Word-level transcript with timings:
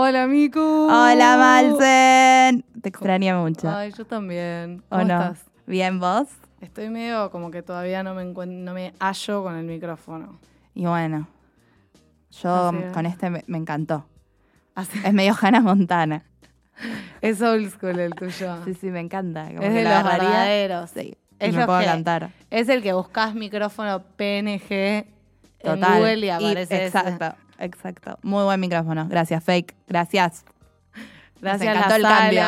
Hola, 0.00 0.28
Miku. 0.28 0.60
Hola, 0.60 1.36
Malsen. 1.36 2.64
Te 2.80 2.88
extrañé 2.88 3.34
mucho. 3.34 3.68
Ay, 3.68 3.90
yo 3.98 4.04
también. 4.06 4.84
¿O 4.90 4.96
¿Cómo 4.96 5.04
no? 5.08 5.14
estás? 5.20 5.44
Bien, 5.66 5.98
vos. 5.98 6.28
Estoy 6.60 6.88
medio 6.88 7.32
como 7.32 7.50
que 7.50 7.62
todavía 7.64 8.04
no 8.04 8.14
me, 8.14 8.24
no 8.24 8.74
me 8.74 8.94
hallo 9.00 9.42
con 9.42 9.56
el 9.56 9.64
micrófono. 9.64 10.38
Y 10.72 10.86
bueno, 10.86 11.26
yo 12.30 12.68
Así 12.68 12.76
es. 12.78 12.92
con 12.92 13.06
este 13.06 13.28
me, 13.28 13.42
me 13.48 13.58
encantó. 13.58 14.06
Así- 14.76 15.00
Es 15.04 15.12
medio 15.12 15.34
Hannah 15.40 15.62
Montana. 15.62 16.22
es 17.20 17.42
old 17.42 17.68
school 17.68 17.98
el 17.98 18.14
tuyo. 18.14 18.56
Sí, 18.66 18.74
sí, 18.74 18.90
me 18.92 19.00
encanta. 19.00 19.48
Como 19.48 19.62
es 19.62 19.68
que 19.68 19.74
de 19.78 19.82
lo 19.82 19.90
los 19.90 20.04
verdaderos. 20.04 20.90
Sí. 20.90 21.16
Es 21.40 21.52
y 21.54 21.56
me 21.56 21.66
puedo 21.66 21.80
que- 21.80 21.86
cantar. 21.86 22.30
Es 22.50 22.68
el 22.68 22.84
que 22.84 22.92
buscas 22.92 23.34
micrófono 23.34 24.04
PNG 24.16 25.06
Total. 25.60 25.76
en 25.82 25.98
Google 25.98 26.18
y 26.26 26.28
aparece. 26.30 26.86
Exacto, 26.86 27.34
exacto. 27.58 28.18
Muy 28.22 28.44
buen 28.44 28.60
micrófono. 28.60 29.06
Gracias, 29.08 29.42
Fake. 29.44 29.74
Gracias. 29.86 30.44
Gracias 31.40 31.76
a 31.76 31.80
la 31.80 31.96
el 31.96 32.02
sala. 32.02 32.18
cambio. 32.18 32.40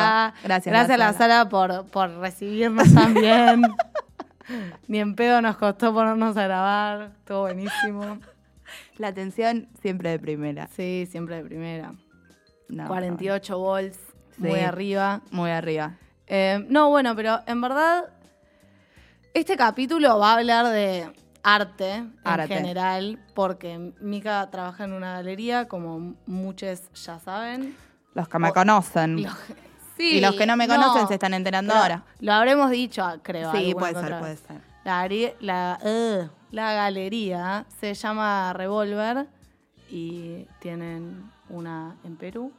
Gracias, 0.43 0.71
Gracias 0.73 0.89
a 0.89 0.97
la 0.97 1.11
la 1.11 1.13
sala 1.13 1.49
por, 1.49 1.87
por 1.87 2.09
recibirnos 2.17 2.93
también. 2.93 3.61
Ni 4.87 4.99
en 4.99 5.15
pedo 5.15 5.41
nos 5.41 5.57
costó 5.57 5.93
ponernos 5.93 6.35
a 6.35 6.43
grabar. 6.43 7.11
Estuvo 7.19 7.41
buenísimo. 7.41 8.19
La 8.97 9.07
atención 9.07 9.69
siempre 9.81 10.09
de 10.09 10.19
primera. 10.19 10.67
Sí, 10.75 11.07
siempre 11.09 11.37
de 11.37 11.43
primera. 11.43 11.93
No, 12.69 12.87
48 12.87 13.57
volts, 13.57 13.99
muy 14.37 14.59
arriba. 14.59 15.21
Muy 15.31 15.51
arriba. 15.51 15.97
Eh, 16.27 16.65
no, 16.69 16.89
bueno, 16.89 17.15
pero 17.15 17.39
en 17.45 17.59
verdad, 17.59 18.05
este 19.33 19.57
capítulo 19.57 20.17
va 20.19 20.31
a 20.31 20.37
hablar 20.37 20.67
de 20.67 21.11
arte, 21.43 21.91
en 21.95 22.47
general, 22.47 23.19
porque 23.33 23.93
Mika 23.99 24.49
trabaja 24.51 24.83
en 24.83 24.93
una 24.93 25.13
galería, 25.13 25.67
como 25.67 26.15
muchos 26.25 26.81
ya 26.93 27.19
saben. 27.19 27.75
Los 28.13 28.27
que 28.27 28.39
me 28.39 28.49
O- 28.49 28.53
conocen. 28.53 29.25
Sí, 29.97 30.17
y 30.17 30.21
los 30.21 30.35
que 30.35 30.45
no 30.45 30.55
me 30.57 30.67
conocen 30.67 31.07
se 31.07 31.13
están 31.15 31.33
enterando 31.33 31.73
ahora. 31.73 32.03
Lo 32.19 32.33
habremos 32.33 32.71
dicho, 32.71 33.03
creo. 33.21 33.51
Sí, 33.51 33.73
puede 33.73 33.93
ser, 33.93 34.17
puede 34.19 34.37
ser. 34.37 34.61
La, 35.39 35.77
eh, 35.83 36.27
la 36.51 36.73
galería 36.73 37.65
se 37.79 37.93
llama 37.93 38.51
Revolver 38.53 39.27
y 39.89 40.47
tienen 40.59 41.29
una 41.49 41.95
en 42.03 42.15
Perú 42.15 42.51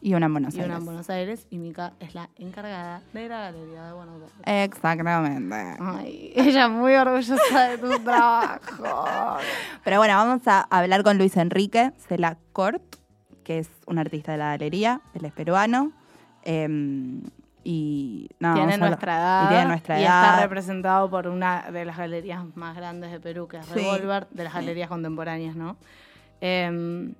Y 0.00 0.14
una 0.14 0.26
en 0.26 0.32
Buenos 0.32 0.54
y 0.54 0.58
una 0.58 0.64
en 0.66 0.70
Aires. 0.72 0.84
Buenos 0.84 1.10
Aires 1.10 1.46
y 1.50 1.58
Mika 1.58 1.92
es 1.98 2.14
la 2.14 2.28
encargada 2.36 3.02
de 3.12 3.28
la 3.28 3.40
galería 3.40 3.84
de 3.86 3.92
Buenos 3.92 4.22
Aires. 4.44 4.64
Exactamente. 4.70 5.76
Ay, 5.80 6.32
ella 6.36 6.68
muy 6.68 6.94
orgullosa 6.94 7.60
de 7.68 7.78
tu 7.78 7.98
trabajo. 8.04 9.38
Pero 9.84 9.98
bueno, 9.98 10.14
vamos 10.14 10.46
a 10.46 10.60
hablar 10.70 11.02
con 11.02 11.18
Luis 11.18 11.36
Enrique 11.36 11.92
Cort, 12.52 12.82
que 13.42 13.58
es 13.58 13.68
un 13.86 13.98
artista 13.98 14.32
de 14.32 14.38
la 14.38 14.50
galería, 14.50 15.00
él 15.14 15.24
es 15.24 15.32
peruano. 15.32 15.90
eh, 16.42 17.20
y 17.64 18.30
no, 18.38 18.54
tiene 18.54 18.78
nuestra 18.78 19.16
edad 19.18 19.44
Y 19.44 19.48
tiene 19.48 19.64
nuestra 19.66 20.00
y 20.00 20.04
edad. 20.04 20.30
está 20.30 20.42
representado 20.42 21.10
por 21.10 21.26
una 21.26 21.70
de 21.70 21.84
las 21.84 21.98
galerías 21.98 22.42
más 22.56 22.74
grandes 22.74 23.10
de 23.10 23.20
Perú, 23.20 23.46
que 23.46 23.58
es 23.58 23.66
Sí. 23.66 23.74
Revolver, 23.74 24.26
de 24.30 24.44
las 24.44 24.54
galerías 24.54 24.88
contemporáneas, 24.88 25.54
¿no? 25.54 25.76
Eh, 26.40 27.12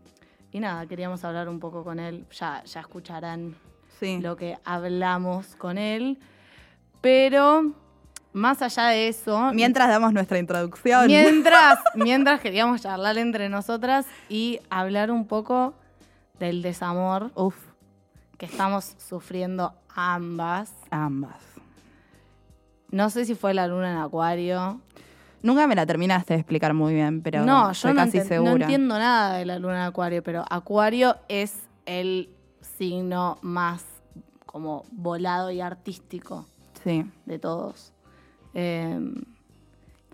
y 0.52 0.60
nada, 0.60 0.86
queríamos 0.86 1.24
hablar 1.24 1.48
un 1.48 1.60
poco 1.60 1.84
con 1.84 1.98
él. 1.98 2.26
Ya, 2.32 2.62
ya 2.64 2.80
escucharán 2.80 3.56
Sí. 3.98 4.18
lo 4.20 4.36
que 4.36 4.56
hablamos 4.64 5.56
con 5.56 5.76
él. 5.78 6.18
Pero 7.00 7.72
más 8.32 8.62
allá 8.62 8.86
de 8.88 9.08
eso, 9.08 9.50
Mientras 9.52 9.88
damos 9.88 10.12
nuestra 10.12 10.38
introducción. 10.38 11.06
mientras, 11.06 11.78
mientras 11.94 12.40
queríamos 12.40 12.82
charlar 12.82 13.18
entre 13.18 13.48
nosotras 13.48 14.06
y 14.28 14.60
hablar 14.70 15.10
un 15.10 15.26
poco 15.26 15.74
del 16.38 16.62
desamor 16.62 17.30
Uf, 17.34 17.56
que 18.36 18.46
estamos 18.46 18.94
sufriendo 18.98 19.74
ambas. 19.94 20.72
ambas. 20.90 21.42
No 22.90 23.10
sé 23.10 23.24
si 23.24 23.34
fue 23.34 23.52
la 23.54 23.66
luna 23.66 23.90
en 23.92 23.98
Acuario. 23.98 24.80
Nunca 25.42 25.66
me 25.66 25.74
la 25.74 25.86
terminaste 25.86 26.34
de 26.34 26.40
explicar 26.40 26.74
muy 26.74 26.94
bien, 26.94 27.22
pero 27.22 27.44
no, 27.44 27.72
yo 27.72 27.88
no, 27.90 27.94
casi 27.94 28.18
enten- 28.18 28.22
no 28.22 28.28
segura. 28.28 28.64
entiendo 28.64 28.98
nada 28.98 29.36
de 29.38 29.44
la 29.46 29.58
luna 29.58 29.74
en 29.76 29.82
Acuario, 29.82 30.22
pero 30.22 30.44
Acuario 30.50 31.16
es 31.28 31.68
el 31.86 32.30
signo 32.60 33.38
más 33.42 33.84
como 34.46 34.84
volado 34.90 35.50
y 35.50 35.60
artístico 35.60 36.46
Sí. 36.82 37.04
de 37.26 37.38
todos. 37.38 37.92
Eh, 38.54 38.98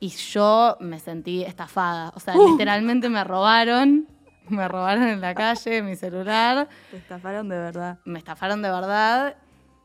y 0.00 0.08
yo 0.08 0.76
me 0.80 0.98
sentí 0.98 1.42
estafada. 1.44 2.12
O 2.14 2.20
sea, 2.20 2.34
Uh. 2.38 2.50
literalmente 2.52 3.08
me 3.08 3.24
robaron. 3.24 4.06
Me 4.48 4.68
robaron 4.68 5.04
en 5.04 5.20
la 5.22 5.34
calle 5.34 5.80
mi 5.82 5.96
celular. 5.96 6.68
Te 6.90 6.98
estafaron 6.98 7.48
de 7.48 7.56
verdad. 7.56 7.98
Me 8.04 8.18
estafaron 8.18 8.60
de 8.60 8.70
verdad. 8.70 9.36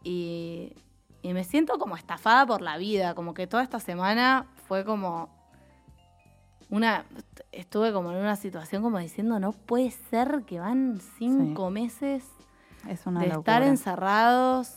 Y, 0.03 0.73
y 1.22 1.34
me 1.34 1.44
siento 1.44 1.78
como 1.80 1.96
estafada 1.96 2.46
por 2.46 2.62
la 2.62 2.78
vida. 2.78 3.13
Como 3.16 3.34
que 3.34 3.47
toda 3.47 3.63
esta 3.63 3.80
semana 3.80 4.46
fue 4.68 4.85
como 4.85 5.30
una. 6.69 7.06
Estuve 7.52 7.91
como 7.91 8.12
en 8.12 8.18
una 8.18 8.35
situación 8.35 8.84
como 8.84 9.00
diciendo, 9.00 9.40
no 9.40 9.52
puede 9.53 9.91
ser 9.91 10.44
que 10.46 10.59
van 10.59 11.00
cinco 11.18 11.69
meses 11.72 12.24
Es 12.88 13.06
una 13.07 13.22
de 13.22 13.28
locura. 13.28 13.56
estar 13.57 13.63
encerrados. 13.63 14.75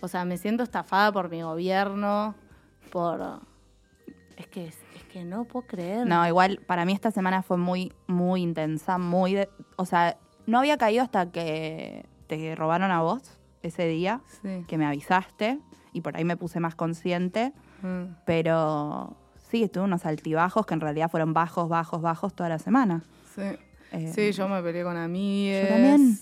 O 0.00 0.08
sea, 0.08 0.24
me 0.24 0.36
siento 0.36 0.62
estafada 0.62 1.12
por 1.12 1.28
mi 1.30 1.42
gobierno, 1.42 2.34
por... 2.90 3.40
Es 4.36 4.46
que, 4.48 4.66
es 4.66 5.04
que 5.12 5.24
no 5.24 5.44
puedo 5.44 5.66
creer. 5.66 6.06
No, 6.06 6.26
igual 6.26 6.60
para 6.66 6.84
mí 6.84 6.92
esta 6.92 7.10
semana 7.12 7.42
fue 7.42 7.56
muy, 7.56 7.92
muy 8.08 8.42
intensa, 8.42 8.98
muy... 8.98 9.34
de- 9.34 9.48
o 9.76 9.84
sea, 9.86 10.18
no 10.46 10.58
había 10.58 10.76
caído 10.76 11.04
hasta 11.04 11.30
que 11.30 12.04
te 12.26 12.54
robaron 12.56 12.90
a 12.90 13.02
vos 13.02 13.38
ese 13.62 13.86
día, 13.86 14.22
Sí. 14.42 14.64
que 14.66 14.76
me 14.78 14.86
avisaste, 14.86 15.60
y 15.92 16.00
por 16.00 16.16
ahí 16.16 16.24
me 16.24 16.36
puse 16.36 16.60
más 16.60 16.74
consciente, 16.74 17.52
Mm. 17.82 18.14
pero 18.24 19.16
sí, 19.50 19.68
tuve 19.68 19.84
unos 19.84 20.06
altibajos 20.06 20.64
que 20.66 20.74
en 20.74 20.80
realidad 20.80 21.10
fueron 21.10 21.32
bajos, 21.34 21.68
bajos, 21.68 22.00
bajos 22.00 22.34
toda 22.34 22.48
la 22.48 22.58
semana. 22.58 23.02
Sí. 23.34 23.42
Eh, 23.92 24.12
Sí, 24.14 24.32
yo 24.32 24.48
me 24.48 24.62
peleé 24.62 24.84
con 24.84 24.96
amigues. 24.96 25.68
Yo 25.68 25.74
también. 25.74 26.18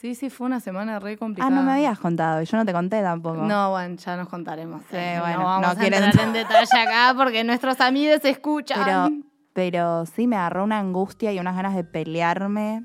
Sí, 0.00 0.14
sí, 0.16 0.28
fue 0.30 0.46
una 0.46 0.58
semana 0.60 0.98
re 0.98 1.16
complicada. 1.16 1.50
Ah, 1.52 1.54
no 1.54 1.62
me 1.62 1.72
habías 1.72 1.98
contado, 1.98 2.42
yo 2.42 2.56
no 2.56 2.64
te 2.66 2.72
conté 2.72 3.00
tampoco. 3.02 3.42
No, 3.44 3.70
bueno, 3.70 3.94
ya 3.96 4.16
nos 4.16 4.28
contaremos. 4.28 4.82
Sí, 4.90 4.96
Eh, 4.96 5.16
bueno, 5.20 5.38
no 5.38 5.44
vamos 5.44 5.62
no 5.66 5.68
a 5.72 5.76
quieren- 5.76 6.02
entrar 6.02 6.26
en 6.26 6.32
detalle 6.32 6.78
acá 6.80 7.14
porque 7.16 7.44
nuestros 7.44 7.80
amigos 7.80 8.18
se 8.20 8.30
escuchan. 8.30 8.82
Pero, 8.84 9.08
pero 9.54 10.06
sí 10.06 10.26
me 10.26 10.34
agarró 10.36 10.64
una 10.64 10.80
angustia 10.80 11.32
y 11.32 11.38
unas 11.38 11.54
ganas 11.54 11.74
de 11.76 11.84
pelearme. 11.84 12.84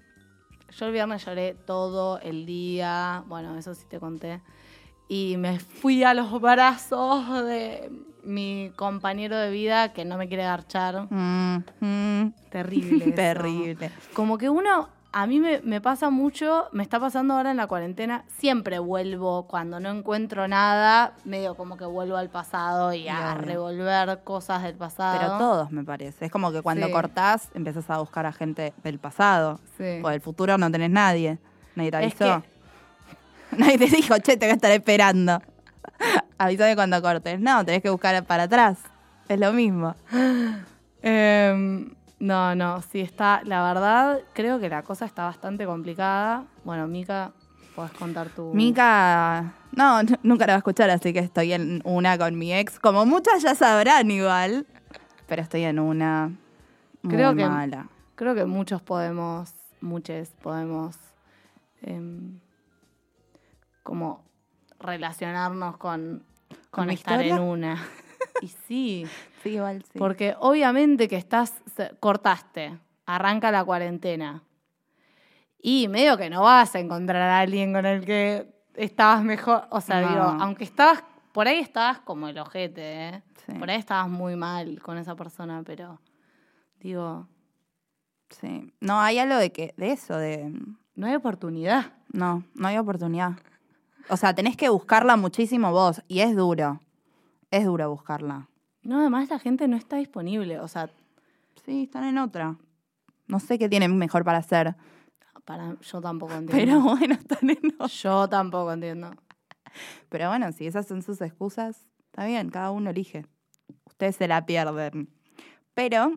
Yo 0.78 0.85
el 0.85 0.91
viernes 0.94 1.25
lloré 1.25 1.56
todo 1.66 2.19
el 2.19 2.45
día, 2.45 3.24
bueno, 3.28 3.57
eso 3.57 3.74
sí 3.74 3.85
te 3.89 4.00
conté. 4.00 4.41
Y 5.07 5.38
me 5.38 5.59
fui 5.59 6.03
a 6.03 6.13
los 6.13 6.40
brazos 6.41 7.44
de 7.45 7.90
mi 8.23 8.72
compañero 8.75 9.38
de 9.38 9.50
vida 9.51 9.94
que 9.94 10.03
no 10.03 10.18
me 10.18 10.28
quiere 10.28 10.44
garchar. 10.44 11.07
Mm, 11.09 11.63
mm. 11.79 12.34
Terrible. 12.50 13.06
eso. 13.06 13.16
Terrible. 13.16 13.90
Como 14.13 14.38
que 14.38 14.50
uno, 14.50 14.90
a 15.13 15.25
mí 15.25 15.40
me, 15.40 15.62
me 15.62 15.79
pasa 15.79 16.09
mucho, 16.09 16.68
me 16.73 16.84
está 16.84 17.00
pasando 17.00 17.35
ahora 17.35 17.51
en 17.51 17.57
la 17.57 17.68
cuarentena, 17.68 18.25
siempre 18.38 18.79
vuelvo 18.79 19.47
cuando 19.47 19.79
no 19.79 19.90
encuentro 19.90 20.45
nada, 20.50 21.13
medio 21.24 21.56
como 21.56 21.78
que 21.78 21.85
vuelvo 21.85 22.18
al 22.18 22.29
pasado 22.29 22.94
y 22.94 23.07
a 23.07 23.35
revolver 23.35 24.19
cosas 24.25 24.63
del 24.63 24.75
pasado. 24.75 25.18
Pero 25.18 25.38
todos, 25.38 25.72
me 25.72 25.85
parece. 25.85 26.25
Es 26.25 26.31
como 26.31 26.51
que 26.51 26.62
cuando 26.62 26.88
Sí. 26.88 26.91
cortás, 26.91 27.50
empezás 27.53 27.89
a 27.89 28.00
buscar 28.00 28.25
a 28.25 28.34
gente 28.34 28.74
del 28.84 29.00
pasado. 29.00 29.62
Sí. 29.78 30.01
O 30.03 30.09
del 30.09 30.19
futuro 30.19 30.57
no 30.57 30.69
tenés 30.69 30.89
nadie. 30.91 31.38
Nadie 31.75 31.91
te 31.91 32.06
Es 32.06 32.22
avisó. 32.22 32.44
Nadie 33.59 33.78
te 33.78 33.85
dijo, 33.88 34.18
che, 34.19 34.38
te 34.38 34.45
voy 34.45 34.51
a 34.51 34.56
estar 34.56 34.72
esperando. 34.72 35.41
Avísame 36.38 36.75
cuando 36.75 37.01
cortes. 37.01 37.40
No, 37.40 37.63
tenés 37.65 37.81
que 37.81 37.89
buscar 37.89 38.24
para 38.25 38.44
atrás. 38.44 38.80
Es 39.27 39.39
lo 39.39 39.51
mismo. 39.54 39.95
Em, 41.01 41.92
no, 42.19 42.56
no, 42.56 42.81
sí 42.81 43.00
está, 43.01 43.42
la 43.45 43.63
verdad, 43.63 44.19
creo 44.33 44.59
que 44.59 44.68
la 44.68 44.81
cosa 44.81 45.06
está 45.06 45.25
bastante 45.25 45.65
complicada. 45.65 46.45
Bueno, 46.65 46.88
Mica, 46.88 47.31
podés 47.75 47.92
contar 47.92 48.30
tu... 48.30 48.51
Mica, 48.54 49.54
no, 49.74 50.01
nunca 50.24 50.48
la 50.48 50.54
va 50.54 50.56
a 50.56 50.57
escuchar, 50.57 50.89
así 50.89 51.13
que 51.13 51.19
estoy 51.19 51.54
en 51.54 51.81
una 51.86 52.18
con 52.18 52.38
mi 52.38 52.51
ex. 52.54 52.80
Como 52.80 53.06
muchas 53.06 53.44
ya 53.44 53.54
sabrán 53.54 54.09
igual. 54.09 54.65
Pero 55.27 55.42
estoy 55.44 55.63
en 55.65 55.80
una 55.80 56.31
muy 57.04 57.13
Creo 57.13 57.36
que- 57.36 57.45
mala. 57.48 57.88
Creo 58.15 58.33
que 58.33 58.45
muchos 58.45 58.81
podemos, 58.81 59.54
muchos 59.80 60.30
podemos 60.42 60.95
em, 61.83 62.39
como 63.88 64.25
relacionarnos 64.81 65.78
con, 65.78 66.25
con 66.69 66.88
mi 66.88 66.95
estar 66.95 67.22
en 67.22 67.39
una. 67.39 67.81
Y 68.42 68.50
sí, 68.50 69.07
Sí, 69.42 69.50
igual 69.56 69.81
sí. 69.84 69.98
porque 69.98 70.36
obviamente 70.39 71.07
que 71.07 71.16
estás, 71.16 71.54
cortaste, 72.00 72.78
arranca 73.07 73.50
la 73.50 73.63
cuarentena. 73.63 74.44
Y 75.60 75.88
medio 75.88 76.18
que 76.18 76.30
no 76.30 76.44
vas 76.44 76.75
a 76.75 76.80
encontrar 76.80 77.22
a 77.24 77.39
alguien 77.39 77.74
con 77.74 77.86
el 77.88 78.06
que 78.06 78.54
estabas 78.75 79.24
mejor. 79.24 79.63
O 79.72 79.81
sea, 79.81 80.01
No. 80.01 80.10
digo, 80.10 80.22
aunque 80.44 80.66
estabas, 80.66 81.04
por 81.31 81.48
ahí 81.48 81.60
estabas 81.60 82.00
como 82.01 82.28
el 82.28 82.38
ojete, 82.38 83.07
¿eh? 83.10 83.24
Sí. 83.45 83.54
Por 83.54 83.72
ahí 83.72 83.80
estabas 83.80 84.10
muy 84.10 84.36
mal 84.36 84.80
con 84.83 84.98
esa 85.00 85.16
persona, 85.16 85.63
pero 85.66 86.00
digo, 86.80 87.28
Sí. 88.30 88.72
No, 88.81 89.00
hay 89.00 89.18
algo 89.19 89.38
de 89.38 89.51
que, 89.51 89.74
de 89.78 89.94
eso, 89.94 90.16
de, 90.18 90.54
no 90.95 91.07
hay 91.07 91.16
oportunidad. 91.16 91.94
No, 92.12 92.44
no 92.56 92.68
hay 92.68 92.78
oportunidad. 92.78 93.31
O 94.09 94.18
sea, 94.18 94.33
tenés 94.33 94.56
que 94.56 94.69
buscarla 94.69 95.18
muchísimo 95.18 95.71
vos 95.71 96.01
y 96.07 96.19
es 96.19 96.36
duro. 96.36 96.80
Es 97.51 97.65
duro 97.65 97.89
buscarla. 97.89 98.50
No, 98.83 99.00
además 99.00 99.30
la 99.30 99.39
gente 99.39 99.68
no 99.68 99.75
está 99.75 99.98
disponible. 99.98 100.59
O 100.59 100.68
sea, 100.68 100.89
Sí, 101.68 101.83
están 101.83 102.06
en 102.06 102.18
otra. 102.18 102.56
No 103.27 103.42
sé 103.42 103.59
qué 103.59 103.68
tienen 103.68 103.98
mejor 103.98 104.24
para 104.24 104.38
hacer. 104.38 104.75
para, 105.44 105.75
yo 105.81 106.00
tampoco 106.00 106.33
entiendo. 106.33 106.54
Pero 106.54 106.81
bueno, 106.98 107.13
están 107.13 107.50
en 107.50 107.74
otra. 107.74 107.88
Yo 107.88 108.30
tampoco 108.30 108.71
entiendo. 108.71 109.12
Pero 110.07 110.30
bueno, 110.30 110.50
si 110.54 110.65
esas 110.65 110.88
son 110.88 111.01
sus 111.01 111.19
excusas, 111.19 111.86
está 112.06 112.25
bien, 112.25 112.50
cada 112.51 112.71
uno 112.71 112.89
elige. 112.89 113.25
Ustedes 113.86 114.15
se 114.15 114.30
la 114.30 114.45
pierden. 114.45 115.09
Pero, 115.74 116.13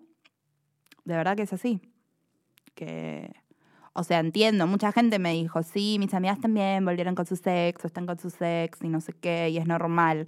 de 1.04 1.16
verdad 1.16 1.34
que 1.34 1.42
es 1.42 1.52
así. 1.52 1.81
Que, 2.76 3.34
o 3.92 4.04
sea, 4.04 4.19
entiendo, 4.20 4.66
mucha 4.66 4.92
gente 4.92 5.19
me 5.19 5.32
dijo, 5.32 5.62
sí, 5.62 5.96
mis 5.98 6.14
amigas 6.14 6.40
también 6.40 6.84
volvieron 6.84 7.14
con 7.14 7.26
su 7.26 7.37
sexo, 7.37 7.87
están 7.87 8.06
con 8.06 8.19
su 8.19 8.31
sexo 8.31 8.87
y 8.87 8.88
no 8.88 9.00
sé 9.00 9.12
qué, 9.12 9.48
y 9.50 9.58
es 9.58 9.66
normal. 9.66 10.26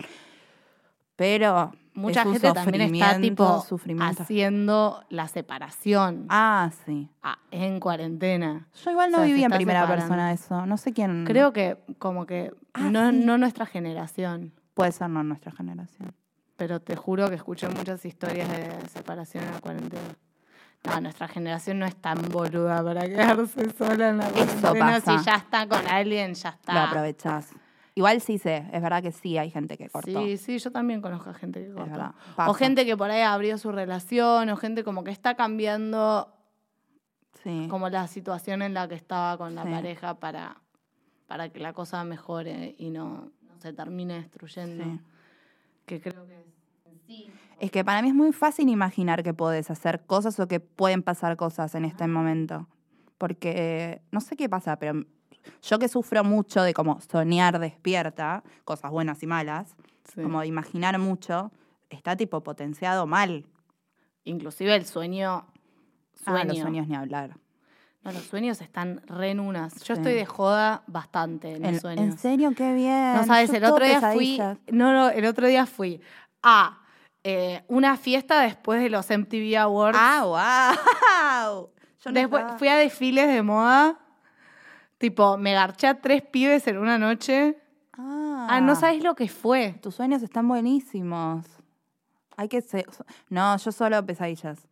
Pero 1.17 1.73
Mucha 1.95 2.23
gente 2.25 2.53
también 2.53 2.95
está 2.95 3.21
tipo 3.21 3.65
haciendo 4.01 5.05
la 5.11 5.29
separación 5.29 6.25
Ah, 6.31 6.71
sí. 6.87 7.09
ah, 7.23 7.39
en 7.51 7.81
cuarentena. 7.81 8.67
Yo 8.83 8.91
igual 8.91 9.11
no 9.11 9.19
O 9.19 9.21
sea, 9.21 9.27
se 9.29 9.33
viví 9.35 9.45
en 9.45 9.51
primera 9.51 9.81
separando. 9.83 10.07
persona 10.07 10.33
eso. 10.33 10.65
No 10.67 10.79
sé 10.79 10.93
quién. 10.95 11.25
Creo 11.27 11.53
que 11.53 11.77
como 11.99 12.25
que 12.25 12.53
Ah, 12.73 12.89
no, 12.91 13.11
sí. 13.11 13.17
no 13.25 13.37
nuestra 13.37 13.67
generación, 13.67 14.53
Puede 14.75 14.91
ser 14.93 15.11
no 15.11 15.23
nuestra 15.23 15.53
generación. 15.53 16.15
pero 16.57 16.81
te 16.81 16.97
juro 16.97 17.29
que 17.29 17.35
escuché 17.35 17.69
muchas 17.69 18.05
historias 18.07 18.49
de 18.49 18.89
separación 18.89 19.45
en 19.45 19.53
la 19.53 19.61
cuarentena. 19.61 20.03
No, 20.85 21.01
nuestra 21.01 21.29
generación 21.29 21.79
no 21.79 21.87
es 21.87 21.95
tan 21.97 22.21
boluda 22.31 22.83
para 22.83 23.03
quedarse 23.07 23.71
sola 23.71 24.09
en 24.09 24.19
la 24.19 24.29
Eso 24.31 24.75
pasa. 24.75 25.19
Si 25.19 25.25
ya 25.25 25.37
está 25.37 25.69
con 25.69 25.87
alguien, 25.87 26.35
ya 26.35 26.49
está. 26.51 26.73
Lo 26.75 26.81
aprovechás. 26.81 27.51
Igual 27.95 28.21
sí 28.21 28.39
sé, 28.39 28.67
es 28.73 28.83
verdad 28.83 29.03
que 29.03 29.13
sí 29.13 29.37
hay 29.39 29.51
gente 29.51 29.77
que 29.77 29.89
cortó. 29.91 30.23
Sí, 30.25 30.37
sí, 30.39 30.59
yo 30.59 30.73
también 30.73 31.03
conozco 31.03 31.31
a 31.31 31.35
gente 31.35 31.61
que 31.61 31.69
es 31.69 31.75
cortó. 31.75 32.15
O 32.39 32.55
gente 32.55 32.85
que 32.87 32.97
por 32.97 33.11
ahí 33.11 33.21
abrió 33.23 33.59
su 33.59 33.71
relación, 33.71 34.49
o 34.49 34.57
gente 34.57 34.83
como 34.83 35.05
que 35.05 35.11
está 35.11 35.35
cambiando 35.35 36.33
Sí. 37.43 37.67
como 37.69 37.89
la 37.89 38.07
situación 38.07 38.63
en 38.63 38.73
la 38.75 38.89
que 38.89 38.95
estaba 38.95 39.37
con 39.37 39.55
la 39.55 39.65
Sí. 39.65 39.71
pareja 39.71 40.15
para, 40.15 40.57
para 41.27 41.49
que 41.51 41.59
la 41.61 41.73
cosa 41.73 42.03
mejore 42.05 42.75
y 42.79 42.91
no, 42.91 43.31
no 43.43 43.59
se 43.59 43.73
termine 43.73 44.15
destruyendo. 44.15 44.85
Sí. 44.85 45.01
Que 45.87 46.01
creo 46.01 46.27
que 46.27 46.45
sí. 47.07 47.29
Es 47.61 47.71
que 47.71 47.85
para 47.85 48.03
mí 48.03 48.09
es 48.09 48.15
muy 48.15 48.33
fácil 48.33 48.69
imaginar 48.69 49.23
que 49.23 49.33
puedes 49.35 49.71
hacer 49.71 50.05
cosas 50.07 50.39
o 50.41 50.49
que 50.49 50.59
pueden 50.59 51.03
pasar 51.03 51.37
cosas 51.37 51.75
en 51.77 51.85
este 51.85 52.07
momento. 52.09 52.67
Porque 53.19 54.03
no 54.11 54.21
sé 54.21 54.37
qué 54.37 54.49
pasa, 54.49 54.77
pero 54.81 55.05
yo 55.63 55.79
que 55.79 55.87
sufro 55.89 56.25
mucho 56.25 56.63
de 56.63 56.75
como 56.75 57.01
soñar 57.01 57.61
despierta, 57.61 58.43
cosas 58.65 58.91
buenas 58.91 59.23
y 59.23 59.27
malas, 59.27 59.77
Sí. 60.13 60.21
como 60.23 60.41
de 60.41 60.49
imaginar 60.49 60.99
mucho, 60.99 61.53
está 61.89 62.17
tipo 62.17 62.43
potenciado 62.43 63.07
mal. 63.07 63.47
Inclusive 64.25 64.75
el 64.75 64.85
sueño. 64.85 65.47
Sueño. 66.15 66.39
Ah, 66.41 66.45
los 66.45 66.59
sueños 66.59 66.89
ni 66.89 66.97
hablar. 66.97 67.37
No, 68.03 68.11
los 68.11 68.25
sueños 68.25 68.61
están 68.61 69.03
re 69.07 69.31
en 69.31 69.39
unas. 69.39 69.75
Yo 69.85 69.95
Sí. 69.95 70.01
estoy 70.01 70.15
de 70.15 70.27
joda 70.27 70.83
bastante 70.89 71.55
en, 71.55 71.65
En, 71.65 71.73
los 71.75 71.81
sueños. 71.83 72.05
en 72.05 72.19
serio, 72.19 72.53
qué 72.57 72.75
bien. 72.75 73.15
No 73.15 73.25
sabes, 73.25 73.51
Yo 73.51 73.57
el 73.59 73.65
otro 73.67 73.85
día 73.85 73.95
pesadillas. 74.01 74.59
fui. 74.67 74.77
No, 74.77 74.93
no, 74.93 75.11
el 75.11 75.25
otro 75.27 75.47
día 75.47 75.65
fui 75.67 76.01
a 76.43 76.81
eh, 77.25 77.63
una 77.69 77.97
fiesta 77.97 78.41
después 78.41 78.83
de 78.83 78.91
los 78.91 79.09
MTV 79.11 79.57
Awards. 79.59 79.99
¡Ah, 80.01 80.77
wow! 81.57 81.71
Yo 82.05 82.11
no 82.11 82.19
Después 82.21 82.41
estaba- 82.43 82.59
fui 82.59 82.69
a 82.69 82.77
desfiles 82.77 83.29
de 83.29 83.43
moda. 83.43 83.99
Tipo, 84.99 85.37
me 85.37 85.53
garché 85.53 85.87
a 85.89 86.01
tres 86.01 86.23
pibes 86.23 86.67
en 86.67 86.79
una 86.79 86.99
noche. 86.99 87.59
Ah, 87.97 88.47
Ah, 88.51 88.61
no 88.61 88.75
sabes 88.75 89.03
lo 89.03 89.15
que 89.15 89.29
fue. 89.29 89.75
Tus 89.83 89.95
sueños 89.95 90.23
están 90.23 90.49
buenísimos. 90.49 91.47
Hay 92.37 92.49
que 92.49 92.61
ser... 92.61 92.87
No, 93.29 93.57
yo 93.57 93.71
solo 93.73 94.05
pesadillas. 94.05 94.67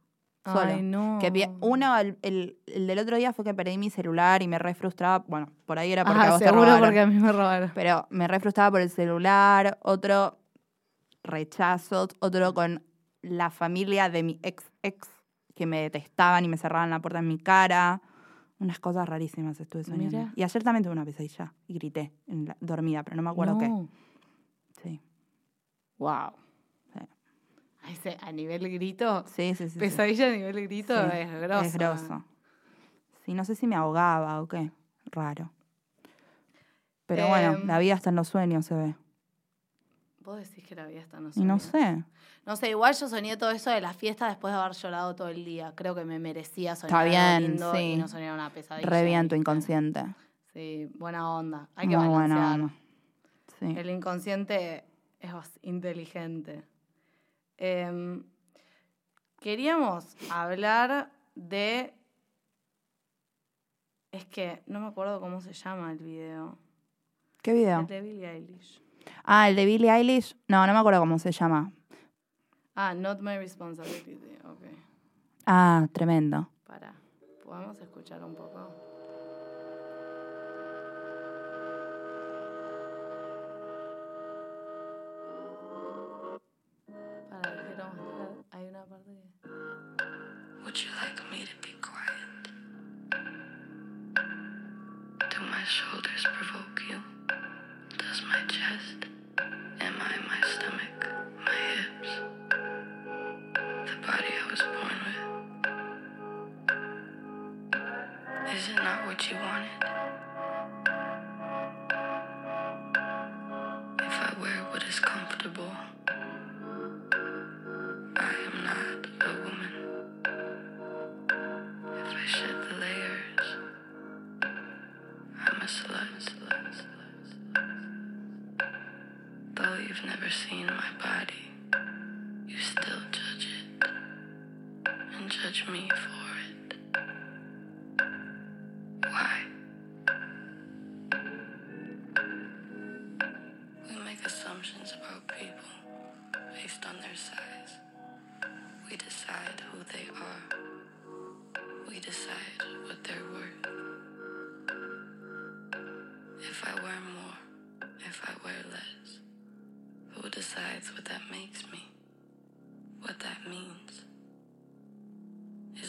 Solo. 0.44 0.60
Ay, 0.72 0.82
no. 0.82 1.18
Que 1.20 1.48
uno, 1.60 1.96
el, 1.98 2.18
el- 2.22 2.56
el 2.66 2.86
del 2.86 2.98
otro 2.98 3.16
día 3.16 3.32
fue 3.32 3.44
que 3.44 3.54
perdí 3.54 3.76
mi 3.78 3.90
celular 3.90 4.42
y 4.42 4.48
me 4.48 4.58
re 4.58 4.74
frustraba. 4.74 5.24
Bueno, 5.28 5.50
por 5.66 5.78
ahí 5.78 5.92
era 5.92 6.04
porque 6.04 6.20
a 6.20 6.30
vos 6.30 6.38
te 6.40 6.46
seguro 6.46 6.64
robaron. 6.64 6.82
porque 6.88 7.00
a 7.00 7.06
mí 7.06 7.14
me 7.14 7.30
robaron. 7.30 7.70
Pero 7.74 8.06
me 8.10 8.26
re 8.26 8.40
frustraba 8.40 8.70
por 8.72 8.80
el 8.80 8.90
celular. 8.90 9.78
Otro, 9.82 10.38
rechazos. 11.22 12.08
Otro 12.20 12.54
con 12.54 12.82
la 13.22 13.50
familia 13.50 14.08
de 14.08 14.22
mi 14.22 14.40
ex 14.42 14.70
ex 14.82 15.08
que 15.54 15.66
me 15.66 15.80
detestaban 15.82 16.44
y 16.44 16.48
me 16.48 16.56
cerraban 16.56 16.90
la 16.90 17.00
puerta 17.00 17.18
en 17.18 17.28
mi 17.28 17.38
cara. 17.38 18.00
Unas 18.58 18.78
cosas 18.78 19.08
rarísimas 19.08 19.58
estuve 19.60 19.84
soñando. 19.84 20.18
Mira. 20.18 20.32
Y 20.36 20.42
ayer 20.42 20.62
también 20.62 20.82
tuve 20.82 20.92
una 20.92 21.04
pesadilla 21.04 21.54
y 21.66 21.74
grité 21.74 22.12
en 22.26 22.46
la- 22.46 22.56
dormida, 22.60 23.02
pero 23.02 23.16
no 23.16 23.22
me 23.22 23.30
acuerdo 23.30 23.58
qué. 23.58 23.70
Sí. 24.82 25.00
Wow. 25.98 26.32
Sí. 26.92 26.98
A, 27.82 27.90
ese- 27.92 28.16
a 28.20 28.32
nivel 28.32 28.70
grito, 28.70 29.24
Sí, 29.26 29.54
sí, 29.54 29.64
sí. 29.64 29.70
sí. 29.70 29.78
pesadilla 29.78 30.28
a 30.28 30.30
nivel 30.30 30.62
grito 30.62 30.94
Sí, 30.94 31.16
es 31.16 31.40
grosso. 31.40 31.64
Es 31.64 31.74
grosso. 31.74 32.24
Sí, 33.24 33.34
no 33.34 33.44
sé 33.44 33.54
si 33.54 33.66
me 33.66 33.76
ahogaba 33.76 34.40
o 34.42 34.48
qué. 34.48 34.70
Raro. 35.06 35.50
Pero 37.06 37.28
bueno, 37.28 37.54
Em, 37.58 37.66
la 37.66 37.78
vida 37.78 37.94
está 37.94 38.10
en 38.10 38.16
los 38.16 38.28
sueños, 38.28 38.66
se 38.66 38.74
ve. 38.74 38.94
Vos 40.20 40.38
decís 40.38 40.62
que 40.64 40.74
la 40.74 40.86
vida 40.86 41.00
está 41.00 41.18
no 41.18 41.30
Y 41.34 41.40
no 41.44 41.58
sé. 41.58 42.04
No 42.46 42.56
sé, 42.56 42.70
igual 42.70 42.94
yo 42.94 43.08
soñé 43.08 43.36
todo 43.36 43.50
eso 43.50 43.70
de 43.70 43.80
la 43.80 43.94
fiesta 43.94 44.28
después 44.28 44.52
de 44.52 44.60
haber 44.60 44.72
llorado 44.76 45.14
todo 45.14 45.28
el 45.28 45.44
día. 45.44 45.72
Creo 45.74 45.94
que 45.94 46.04
me 46.04 46.18
merecía 46.18 46.76
soñar 46.76 47.06
Está 47.06 47.38
bien, 47.38 47.50
lindo 47.52 47.72
sí. 47.74 47.78
y 47.78 47.96
no 47.96 48.06
soñar 48.08 48.34
una 48.34 48.50
pesadilla. 48.50 48.88
Re 48.88 49.04
bien 49.04 49.28
tu 49.28 49.34
inconsciente. 49.34 50.04
Sí, 50.52 50.90
buena 50.96 51.30
onda. 51.30 51.68
Hay 51.74 51.88
que 51.88 51.96
Muy 51.96 52.08
buena 52.08 52.34
balancear. 52.34 52.60
onda. 52.60 52.74
Sí. 53.58 53.78
El 53.78 53.90
inconsciente 53.90 54.84
es 55.20 55.32
inteligente. 55.62 56.64
Em, 57.56 58.24
queríamos 59.38 60.16
hablar 60.30 61.10
de... 61.34 61.94
Es 64.12 64.24
que 64.26 64.62
no 64.66 64.80
me 64.80 64.88
acuerdo 64.88 65.20
cómo 65.20 65.40
se 65.40 65.52
llama 65.52 65.92
el 65.92 65.98
video. 65.98 66.58
¿Qué 67.42 67.52
video? 67.52 67.80
El 67.80 67.86
de 67.86 68.00
Billie 68.00 68.30
Eilish. 68.30 68.82
Ah, 69.24 69.48
el 69.48 69.56
de 69.56 69.64
Billie 69.64 69.90
Eilish. 69.90 70.34
No, 70.48 70.66
no 70.66 70.72
me 70.72 70.78
acuerdo 70.78 71.00
cómo 71.00 71.18
se 71.18 71.32
llama. 71.32 71.72
Ah, 72.74 72.94
Not 72.94 73.20
My 73.20 73.36
Responsibility. 73.38 74.18
Ok, 74.44 74.64
Ah, 75.46 75.86
tremendo. 75.92 76.48
para. 76.66 76.92
¿Podemos 77.44 77.80
escuchar 77.80 78.22
un 78.24 78.34
poco? 78.34 78.70
Para, 87.30 87.62
quiero 87.66 87.84
mostrar. 87.96 88.28
Hay 88.52 88.66
una 88.66 88.84
parte 88.84 89.10
que... 89.10 89.50
Would 90.64 90.76
you 90.76 90.90
like 91.00 91.20
me 91.30 91.44
to 91.44 91.56
be 91.62 91.74
quiet? 91.80 92.50
Do 95.30 95.40
my 95.50 95.64
shoulders 95.64 96.24
provoke 96.36 96.80
you? 96.88 97.00
My 98.28 98.42
chest? 98.48 99.06
Am 99.80 99.94
I 100.00 100.16
my 100.28 100.40
stomach? 100.48 101.06
My 101.44 101.54
hips? 101.74 102.12
The 103.86 103.96
body 104.06 104.26
I 104.28 104.50
was 104.50 104.62
born 104.62 104.96
with? 105.06 105.20
Is 108.56 108.68
it 108.68 108.74
not 108.76 109.06
what 109.06 109.30
you 109.30 109.36
wanted? 109.36 109.99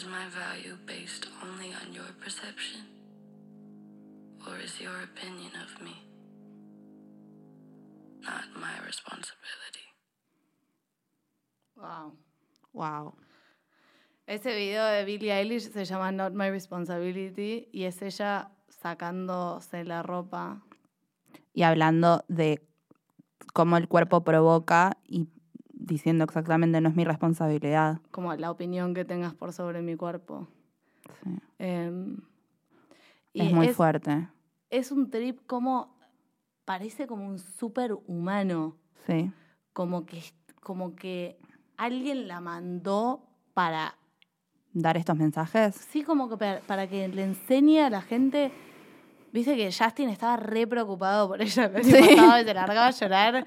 Is 0.02 0.08
my 0.08 0.26
value 0.34 0.76
based 0.84 1.28
only 1.44 1.70
on 1.80 1.94
your 1.94 2.10
perception? 2.20 2.80
or 4.48 4.58
is 4.58 4.80
your 4.80 4.96
opinion 5.04 5.52
of 5.62 5.80
me 5.80 5.94
not 8.22 8.42
my 8.56 8.84
responsibility? 8.84 9.86
Wow. 11.76 12.12
Wow. 12.72 13.14
Ese 14.26 14.52
video 14.54 14.84
de 14.84 15.04
Billie 15.04 15.32
Eilish 15.32 15.70
se 15.70 15.84
llama 15.84 16.10
Not 16.10 16.32
My 16.32 16.50
Responsibility 16.50 17.68
y 17.72 17.84
es 17.84 18.02
ella 18.02 18.50
sacándose 18.68 19.84
la 19.84 20.02
ropa. 20.02 20.62
Y 21.54 21.62
hablando 21.62 22.24
de 22.26 22.60
cómo 23.52 23.76
el 23.76 23.86
cuerpo 23.86 24.24
provoca 24.24 24.98
y 25.04 25.28
diciendo 25.86 26.24
exactamente 26.24 26.80
no 26.80 26.88
es 26.88 26.94
mi 26.96 27.04
responsabilidad. 27.04 28.00
como 28.10 28.34
la 28.34 28.50
opinión 28.50 28.94
que 28.94 29.04
tengas 29.04 29.34
por 29.34 29.52
sobre 29.52 29.82
mi 29.82 29.96
cuerpo. 29.96 30.48
Sí. 31.22 31.30
Em, 31.58 32.16
y 33.32 33.46
Es 33.46 33.52
muy 33.52 33.68
fuerte. 33.68 34.28
Es 34.70 34.92
un 34.92 35.10
trip 35.10 35.40
como, 35.46 35.94
parece 36.64 37.06
como 37.06 37.26
un 37.26 37.38
súper 37.38 37.92
humano, 38.06 38.76
Sí. 39.06 39.30
como 39.72 40.06
que, 40.06 40.22
como 40.60 40.94
que 40.94 41.38
alguien 41.76 42.28
la 42.28 42.40
mandó 42.40 43.22
para, 43.54 43.96
Dar 44.74 44.96
estos 44.96 45.16
mensajes. 45.16 45.74
sí, 45.74 46.02
como 46.02 46.28
que 46.30 46.36
para, 46.38 46.60
para 46.60 46.86
que 46.86 47.06
le 47.08 47.24
enseñe 47.24 47.80
a 47.80 47.90
la 47.90 48.00
gente. 48.00 48.50
Viste 49.32 49.56
que 49.56 49.72
Justin 49.72 50.10
estaba 50.10 50.36
re 50.36 50.66
preocupado 50.66 51.26
por 51.26 51.40
ella 51.40 51.64
el 51.64 51.76
año 51.76 52.16
pasado 52.16 52.40
y 52.40 52.44
se 52.44 52.54
largaba 52.54 52.86
a 52.86 52.90
llorar. 52.90 53.46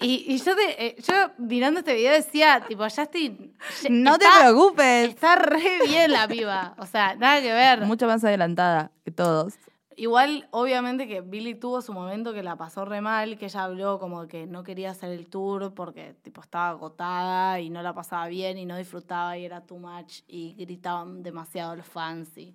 Y, 0.00 0.24
y 0.32 0.38
yo, 0.38 0.56
te- 0.56 0.86
eh, 0.86 0.96
yo 1.02 1.12
mirando 1.38 1.80
este 1.80 1.94
video 1.94 2.12
decía, 2.12 2.64
tipo, 2.66 2.82
Justin, 2.84 3.56
No 3.90 4.18
te 4.18 4.26
preocupes. 4.40 5.08
Está 5.10 5.36
re 5.36 5.86
bien 5.86 6.10
la 6.12 6.26
piba. 6.26 6.74
O 6.78 6.86
sea, 6.86 7.14
nada 7.14 7.40
que 7.40 7.52
ver. 7.52 7.80
Mucho 7.82 8.06
más 8.06 8.22
adelantada 8.24 8.90
que 9.04 9.10
todos. 9.12 9.54
Igual, 9.96 10.46
obviamente 10.52 11.08
que 11.08 11.20
Billy 11.20 11.56
tuvo 11.56 11.82
su 11.82 11.92
momento 11.92 12.32
que 12.32 12.44
la 12.44 12.54
pasó 12.56 12.84
re 12.84 13.00
mal, 13.00 13.36
que 13.38 13.46
ella 13.46 13.64
habló 13.64 13.98
como 13.98 14.28
que 14.28 14.46
no 14.46 14.62
quería 14.62 14.90
hacer 14.92 15.10
el 15.10 15.26
tour 15.26 15.74
porque 15.74 16.14
tipo 16.22 16.40
estaba 16.40 16.68
agotada 16.68 17.58
y 17.60 17.68
no 17.68 17.82
la 17.82 17.92
pasaba 17.94 18.28
bien 18.28 18.58
y 18.58 18.64
no 18.66 18.76
disfrutaba 18.76 19.36
y 19.38 19.44
era 19.44 19.60
too 19.66 19.78
much 19.78 20.20
y 20.28 20.54
gritaban 20.54 21.24
demasiado 21.24 21.74
los 21.74 21.86
fans 21.86 22.36
y 22.38 22.54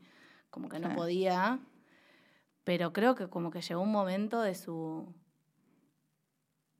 como 0.50 0.70
que 0.70 0.80
no 0.80 0.90
Sí. 0.90 0.96
podía. 0.96 1.60
Pero 2.64 2.94
creo 2.94 3.16
que 3.16 3.28
como 3.28 3.52
que 3.52 3.62
llegó 3.62 3.82
un 3.82 3.92
momento 3.92 4.42
de 4.42 4.56
su, 4.56 5.14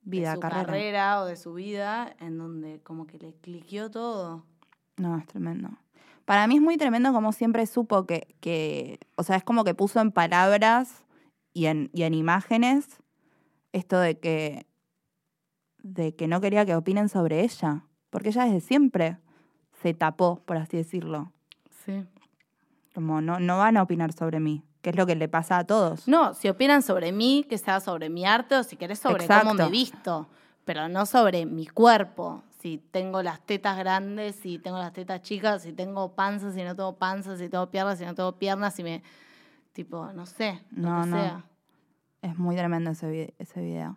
de 0.02 0.18
Vida, 0.18 0.34
su 0.34 0.40
carrera. 0.40 0.66
carrera 0.66 1.20
o 1.22 1.26
de 1.26 1.36
su 1.36 1.54
vida 1.54 2.14
en 2.20 2.38
donde 2.38 2.80
como 2.82 3.06
que 3.06 3.18
le 3.18 3.34
cliqueó 3.34 3.90
todo. 3.90 4.44
No, 4.96 5.18
es 5.18 5.26
tremendo. 5.26 5.70
Para 6.24 6.46
mí 6.46 6.56
es 6.56 6.62
muy 6.62 6.76
tremendo 6.76 7.12
como 7.12 7.32
siempre 7.32 7.66
supo 7.66 8.06
que, 8.06 8.34
que 8.40 8.98
o 9.16 9.22
sea, 9.22 9.36
es 9.36 9.44
como 9.44 9.64
que 9.64 9.74
puso 9.74 10.00
en 10.00 10.10
palabras 10.10 11.04
y 11.52 11.66
en, 11.66 11.90
y 11.92 12.04
en 12.04 12.14
imágenes 12.14 12.98
esto 13.72 13.98
de 13.98 14.18
que, 14.18 14.66
de 15.82 16.14
que 16.14 16.28
no 16.28 16.40
quería 16.40 16.64
que 16.64 16.76
opinen 16.76 17.08
sobre 17.08 17.42
ella, 17.42 17.84
porque 18.10 18.28
ella 18.28 18.44
desde 18.44 18.60
siempre 18.60 19.18
se 19.82 19.92
tapó, 19.92 20.40
por 20.44 20.56
así 20.56 20.76
decirlo. 20.76 21.32
Sí. 21.84 22.06
Como 22.94 23.20
no, 23.20 23.40
no 23.40 23.58
van 23.58 23.76
a 23.76 23.82
opinar 23.82 24.12
sobre 24.12 24.38
mí, 24.38 24.62
que 24.84 24.90
es 24.90 24.96
lo 24.96 25.06
que 25.06 25.14
le 25.16 25.28
pasa 25.30 25.56
a 25.56 25.64
todos. 25.64 26.06
No, 26.06 26.34
si 26.34 26.46
opinan 26.50 26.82
sobre 26.82 27.10
mí, 27.10 27.46
que 27.48 27.56
sea 27.56 27.80
sobre 27.80 28.10
mi 28.10 28.26
arte 28.26 28.54
o 28.56 28.62
si 28.62 28.76
querés 28.76 28.98
sobre 28.98 29.26
cómo 29.26 29.54
me 29.54 29.70
visto, 29.70 30.28
pero 30.66 30.90
no 30.90 31.06
sobre 31.06 31.46
mi 31.46 31.66
cuerpo. 31.66 32.42
Si 32.60 32.76
tengo 32.90 33.22
las 33.22 33.40
tetas 33.40 33.78
grandes, 33.78 34.36
si 34.36 34.58
tengo 34.58 34.76
las 34.76 34.92
tetas 34.92 35.22
chicas, 35.22 35.62
si 35.62 35.72
tengo 35.72 36.14
panza, 36.14 36.52
si 36.52 36.62
no 36.62 36.76
tengo 36.76 36.96
panza, 36.96 37.34
si 37.38 37.48
tengo 37.48 37.70
piernas, 37.70 37.98
si 37.98 38.04
no 38.04 38.14
tengo 38.14 38.32
piernas, 38.38 38.74
si 38.74 38.82
me... 38.82 39.02
Tipo, 39.72 40.12
no 40.12 40.26
sé, 40.26 40.60
lo 40.72 40.90
No, 40.90 41.00
que 41.02 41.08
no. 41.08 41.16
sea. 41.16 41.44
Es 42.20 42.36
muy 42.38 42.54
tremendo 42.54 42.90
ese, 42.90 43.32
ese 43.38 43.62
video. 43.62 43.96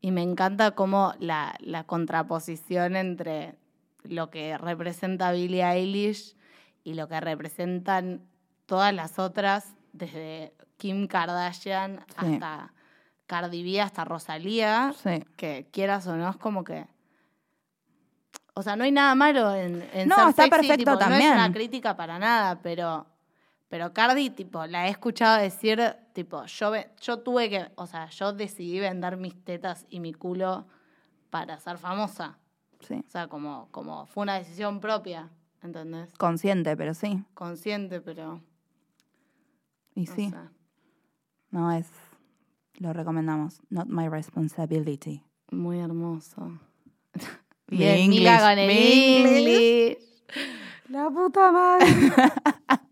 Y 0.00 0.12
me 0.12 0.22
encanta 0.22 0.70
como 0.70 1.12
la, 1.18 1.54
la 1.60 1.84
contraposición 1.84 2.96
entre 2.96 3.54
lo 4.02 4.30
que 4.30 4.56
representa 4.56 5.30
Billie 5.32 5.62
Eilish 5.62 6.34
y 6.84 6.94
lo 6.94 7.06
que 7.06 7.20
representan 7.20 8.22
todas 8.68 8.92
las 8.94 9.18
otras, 9.18 9.74
desde 9.94 10.52
Kim 10.76 11.08
Kardashian 11.08 12.04
Sí. 12.08 12.14
hasta 12.34 12.72
Cardi 13.26 13.62
B, 13.64 13.80
hasta 13.80 14.04
Rosalía, 14.04 14.92
Sí. 15.02 15.24
que 15.36 15.66
quieras 15.72 16.06
o 16.06 16.16
no, 16.16 16.28
es 16.30 16.36
como 16.36 16.62
que... 16.62 16.86
O 18.54 18.62
sea, 18.62 18.76
no 18.76 18.84
hay 18.84 18.92
nada 18.92 19.14
malo 19.14 19.54
en, 19.54 19.88
en 19.92 20.08
No, 20.08 20.16
ser 20.16 20.28
está 20.28 20.42
sexy, 20.44 20.50
perfecto 20.50 20.76
tipo, 20.76 20.90
No 20.92 20.98
también. 20.98 21.22
es 21.22 21.32
una 21.32 21.52
crítica 21.52 21.96
para 21.96 22.18
nada, 22.18 22.60
pero... 22.62 23.06
Pero 23.70 23.92
Cardi, 23.92 24.30
tipo, 24.30 24.64
la 24.66 24.86
he 24.86 24.90
escuchado 24.90 25.36
decir, 25.42 25.78
tipo, 26.14 26.42
yo, 26.46 26.72
yo 27.02 27.18
tuve 27.18 27.50
que, 27.50 27.70
o 27.74 27.86
sea, 27.86 28.06
yo 28.08 28.32
decidí 28.32 28.80
vender 28.80 29.18
mis 29.18 29.44
tetas 29.44 29.84
y 29.90 30.00
mi 30.00 30.14
culo 30.14 30.66
para 31.28 31.58
ser 31.58 31.76
famosa. 31.76 32.38
Sí. 32.80 33.02
O 33.06 33.10
sea, 33.10 33.28
como, 33.28 33.68
como 33.70 34.06
fue 34.06 34.22
una 34.22 34.36
decisión 34.38 34.80
propia, 34.80 35.28
¿entendés? 35.62 36.10
Consciente, 36.16 36.78
pero 36.78 36.94
sí. 36.94 37.22
Consciente, 37.34 38.00
pero... 38.00 38.40
Y 39.98 40.06
sí. 40.06 40.32
No 41.50 41.72
es. 41.72 41.86
Lo 42.74 42.92
recomendamos. 42.92 43.60
Not 43.70 43.88
my 43.88 44.08
responsibility. 44.08 45.22
Muy 45.50 45.78
hermoso. 45.80 46.58
Bien, 47.66 48.08
Mila 48.08 48.38
con 48.40 48.58
el 48.58 48.70
English. 48.70 49.98
La 50.88 51.10
puta 51.10 51.50
madre. 51.52 51.86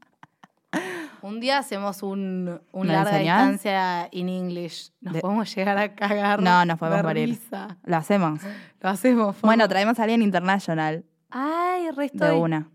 Un 1.23 1.41
día 1.41 1.59
hacemos 1.59 2.03
un, 2.03 2.61
un 2.73 2.87
¿Me 2.87 2.93
larga 2.93 3.13
enseñás? 3.13 3.39
distancia 3.51 4.09
in 4.13 4.29
English. 4.29 4.93
Nos 5.01 5.15
De- 5.15 5.21
podemos 5.21 5.53
llegar 5.55 5.77
a 5.79 5.95
cagar. 5.95 6.41
No, 6.43 6.65
nos 6.65 6.79
podemos 6.79 6.99
de 6.99 7.03
morir. 7.03 7.39
Lo 7.85 7.97
hacemos. 7.97 8.41
Lo 8.81 8.89
hacemos. 8.91 9.41
Bueno, 9.41 9.67
traemos 9.69 9.99
a 9.99 10.03
alguien 10.05 10.23
international 10.23 11.05
Ay, 11.31 11.91
resto 11.93 12.25
de 12.25 12.33
una. 12.33 12.69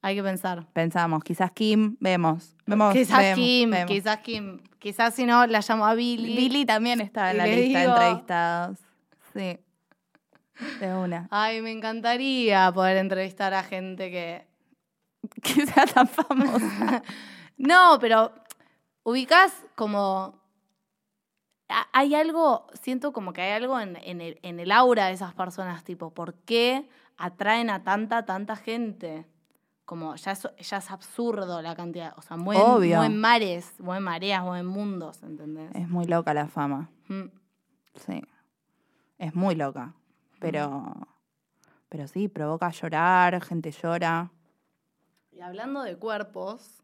Hay 0.00 0.14
que 0.14 0.22
pensar. 0.22 0.66
Pensamos, 0.72 1.24
quizás 1.24 1.50
Kim, 1.50 1.96
vemos. 2.00 2.54
vemos 2.66 2.92
quizás 2.94 3.18
vemos, 3.18 3.38
Kim, 3.38 3.70
vemos. 3.70 3.90
quizás 3.90 4.18
Kim. 4.18 4.60
Quizás 4.78 5.14
si 5.14 5.26
no, 5.26 5.46
la 5.46 5.60
llamo 5.60 5.86
a 5.86 5.94
Billy. 5.94 6.36
Billy 6.36 6.64
también 6.64 7.00
está 7.00 7.32
en 7.32 7.38
la 7.38 7.46
lista 7.46 7.80
digo- 7.80 7.94
de 7.94 8.06
entrevistados. 8.06 8.78
Sí. 9.32 9.58
De 10.80 10.94
una. 10.94 11.28
Ay, 11.30 11.60
me 11.62 11.72
encantaría 11.72 12.70
poder 12.72 12.96
entrevistar 12.98 13.54
a 13.54 13.62
gente 13.62 14.10
que... 14.10 14.46
Que 15.42 15.66
sea 15.66 15.84
tan 15.86 16.06
famosa. 16.08 17.02
No, 17.56 17.98
pero 18.00 18.32
ubicás 19.02 19.52
como... 19.74 20.40
Hay 21.92 22.14
algo, 22.14 22.66
siento 22.80 23.12
como 23.12 23.32
que 23.32 23.42
hay 23.42 23.52
algo 23.52 23.78
en, 23.80 23.96
en 23.96 24.20
el, 24.20 24.38
en 24.42 24.60
el 24.60 24.70
aura 24.70 25.06
de 25.08 25.12
esas 25.14 25.34
personas, 25.34 25.82
tipo, 25.84 26.14
¿por 26.14 26.34
qué 26.44 26.88
atraen 27.16 27.68
a 27.68 27.82
tanta, 27.82 28.24
tanta 28.24 28.54
gente? 28.56 29.26
Como 29.88 30.16
ya 30.16 30.32
es, 30.32 30.46
ya 30.58 30.76
es 30.76 30.90
absurdo 30.90 31.62
la 31.62 31.74
cantidad, 31.74 32.12
o 32.18 32.20
sea, 32.20 32.36
mueven, 32.36 32.62
Obvio. 32.62 32.98
mueven 32.98 33.18
mares, 33.18 33.72
mueven 33.78 34.04
mareas, 34.04 34.42
mueven 34.44 34.66
mundos, 34.66 35.22
¿entendés? 35.22 35.74
Es 35.74 35.88
muy 35.88 36.04
loca 36.04 36.34
la 36.34 36.46
fama. 36.46 36.90
Mm. 37.06 37.30
Sí. 37.94 38.22
Es 39.16 39.34
muy 39.34 39.54
loca. 39.54 39.94
Pero. 40.40 40.92
Pero 41.88 42.06
sí, 42.06 42.28
provoca 42.28 42.68
llorar, 42.68 43.42
gente 43.42 43.70
llora. 43.70 44.30
Y 45.32 45.40
hablando 45.40 45.82
de 45.82 45.96
cuerpos, 45.96 46.82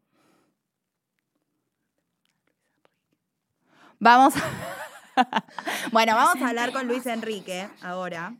Vamos. 3.99 4.33
bueno, 5.91 6.15
vamos 6.15 6.41
a 6.41 6.49
hablar 6.49 6.71
con 6.71 6.87
Luis 6.87 7.05
Enrique 7.05 7.69
ahora. 7.83 8.35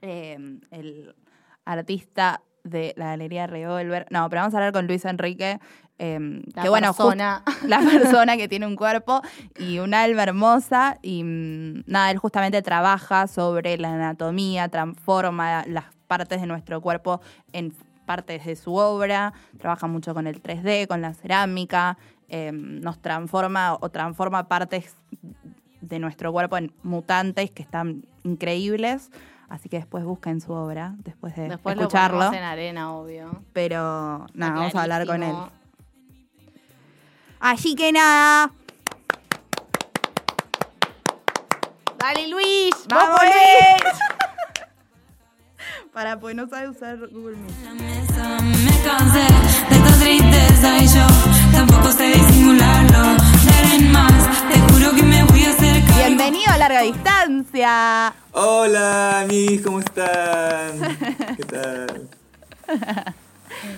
Eh, 0.00 0.38
el 0.70 1.14
artista 1.66 2.40
de 2.70 2.94
la 2.96 3.06
Galería 3.06 3.46
Revolver. 3.46 4.06
No, 4.10 4.28
pero 4.28 4.42
vamos 4.42 4.54
a 4.54 4.58
hablar 4.58 4.72
con 4.72 4.86
Luis 4.86 5.04
Enrique. 5.04 5.58
eh, 5.98 6.42
la 6.54 6.62
que 6.62 6.68
bueno, 6.68 6.88
persona... 6.88 7.42
la 7.66 7.80
persona 7.80 8.36
que 8.36 8.48
tiene 8.48 8.66
un 8.66 8.76
cuerpo 8.76 9.22
y 9.58 9.78
un 9.78 9.94
alma 9.94 10.22
hermosa. 10.22 10.98
Y 11.02 11.22
mm, 11.24 11.84
nada, 11.86 12.10
él 12.10 12.18
justamente 12.18 12.62
trabaja 12.62 13.26
sobre 13.26 13.76
la 13.78 13.94
anatomía, 13.94 14.68
transforma 14.68 15.64
las 15.66 15.84
partes 16.06 16.40
de 16.40 16.46
nuestro 16.46 16.80
cuerpo 16.80 17.20
en 17.52 17.72
partes 18.06 18.46
de 18.46 18.56
su 18.56 18.74
obra, 18.74 19.34
trabaja 19.58 19.86
mucho 19.86 20.14
con 20.14 20.26
el 20.26 20.42
3D, 20.42 20.86
con 20.86 21.02
la 21.02 21.12
cerámica, 21.12 21.98
eh, 22.30 22.52
nos 22.52 23.00
transforma 23.00 23.76
o 23.78 23.90
transforma 23.90 24.48
partes 24.48 24.96
de 25.82 25.98
nuestro 25.98 26.32
cuerpo 26.32 26.56
en 26.56 26.72
mutantes 26.82 27.50
que 27.50 27.62
están 27.62 28.04
increíbles. 28.24 29.10
Así 29.48 29.68
que 29.68 29.78
después 29.78 30.04
busquen 30.04 30.40
su 30.40 30.52
obra, 30.52 30.94
después 30.98 31.34
de 31.34 31.48
Después 31.48 31.76
escucharlo. 31.76 32.30
lo 32.30 32.32
en 32.34 32.42
arena, 32.42 32.92
obvio. 32.92 33.42
Pero 33.52 34.26
nada, 34.34 34.52
vamos 34.52 34.74
a 34.74 34.82
hablar 34.82 35.06
con 35.06 35.22
él. 35.22 35.34
Así 37.40 37.74
que 37.74 37.92
nada, 37.92 38.50
Dale, 41.98 42.28
Luis. 42.28 42.74
¡Vamos, 42.88 43.20
Luis! 43.22 43.92
Para, 45.92 46.18
pues 46.20 46.36
no 46.36 46.48
sabe 46.48 46.68
usar 46.68 46.96
Google 47.08 47.36
Meet. 47.36 47.64
la 47.64 47.74
mesa 47.74 48.38
me 48.40 48.82
cansé 48.84 49.18
de 49.68 49.76
esta 49.76 49.98
tristeza 49.98 50.78
y 50.78 50.86
yo 50.86 51.06
tampoco 51.52 51.90
sé 51.90 52.06
disimularlo 52.14 53.16
quieren 53.42 53.90
más. 53.90 54.12
Te 54.48 54.60
juro 54.72 54.94
que 54.94 55.02
me 55.02 55.24
voy 55.24 55.44
a 55.44 55.50
acercar. 55.50 55.77
Bienvenido 55.98 56.50
a 56.52 56.58
larga 56.58 56.82
distancia. 56.82 58.14
Hola, 58.32 59.26
mis, 59.28 59.60
¿cómo 59.62 59.80
están? 59.80 60.96
¿Qué 61.36 61.44
tal? 61.44 62.08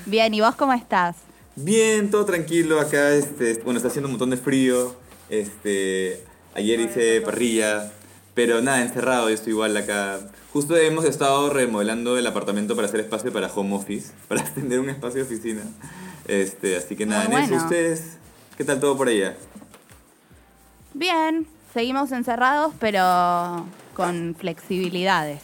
Bien, 0.06 0.34
¿y 0.34 0.40
vos 0.40 0.54
cómo 0.54 0.72
estás? 0.74 1.16
Bien, 1.56 2.10
todo 2.10 2.24
tranquilo 2.26 2.78
acá. 2.78 3.12
Este, 3.14 3.54
bueno, 3.64 3.78
está 3.78 3.88
haciendo 3.88 4.08
un 4.08 4.12
montón 4.12 4.30
de 4.30 4.36
frío. 4.36 4.94
Este, 5.30 6.22
ayer 6.54 6.80
hice 6.80 7.20
parrilla, 7.22 7.90
pero 8.34 8.60
nada, 8.60 8.82
encerrado. 8.82 9.28
Yo 9.28 9.34
estoy 9.34 9.52
igual 9.54 9.76
acá. 9.76 10.20
Justo 10.52 10.76
hemos 10.76 11.04
estado 11.06 11.50
remodelando 11.50 12.18
el 12.18 12.26
apartamento 12.26 12.76
para 12.76 12.86
hacer 12.86 13.00
espacio 13.00 13.32
para 13.32 13.48
home 13.48 13.74
office, 13.74 14.12
para 14.28 14.44
tener 14.44 14.78
un 14.78 14.90
espacio 14.90 15.24
de 15.24 15.26
oficina. 15.26 15.62
Este, 16.28 16.76
así 16.76 16.96
que 16.96 17.06
nada, 17.06 17.24
Muy 17.24 17.36
en 17.36 17.42
eso 17.42 17.50
bueno. 17.52 17.64
ustedes, 17.64 18.18
¿qué 18.56 18.64
tal 18.64 18.78
todo 18.78 18.96
por 18.96 19.08
allá? 19.08 19.36
Bien, 20.92 21.46
seguimos 21.72 22.12
encerrados, 22.12 22.72
pero 22.80 23.66
con 23.94 24.34
flexibilidades, 24.38 25.40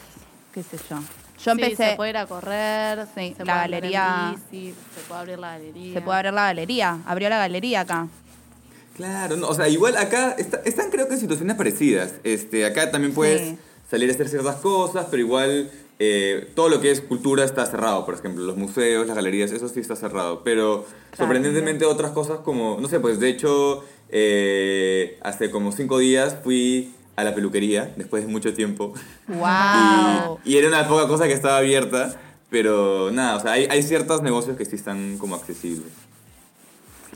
qué 0.52 0.62
sé 0.62 0.76
yo. 0.88 0.96
Yo 0.96 1.54
Sí, 1.54 1.62
empecé, 1.62 1.90
se 1.90 1.96
puede 1.96 2.10
ir 2.10 2.16
a 2.16 2.26
correr, 2.26 3.06
Sí, 3.14 3.34
se 3.36 3.44
la 3.44 3.52
puede 3.64 3.80
galería- 3.80 4.34
bici, 4.50 4.74
se 4.94 5.00
puede 5.06 5.20
abrir 5.20 5.38
la 5.38 5.50
galería. 5.52 5.94
se 5.94 6.00
puede 6.00 6.16
abrir 6.18 6.32
la 6.32 6.42
galería, 6.44 6.98
abrió 7.06 7.28
la 7.28 7.38
galería 7.38 7.80
acá. 7.80 8.08
Claro, 8.96 9.36
no, 9.36 9.48
o 9.48 9.54
sea, 9.54 9.68
igual 9.68 9.96
acá 9.98 10.34
está- 10.38 10.62
están 10.64 10.90
creo 10.90 11.06
que 11.06 11.14
en 11.14 11.20
situaciones 11.20 11.54
parecidas. 11.56 12.14
Este, 12.24 12.64
acá 12.64 12.90
también 12.90 13.12
puedes 13.12 13.42
Sí. 13.50 13.58
salir 13.90 14.08
a 14.08 14.14
hacer 14.14 14.28
ciertas 14.30 14.56
cosas, 14.56 15.06
pero 15.10 15.20
igual 15.22 15.70
eh, 15.98 16.50
todo 16.54 16.68
lo 16.68 16.80
que 16.80 16.90
es 16.90 17.00
cultura 17.00 17.44
está 17.44 17.64
cerrado, 17.66 18.04
por 18.04 18.14
ejemplo, 18.14 18.44
los 18.44 18.56
museos, 18.56 19.06
las 19.06 19.16
galerías, 19.16 19.50
eso 19.52 19.68
sí 19.68 19.80
está 19.80 19.96
cerrado. 19.96 20.42
Pero 20.44 20.84
sorprendentemente 21.16 21.84
otras 21.84 22.12
cosas 22.12 22.40
como, 22.40 22.78
no 22.80 22.88
sé, 22.88 23.00
pues 23.00 23.18
de 23.18 23.28
hecho, 23.28 23.84
eh, 24.10 25.18
hace 25.22 25.50
como 25.50 25.72
cinco 25.72 25.98
días 25.98 26.36
fui 26.44 26.92
a 27.16 27.24
la 27.24 27.34
peluquería, 27.34 27.92
después 27.96 28.26
de 28.26 28.30
mucho 28.30 28.52
tiempo. 28.52 28.92
Wow. 29.26 30.38
Y, 30.44 30.52
y 30.52 30.58
era 30.58 30.68
una 30.68 30.86
poca 30.86 31.08
cosa 31.08 31.26
que 31.26 31.32
estaba 31.32 31.58
abierta, 31.58 32.20
pero 32.50 33.10
nada, 33.10 33.36
o 33.36 33.40
sea, 33.40 33.52
hay, 33.52 33.66
hay 33.70 33.82
ciertos 33.82 34.22
negocios 34.22 34.56
que 34.56 34.66
sí 34.66 34.76
están 34.76 35.16
como 35.16 35.34
accesibles. 35.34 35.92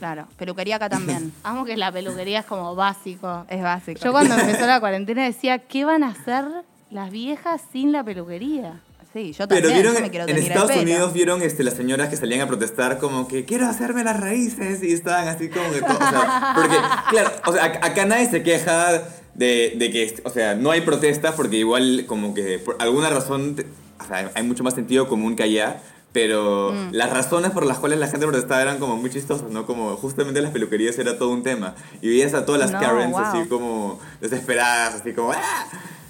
Claro, 0.01 0.27
peluquería 0.39 0.77
acá 0.77 0.89
también. 0.89 1.31
Amo 1.43 1.67
que 1.67 1.77
la 1.77 1.93
peluquería 1.93 2.41
es 2.41 2.47
como 2.47 2.75
básico. 2.75 3.45
es 3.51 3.63
básico. 3.63 4.01
Yo 4.03 4.13
cuando 4.13 4.35
empezó 4.35 4.67
la 4.67 4.81
cuarentena 4.81 5.25
decía, 5.25 5.59
¿qué 5.59 5.85
van 5.85 6.03
a 6.03 6.09
hacer 6.09 6.47
las 6.91 7.11
viejas 7.11 7.61
sin 7.73 7.93
la 7.93 8.03
peluquería? 8.05 8.81
Sí, 9.13 9.33
yo 9.33 9.49
también. 9.49 9.63
Pero 9.63 9.75
vieron, 9.75 9.95
yo 9.95 10.01
me 10.01 10.11
quiero 10.11 10.29
en 10.29 10.37
Estados. 10.37 10.71
Unidos 10.77 11.13
vieron 11.13 11.43
este, 11.43 11.65
las 11.65 11.75
señoras 11.75 12.09
que 12.09 12.17
salían 12.17 12.43
a 12.43 12.47
protestar 12.47 12.99
como 12.99 13.27
que 13.27 13.45
quiero 13.45 13.67
hacerme 13.67 14.05
las 14.05 14.21
raíces 14.21 14.83
y 14.85 14.93
estaban 14.93 15.27
así 15.27 15.49
como 15.49 15.69
que 15.73 15.81
o 15.81 15.87
sea, 15.99 16.53
porque 16.55 16.77
claro, 17.11 17.31
o 17.47 17.53
sea, 17.53 17.73
ac- 17.73 17.79
acá 17.91 18.05
nadie 18.05 18.31
se 18.31 18.43
queja 18.45 19.03
de, 19.35 19.75
de 19.77 19.91
que, 19.91 20.21
o 20.25 20.31
sea, 20.31 20.55
no 20.55 20.71
hay 20.71 20.83
protestas 20.83 21.35
porque 21.35 21.57
igual 21.57 22.05
como 22.07 22.35
que 22.35 22.61
por 22.61 22.77
alguna 22.79 23.11
razón, 23.11 23.57
o 23.99 24.05
sea, 24.07 24.31
hay 24.35 24.43
mucho 24.45 24.63
más 24.63 24.75
sentido 24.75 25.09
común 25.09 25.35
que 25.37 25.43
allá. 25.43 25.81
Pero 26.13 26.73
Mm. 26.73 26.93
las 26.93 27.11
razones 27.11 27.53
por 27.53 27.65
las 27.65 27.79
cuales 27.79 28.01
la 28.01 28.09
gente 28.09 28.27
protestaba 28.27 28.61
eran 28.63 28.79
como 28.81 28.97
muy 28.97 29.11
chistosas, 29.11 29.49
¿no? 29.51 29.65
Como 29.65 29.95
justamente 29.97 30.41
las 30.41 30.51
peluquerías 30.51 30.99
era 30.99 31.17
todo 31.19 31.29
un 31.31 31.45
tema. 31.45 31.77
Y 32.03 32.09
veías 32.09 32.35
a 32.35 32.45
todas 32.45 32.61
las 32.61 32.73
No, 32.73 32.81
Karens 32.81 33.13
wow. 33.13 33.21
así 33.21 33.49
como 33.49 34.01
desesperadas, 34.21 34.95
así 34.97 35.13
como 35.13 35.31
¡ah! 35.31 35.39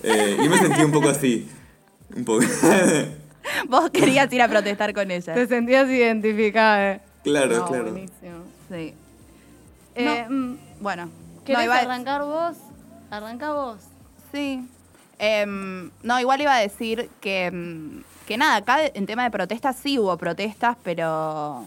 Eh, 0.03 0.37
yo 0.43 0.51
me 0.51 0.59
sentí 0.59 0.83
un 0.83 0.93
poco 0.93 1.09
así. 1.09 1.49
Un 2.17 2.25
poco. 2.25 2.41
Vos 3.69 3.91
querías 3.91 4.33
ir 4.33 4.43
a 4.43 4.49
protestar 4.49 4.93
con 4.95 5.11
ella. 5.11 5.35
Te 5.35 5.47
sentías 5.47 5.89
identificada. 5.89 6.93
eh. 6.93 7.01
Claro, 7.25 7.59
No, 7.59 7.67
claro. 7.67 7.91
buenísimo. 7.93 8.39
Sí. 8.71 8.95
Eh, 9.95 10.25
No. 10.29 10.35
mm, 10.35 10.59
Bueno. 10.81 11.09
¿Querés 11.45 11.59
no, 11.59 11.65
iba 11.65 11.77
a- 11.77 11.81
arrancar 11.81 12.23
vos? 12.23 12.57
Arranca 13.11 13.53
vos. 13.53 13.79
Sí. 14.33 14.67
Em, 15.19 15.91
no, 16.03 16.19
igual 16.21 16.41
iba 16.41 16.55
a 16.55 16.61
decir 16.61 17.11
que, 17.21 17.47
em, 17.47 18.03
que 18.27 18.37
nada, 18.39 18.57
acá 18.57 18.79
en 18.87 19.07
tema 19.07 19.25
de 19.25 19.31
protestas 19.31 19.77
sí 19.77 19.99
hubo 19.99 20.17
protestas, 20.17 20.77
pero 20.83 21.65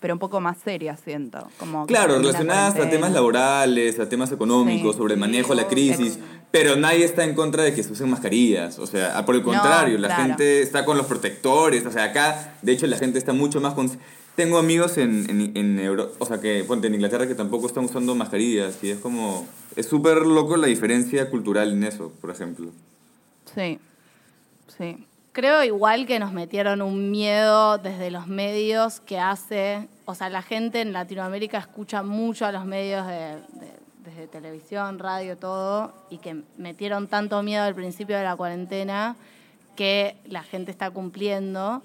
pero 0.00 0.14
un 0.14 0.18
poco 0.20 0.40
más 0.40 0.58
serias, 0.58 1.00
siento. 1.04 1.48
Como 1.58 1.86
Claro, 1.86 2.18
relacionadas 2.18 2.76
a 2.76 2.88
temas 2.90 3.12
laborales, 3.12 3.98
a 3.98 4.08
temas 4.08 4.30
económicos, 4.32 4.92
Sí, 4.94 4.98
sobre 4.98 5.14
el 5.14 5.20
manejo 5.20 5.54
de 5.54 5.62
la 5.62 5.68
crisis, 5.68 6.18
pero 6.50 6.76
nadie 6.76 7.04
está 7.04 7.24
en 7.24 7.34
contra 7.34 7.62
de 7.62 7.74
que 7.74 7.82
se 7.82 7.92
usen 7.92 8.10
mascarillas, 8.10 8.78
o 8.78 8.86
sea, 8.86 9.24
por 9.26 9.34
el 9.34 9.40
No, 9.42 9.48
contrario, 9.48 9.98
la 9.98 10.08
claro. 10.08 10.22
gente 10.24 10.62
está 10.62 10.84
con 10.84 10.96
los 10.96 11.06
protectores, 11.06 11.84
o 11.86 11.90
sea, 11.90 12.04
acá, 12.04 12.56
de 12.62 12.72
hecho, 12.72 12.86
la 12.86 12.98
gente 12.98 13.18
está 13.18 13.32
mucho 13.32 13.60
más... 13.60 13.74
consci- 13.74 13.98
Tengo 14.36 14.58
amigos 14.58 14.98
en, 14.98 15.28
en, 15.30 15.56
en 15.56 15.78
Euro- 15.80 16.12
o 16.18 16.26
sea, 16.26 16.40
que, 16.40 16.62
ponte, 16.64 16.86
en 16.88 16.94
Inglaterra 16.94 17.26
que 17.26 17.34
tampoco 17.34 17.66
están 17.66 17.84
usando 17.86 18.14
mascarillas, 18.14 18.78
y 18.82 18.90
es 18.90 18.98
como... 18.98 19.46
Es 19.76 19.86
súper 19.86 20.18
loco 20.26 20.56
la 20.58 20.66
diferencia 20.66 21.28
cultural 21.30 21.72
en 21.72 21.84
eso, 21.84 22.12
por 22.20 22.30
ejemplo. 22.30 22.70
Sí. 23.54 23.78
Sí. 24.76 25.06
Creo 25.36 25.62
igual 25.62 26.06
que 26.06 26.18
nos 26.18 26.32
metieron 26.32 26.80
un 26.80 27.10
miedo 27.10 27.76
desde 27.76 28.10
los 28.10 28.26
medios 28.26 29.00
que 29.00 29.18
hace, 29.18 29.86
o 30.06 30.14
sea, 30.14 30.30
la 30.30 30.40
gente 30.40 30.80
en 30.80 30.94
Latinoamérica 30.94 31.58
escucha 31.58 32.02
mucho 32.02 32.46
a 32.46 32.52
los 32.52 32.64
medios 32.64 33.06
de, 33.06 33.36
de- 33.52 33.76
desde 33.98 34.28
televisión, 34.28 34.98
radio, 34.98 35.36
todo, 35.36 35.92
y 36.08 36.16
que 36.18 36.42
metieron 36.56 37.06
tanto 37.06 37.42
miedo 37.42 37.64
al 37.64 37.74
principio 37.74 38.16
de 38.16 38.24
la 38.24 38.34
cuarentena 38.34 39.14
que 39.76 40.16
la 40.24 40.42
gente 40.42 40.70
está 40.70 40.88
cumpliendo. 40.90 41.82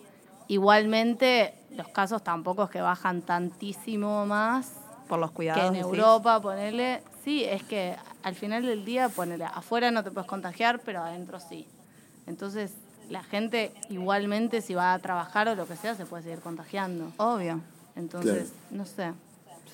Igualmente, 0.47 1.53
los 1.75 1.89
casos 1.89 2.23
tampoco 2.23 2.63
es 2.63 2.69
que 2.69 2.79
bajan 2.79 3.21
tantísimo 3.21 4.25
más 4.25 4.75
Por 5.09 5.19
los 5.19 5.31
cuidados. 5.31 5.61
que 5.71 5.77
en. 5.77 5.83
Europa, 5.83 6.39
ponele, 6.41 7.01
sí, 7.25 7.43
es 7.43 7.63
que 7.63 7.97
al 8.23 8.35
final 8.35 8.63
del 8.65 8.85
día, 8.85 9.09
ponele, 9.09 9.43
afuera 9.43 9.91
no 9.91 10.05
te 10.05 10.11
puedes 10.11 10.29
contagiar, 10.29 10.79
pero 10.85 11.01
adentro 11.03 11.37
sí. 11.41 11.67
Entonces, 12.27 12.71
la 13.09 13.23
gente 13.23 13.73
igualmente 13.89 14.61
si 14.61 14.73
va 14.73 14.93
a 14.93 14.99
trabajar 14.99 15.47
o 15.49 15.55
lo 15.55 15.67
que 15.67 15.75
sea, 15.75 15.95
se 15.95 16.05
puede 16.05 16.23
seguir 16.23 16.39
contagiando. 16.39 17.11
Obvio. 17.17 17.59
Entonces, 17.95 18.53
no 18.69 18.85
sé. 18.85 19.13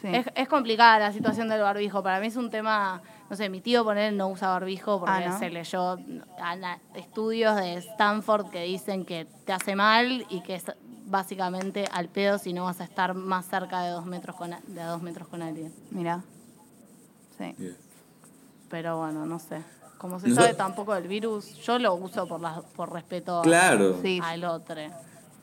Sí. 0.02 0.08
Es, 0.12 0.28
es 0.36 0.48
complicada 0.48 1.00
la 1.00 1.12
situación 1.12 1.48
del 1.50 1.62
barbijo. 1.62 2.04
Para 2.04 2.20
mí 2.20 2.28
es 2.28 2.36
un 2.36 2.50
tema, 2.52 3.02
no 3.30 3.36
sé, 3.36 3.50
mi 3.50 3.62
tío 3.62 3.84
poner 3.84 4.14
no 4.14 4.28
usa 4.30 4.50
barbijo 4.50 5.00
porque 5.00 5.24
Ah, 5.26 5.30
¿no? 5.30 5.40
se 5.40 5.50
leyó 5.50 5.98
estudios 6.96 7.56
de 7.56 7.76
Stanford 7.76 8.50
que 8.52 8.64
dicen 8.64 9.06
que 9.06 9.26
te 9.46 9.54
hace 9.54 9.76
mal 9.76 10.26
y 10.30 10.42
que 10.42 10.56
es 10.56 10.66
básicamente 11.06 11.86
al 11.92 12.10
pedo 12.10 12.38
si 12.38 12.54
no 12.54 12.66
vas 12.66 12.82
a 12.82 12.84
estar 12.84 13.14
más 13.14 13.46
cerca 13.48 13.82
de 13.82 13.90
dos 13.92 14.06
metros 14.06 14.36
con, 14.36 14.52
de 14.68 14.82
a 14.82 14.88
dos 14.88 15.02
metros 15.02 15.28
con 15.30 15.42
alguien. 15.42 15.74
Mira. 15.90 16.22
Sí. 17.38 17.56
Pero 18.70 18.98
bueno, 18.98 19.26
no 19.26 19.40
sé. 19.40 19.64
Como 19.98 20.20
se 20.20 20.28
No- 20.30 20.36
sabe 20.36 20.54
tampoco 20.54 20.94
del 20.94 21.08
virus, 21.08 21.56
yo 21.66 21.80
lo 21.80 21.94
uso 21.96 22.28
por, 22.28 22.40
la, 22.42 22.62
por 22.76 22.94
respeto 22.94 23.40
a- 23.40 23.42
Claro. 23.42 23.98
Sí. 24.04 24.20
al 24.24 24.44
otro. 24.44 24.76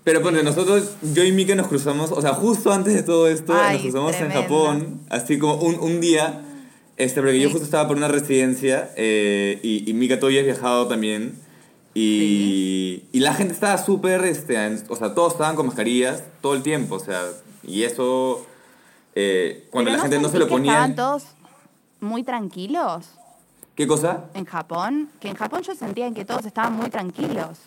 Pero 0.04 0.22
ponte, 0.22 0.42
nosotros, 0.42 0.96
yo 1.14 1.24
y 1.24 1.32
Mika 1.32 1.54
nos 1.54 1.66
cruzamos, 1.66 2.12
o 2.12 2.20
sea, 2.20 2.34
justo 2.34 2.72
antes 2.72 2.92
de 2.94 3.02
todo 3.02 3.26
esto, 3.26 3.54
Ay, 3.54 3.74
nos 3.74 3.82
cruzamos 3.82 4.12
tremenda. 4.12 4.36
en 4.36 4.42
Japón, 4.42 5.00
así 5.08 5.38
como 5.38 5.54
un, 5.56 5.76
un 5.80 6.00
día, 6.00 6.42
este, 6.98 7.20
porque 7.22 7.40
yo 7.40 7.48
Sí. 7.48 7.52
justo 7.52 7.64
estaba 7.64 7.88
por 7.88 7.96
una 7.96 8.08
residencia 8.08 8.90
eh, 8.96 9.58
y, 9.62 9.88
y 9.90 9.94
Mika 9.94 10.18
todavía 10.20 10.40
has 10.40 10.46
viajado 10.46 10.86
también. 10.88 11.40
Y, 11.94 13.04
y 13.12 13.20
la 13.20 13.34
gente 13.34 13.54
estaba 13.54 13.78
súper, 13.78 14.24
este, 14.24 14.56
o 14.88 14.96
sea, 14.96 15.14
todos 15.14 15.32
estaban 15.32 15.56
con 15.56 15.66
mascarillas 15.66 16.22
todo 16.42 16.54
el 16.54 16.62
tiempo, 16.62 16.96
o 16.96 17.00
sea, 17.00 17.22
y 17.62 17.84
eso, 17.84 18.44
eh, 19.14 19.68
cuando 19.70 19.90
Pero 19.90 19.96
la 19.96 20.02
gente 20.02 20.18
no 20.20 20.28
se 20.28 20.38
lo 20.38 20.48
ponía... 20.48 20.72
Estaban 20.72 20.96
todos 20.96 21.24
muy 22.00 22.22
tranquilos 22.24 23.06
¿Qué 23.74 23.86
cosa? 23.86 24.24
en 24.34 24.44
Japón. 24.44 25.08
Que 25.20 25.28
en 25.28 25.34
Japón 25.36 25.62
yo 25.62 25.74
sentía 25.74 26.06
en 26.06 26.14
que 26.14 26.24
todos 26.24 26.44
estaban 26.46 26.74
muy 26.74 26.90
tranquilos. 26.90 27.58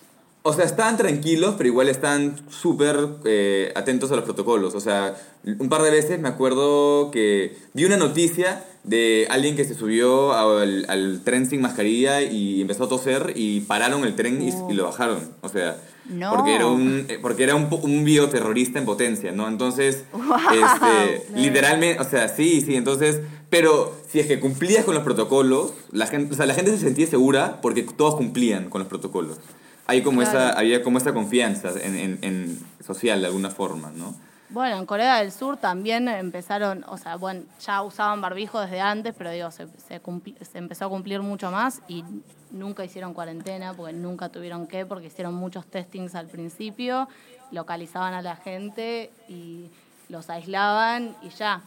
O 0.43 0.53
sea, 0.53 0.63
estaban 0.63 0.95
tranquilos, 0.95 1.55
pero 1.57 1.67
igual 1.67 1.89
están 1.89 2.37
súper 2.49 2.95
eh, 3.25 3.73
atentos 3.75 4.09
a 4.13 4.15
los 4.15 4.23
protocolos. 4.23 4.75
O 4.75 4.79
sea, 4.79 5.13
un 5.43 5.67
par 5.67 5.81
de 5.81 5.91
veces 5.91 6.21
me 6.21 6.29
acuerdo 6.29 7.11
que 7.11 7.57
vi 7.73 7.83
una 7.83 7.97
noticia 7.97 8.63
de 8.85 9.27
alguien 9.29 9.57
que 9.57 9.65
se 9.65 9.73
subió 9.75 10.31
al, 10.31 10.85
al 10.87 11.21
tren 11.25 11.49
sin 11.49 11.59
mascarilla 11.59 12.21
y 12.21 12.61
empezó 12.61 12.85
a 12.85 12.87
toser 12.89 13.33
y 13.35 13.59
pararon 13.61 14.05
el 14.05 14.15
tren 14.15 14.41
y, 14.41 14.53
y 14.71 14.73
lo 14.75 14.85
bajaron. 14.85 15.19
O 15.41 15.49
sea, 15.49 15.75
No. 16.09 16.31
porque 16.33 16.55
era 16.55 16.67
un, 16.67 17.05
eh, 17.09 17.19
porque 17.21 17.43
era 17.43 17.55
un, 17.55 17.67
un 17.81 18.05
bioterrorista 18.05 18.79
en 18.79 18.85
potencia, 18.85 19.33
¿no? 19.33 19.49
Entonces, 19.49 20.05
Wow. 20.13 20.23
este, 20.53 21.27
literalmente, 21.37 21.99
o 22.01 22.05
sea, 22.09 22.29
sí, 22.29 22.61
sí, 22.61 22.75
entonces, 22.75 23.19
pero 23.49 23.95
si 24.09 24.19
es 24.19 24.27
que 24.27 24.39
cumplías 24.39 24.83
con 24.85 24.93
los 24.95 25.03
protocolos, 25.03 25.73
la 25.91 26.07
gente, 26.07 26.33
o 26.33 26.37
sea, 26.37 26.45
la 26.45 26.53
gente 26.53 26.71
se 26.71 26.77
sentía 26.79 27.07
segura 27.07 27.59
porque 27.61 27.83
todos 27.83 28.15
cumplían 28.15 28.69
con 28.69 28.79
los 28.79 28.87
protocolos. 28.87 29.39
Hay 29.85 30.01
como 30.03 30.21
Claro. 30.21 30.37
esa, 30.39 30.59
había 30.59 30.83
como 30.83 30.97
esa 30.97 31.13
confianza 31.13 31.69
en, 31.81 31.95
en, 31.95 32.19
en 32.21 32.59
social 32.85 33.21
de 33.21 33.27
alguna 33.27 33.49
forma, 33.49 33.91
¿no? 33.95 34.15
Bueno, 34.49 34.77
en 34.77 34.85
Corea 34.85 35.17
del 35.17 35.31
Sur 35.33 35.57
también 35.57 36.07
empezaron, 36.07 36.85
o 36.87 36.97
sea, 36.97 37.17
bueno, 37.17 37.41
ya 37.65 37.81
usaban 37.81 38.21
barbijo 38.21 38.59
desde 38.61 38.79
antes, 38.79 39.13
pero 39.17 39.29
digo, 39.31 39.51
se, 39.51 39.67
se, 39.87 40.01
cumpli- 40.01 40.35
se 40.41 40.57
empezó 40.57 40.85
a 40.85 40.89
cumplir 40.89 41.21
mucho 41.21 41.51
más 41.51 41.81
y 41.89 42.03
nunca 42.51 42.83
hicieron 42.85 43.13
cuarentena, 43.13 43.73
porque 43.73 43.91
nunca 43.93 44.29
tuvieron 44.29 44.65
que, 44.67 44.85
porque 44.85 45.07
hicieron 45.07 45.33
muchos 45.35 45.65
testings 45.67 46.15
al 46.15 46.27
principio, 46.27 47.09
localizaban 47.51 48.13
a 48.13 48.21
la 48.21 48.37
gente 48.37 49.09
y 49.27 49.69
los 50.09 50.29
aislaban 50.29 51.15
y 51.21 51.29
ya. 51.29 51.61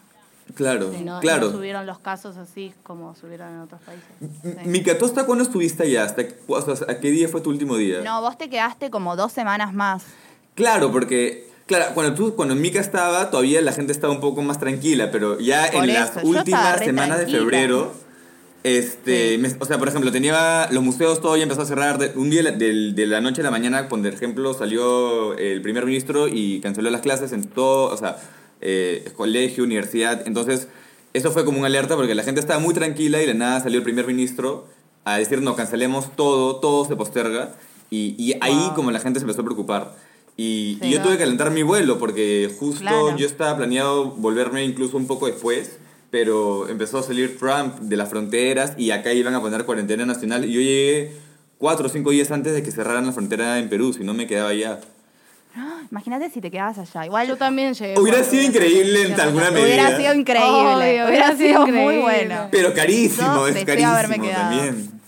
Claro, 0.55 0.93
Y 0.99 1.03
no, 1.03 1.21
claro. 1.21 1.47
no 1.47 1.53
subieron 1.53 1.87
los 1.87 1.99
casos 1.99 2.37
así 2.37 2.73
como 2.83 3.15
subieron 3.15 3.49
en 3.51 3.59
otros 3.61 3.81
países. 3.83 4.67
Mica, 4.67 4.97
¿tú 4.99 5.05
hasta 5.07 5.25
cuándo 5.25 5.45
estuviste 5.45 5.83
allá? 5.85 6.05
¿Hasta, 6.05 6.27
cu- 6.27 6.55
o 6.55 6.63
sea, 6.77 6.87
¿A 6.89 6.99
qué 6.99 7.11
día 7.11 7.29
fue 7.29 7.41
tu 7.41 7.51
último 7.51 7.77
día? 7.77 8.01
No, 8.05 8.21
vos 8.21 8.37
te 8.39 8.49
quedaste 8.49 8.91
como 8.91 9.17
dos 9.17 9.33
semanas 9.33 9.73
más. 9.75 10.05
Claro, 10.55 10.91
porque 10.93 11.49
claro, 11.67 11.93
cuando 11.95 12.15
tú 12.15 12.35
cuando 12.35 12.55
Mica 12.55 12.81
estaba, 12.81 13.31
todavía 13.31 13.61
la 13.63 13.73
gente 13.73 13.93
estaba 13.93 14.13
un 14.13 14.21
poco 14.21 14.43
más 14.43 14.59
tranquila, 14.59 15.11
pero 15.11 15.39
ya 15.39 15.71
Por 15.73 15.85
en 15.85 15.91
eso, 15.91 16.01
las 16.17 16.25
últimas 16.25 16.79
semanas 16.81 17.19
de 17.21 17.27
febrero 17.27 17.93
este, 18.63 19.39
me- 19.39 19.57
o 19.59 19.65
sea, 19.65 19.79
por 19.79 19.89
ejemplo, 19.89 20.13
tenía 20.13 20.69
los 20.71 20.83
museos 20.83 21.21
todo 21.23 21.35
ya 21.37 21.45
empezó 21.45 21.63
a 21.63 21.67
cerrar 21.67 21.97
de, 21.99 22.13
un 22.19 22.29
día 22.29 22.43
de 22.43 23.07
la 23.07 23.21
noche 23.23 23.41
a 23.41 23.45
la 23.45 23.51
mañana, 23.51 23.89
por 23.89 24.07
ejemplo, 24.07 24.53
salió 24.53 25.33
el 25.39 25.63
primer 25.63 25.87
ministro 25.87 26.29
y 26.29 26.61
canceló 26.61 26.91
las 26.91 27.01
clases 27.01 27.33
en 27.33 27.45
todo, 27.45 27.91
o 27.93 27.97
sea, 27.97 28.19
eh, 28.61 29.11
colegio, 29.17 29.65
universidad, 29.65 30.27
entonces 30.27 30.69
eso 31.13 31.31
fue 31.33 31.45
como 31.45 31.59
una 31.59 31.67
alerta 31.67 31.97
porque 31.97 32.15
la 32.15 32.23
gente 32.23 32.41
estaba 32.41 32.61
muy 32.61 32.75
tranquila 32.75 33.23
y 33.23 33.27
de 33.27 33.35
nada 33.35 33.61
salió 33.61 33.79
el 33.79 33.85
primer 33.85 34.07
ministro 34.07 34.67
a 35.05 35.17
decir 35.19 35.43
no, 35.43 35.57
cancelemos 35.57 36.15
todo, 36.15 36.57
todo 36.57 36.85
se 36.85 36.95
posterga 36.97 37.55
y, 37.91 38.15
y 38.19 38.35
ahí 38.41 38.55
Wow. 38.55 38.75
como 38.75 38.91
la 38.91 39.01
gente 39.01 39.19
se 39.19 39.25
empezó 39.25 39.41
a 39.41 39.45
preocupar. 39.45 39.97
Y, 40.37 40.79
yo 40.89 41.03
tuve 41.03 41.17
que 41.17 41.23
adelantar 41.25 41.51
mi 41.51 41.63
vuelo 41.63 41.99
porque 41.99 42.51
justo 42.59 42.81
Claro. 42.81 43.17
yo 43.17 43.27
estaba 43.27 43.57
planeado 43.57 44.13
volverme 44.13 44.65
incluso 44.65 44.97
un 44.97 45.07
poco 45.07 45.27
después, 45.27 45.79
pero 46.11 46.69
empezó 46.69 46.99
a 46.99 47.03
salir 47.03 47.39
Trump 47.39 47.79
de 47.81 47.97
las 47.97 48.09
fronteras 48.09 48.73
y 48.79 48.91
acá 48.93 49.13
iban 49.13 49.35
a 49.35 49.41
poner 49.41 49.65
cuarentena 49.65 50.07
nacional 50.07 50.45
y 50.45 50.53
yo 50.53 50.61
llegué 50.61 51.13
cuatro 51.59 51.87
o 51.87 51.91
cinco 51.91 52.11
días 52.11 52.31
antes 52.31 52.55
de 52.55 52.63
que 52.63 52.71
cerraran 52.71 53.05
la 53.07 53.13
frontera 53.13 53.59
en 53.59 53.69
Perú, 53.69 53.93
si 53.93 54.03
no 54.05 54.15
me 54.15 54.27
quedaba 54.27 54.51
allá. 54.51 54.81
Imagínate 55.91 56.31
si 56.31 56.41
te 56.41 56.51
quedabas 56.51 56.79
allá. 56.79 57.07
Igual 57.07 57.27
Yo 57.29 57.37
también 57.37 57.75
llegué. 57.75 57.99
Hubiera 57.99 58.23
sido 58.25 58.43
increíble 58.45 59.03
en 59.03 59.21
alguna 59.21 59.51
medida. 59.51 59.65
hubiera 59.67 59.97
sido 59.97 60.15
increíble. 60.15 60.49
Obvio, 60.51 60.77
hubiera, 60.77 61.09
hubiera 61.09 61.37
sido 61.37 61.65
sido 61.65 61.67
muy 61.67 61.99
bueno. 61.99 62.49
Pero 62.51 62.73
carísimo, 62.75 63.35
Yo 63.35 63.47
es 63.49 63.65
carísimo 63.65 63.93
haberme 63.93 64.21
quedado. 64.21 64.51
también. 64.57 65.01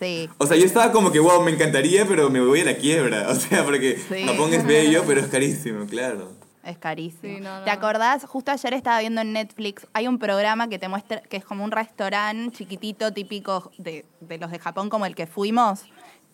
Sí. 0.00 0.28
O 0.38 0.46
sea, 0.46 0.56
yo 0.56 0.64
estaba 0.64 0.90
como 0.90 1.12
que, 1.12 1.20
wow, 1.20 1.42
me 1.42 1.52
encantaría, 1.52 2.04
pero 2.06 2.28
me 2.28 2.40
voy 2.40 2.60
a 2.60 2.64
la 2.64 2.74
quiebra. 2.76 3.28
O 3.30 3.34
sea, 3.34 3.64
porque 3.64 3.98
Sí. 4.08 4.24
Japón 4.26 4.52
es 4.52 4.66
bello, 4.66 5.04
pero 5.06 5.20
es 5.20 5.26
carísimo, 5.28 5.86
claro. 5.86 6.30
Es 6.64 6.78
carísimo. 6.78 7.34
Sí, 7.36 7.40
no, 7.40 7.58
no. 7.58 7.64
¿Te 7.64 7.70
acordás? 7.70 8.24
Justo 8.24 8.50
ayer 8.52 8.74
estaba 8.74 9.00
viendo 9.00 9.20
en 9.20 9.32
Netflix, 9.32 9.86
hay 9.92 10.06
un 10.06 10.18
programa 10.18 10.68
que 10.68 10.78
te 10.78 10.86
muestra, 10.88 11.20
que 11.22 11.36
es 11.36 11.44
como 11.44 11.64
un 11.64 11.72
restaurante 11.72 12.56
chiquitito, 12.56 13.12
típico 13.12 13.72
de, 13.78 14.04
de 14.20 14.38
los 14.38 14.50
de 14.50 14.58
Japón, 14.60 14.88
como 14.88 15.04
el 15.06 15.14
que 15.16 15.26
fuimos, 15.26 15.84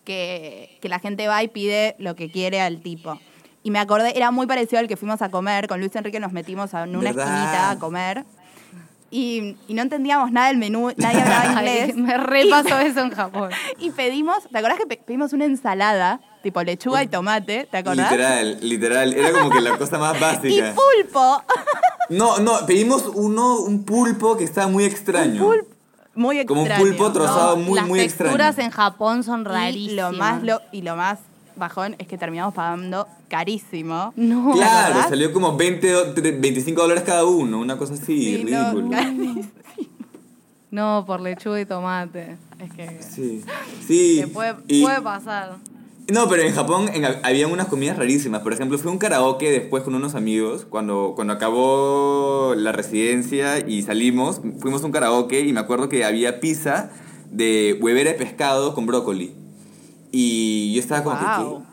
que, 0.09 0.79
que 0.81 0.89
la 0.89 0.97
gente 0.97 1.27
va 1.27 1.43
y 1.43 1.49
pide 1.49 1.95
lo 1.99 2.15
que 2.15 2.31
quiere 2.31 2.59
al 2.61 2.81
tipo. 2.81 3.19
Y 3.61 3.69
me 3.69 3.77
acordé, 3.77 4.17
era 4.17 4.31
muy 4.31 4.47
parecido 4.47 4.79
al 4.79 4.87
que 4.87 4.97
fuimos 4.97 5.21
a 5.21 5.29
comer, 5.29 5.67
con 5.67 5.79
Luis 5.79 5.95
Enrique 5.95 6.19
nos 6.19 6.31
metimos 6.31 6.73
en 6.73 6.95
una 6.95 7.11
¿Verdad? 7.11 7.27
esquinita 7.27 7.69
a 7.69 7.77
comer. 7.77 8.25
Y, 9.11 9.55
y 9.67 9.73
no 9.75 9.83
entendíamos 9.83 10.31
nada 10.31 10.47
del 10.47 10.57
menú, 10.57 10.91
nadie 10.97 11.21
hablaba 11.21 11.43
Ay, 11.43 11.67
inglés. 11.67 11.95
me 11.95 12.17
repasó 12.17 12.79
eso 12.79 13.01
en 13.01 13.11
Japón. 13.11 13.51
Y 13.79 13.91
pedimos, 13.91 14.37
¿te 14.51 14.57
acordás 14.57 14.79
que 14.79 14.87
pe- 14.87 15.01
pedimos 15.05 15.31
una 15.33 15.45
ensalada, 15.45 16.19
tipo 16.41 16.63
lechuga 16.63 17.03
y 17.03 17.07
tomate? 17.07 17.67
¿Te 17.69 17.77
acordás? 17.77 18.09
Literal, 18.11 18.57
literal. 18.61 19.13
Era 19.13 19.31
como 19.31 19.51
que 19.51 19.61
la 19.61 19.77
cosa 19.77 19.99
más 19.99 20.17
Y 20.17 20.19
básica. 20.21 20.73
pulpo. 20.73 21.43
No, 22.09 22.39
no, 22.39 22.65
pedimos 22.65 23.05
uno, 23.13 23.57
un 23.59 23.83
pulpo 23.85 24.35
que 24.37 24.43
estaba 24.43 24.67
muy 24.67 24.85
extraño. 24.85 25.43
Pulp- 25.47 25.67
muy 26.15 26.45
Como 26.45 26.61
un 26.61 26.67
extraño. 26.67 26.89
pulpo 26.97 27.11
trozado 27.11 27.57
muy, 27.57 27.75
Las 27.75 27.87
muy 27.87 27.99
texturas 27.99 28.33
extraño. 28.57 28.65
en 28.67 28.71
Japón 28.71 29.23
son 29.23 29.41
Y 29.41 29.43
rarísimas. 29.45 30.11
lo 30.11 30.17
más 30.17 30.43
lo, 30.43 30.61
y 30.71 30.81
lo 30.81 30.95
más 30.95 31.19
bajón 31.55 31.95
es 31.99 32.07
que 32.07 32.17
terminamos 32.17 32.53
pagando 32.53 33.07
carísimo. 33.27 34.13
No. 34.15 34.51
Claro, 34.53 34.95
¿verdad? 34.95 35.09
salió 35.09 35.31
como 35.33 35.55
20, 35.57 35.95
o 35.95 36.15
tre- 36.15 36.39
25 36.39 36.81
dólares 36.81 37.03
cada 37.05 37.25
uno, 37.25 37.59
una 37.59 37.77
cosa 37.77 37.93
así, 37.93 38.37
Sí, 38.37 38.43
no, 38.49 38.71
ridículo. 38.73 38.89
carísimo. 38.89 39.41
No, 40.71 41.03
por 41.07 41.19
lechuga 41.21 41.59
y 41.59 41.65
tomate. 41.65 42.37
Es 42.59 42.71
que, 42.73 43.01
Sí, 43.01 43.43
sí. 43.87 44.17
que 44.21 44.27
puede, 44.27 44.55
y- 44.67 44.83
puede 44.83 45.01
pasar. 45.01 45.55
No, 46.11 46.27
pero 46.27 46.41
en 46.41 46.53
Japón 46.53 46.89
había 47.23 47.47
unas 47.47 47.67
comidas 47.67 47.97
rarísimas. 47.97 48.41
Por 48.41 48.53
ejemplo, 48.53 48.77
fui 48.77 48.89
a 48.89 48.91
un 48.91 48.97
karaoke 48.97 49.51
después 49.51 49.83
con 49.83 49.93
unos 49.93 50.15
amigos. 50.15 50.65
Cuando, 50.67 51.13
cuando 51.15 51.33
acabó 51.33 52.55
la 52.55 52.71
residencia 52.71 53.59
y 53.59 53.83
salimos, 53.83 54.41
fuimos 54.59 54.81
a 54.83 54.87
un 54.87 54.91
karaoke 54.91 55.41
y 55.41 55.53
me 55.53 55.59
acuerdo 55.59 55.87
que 55.87 56.05
había 56.05 56.39
pizza 56.39 56.91
de 57.29 57.77
huevera 57.79 58.11
de 58.11 58.17
pescado 58.17 58.73
con 58.73 58.85
brócoli. 58.85 59.35
Y 60.11 60.73
yo 60.73 60.79
estaba 60.79 61.03
como 61.03 61.63
que. 61.63 61.68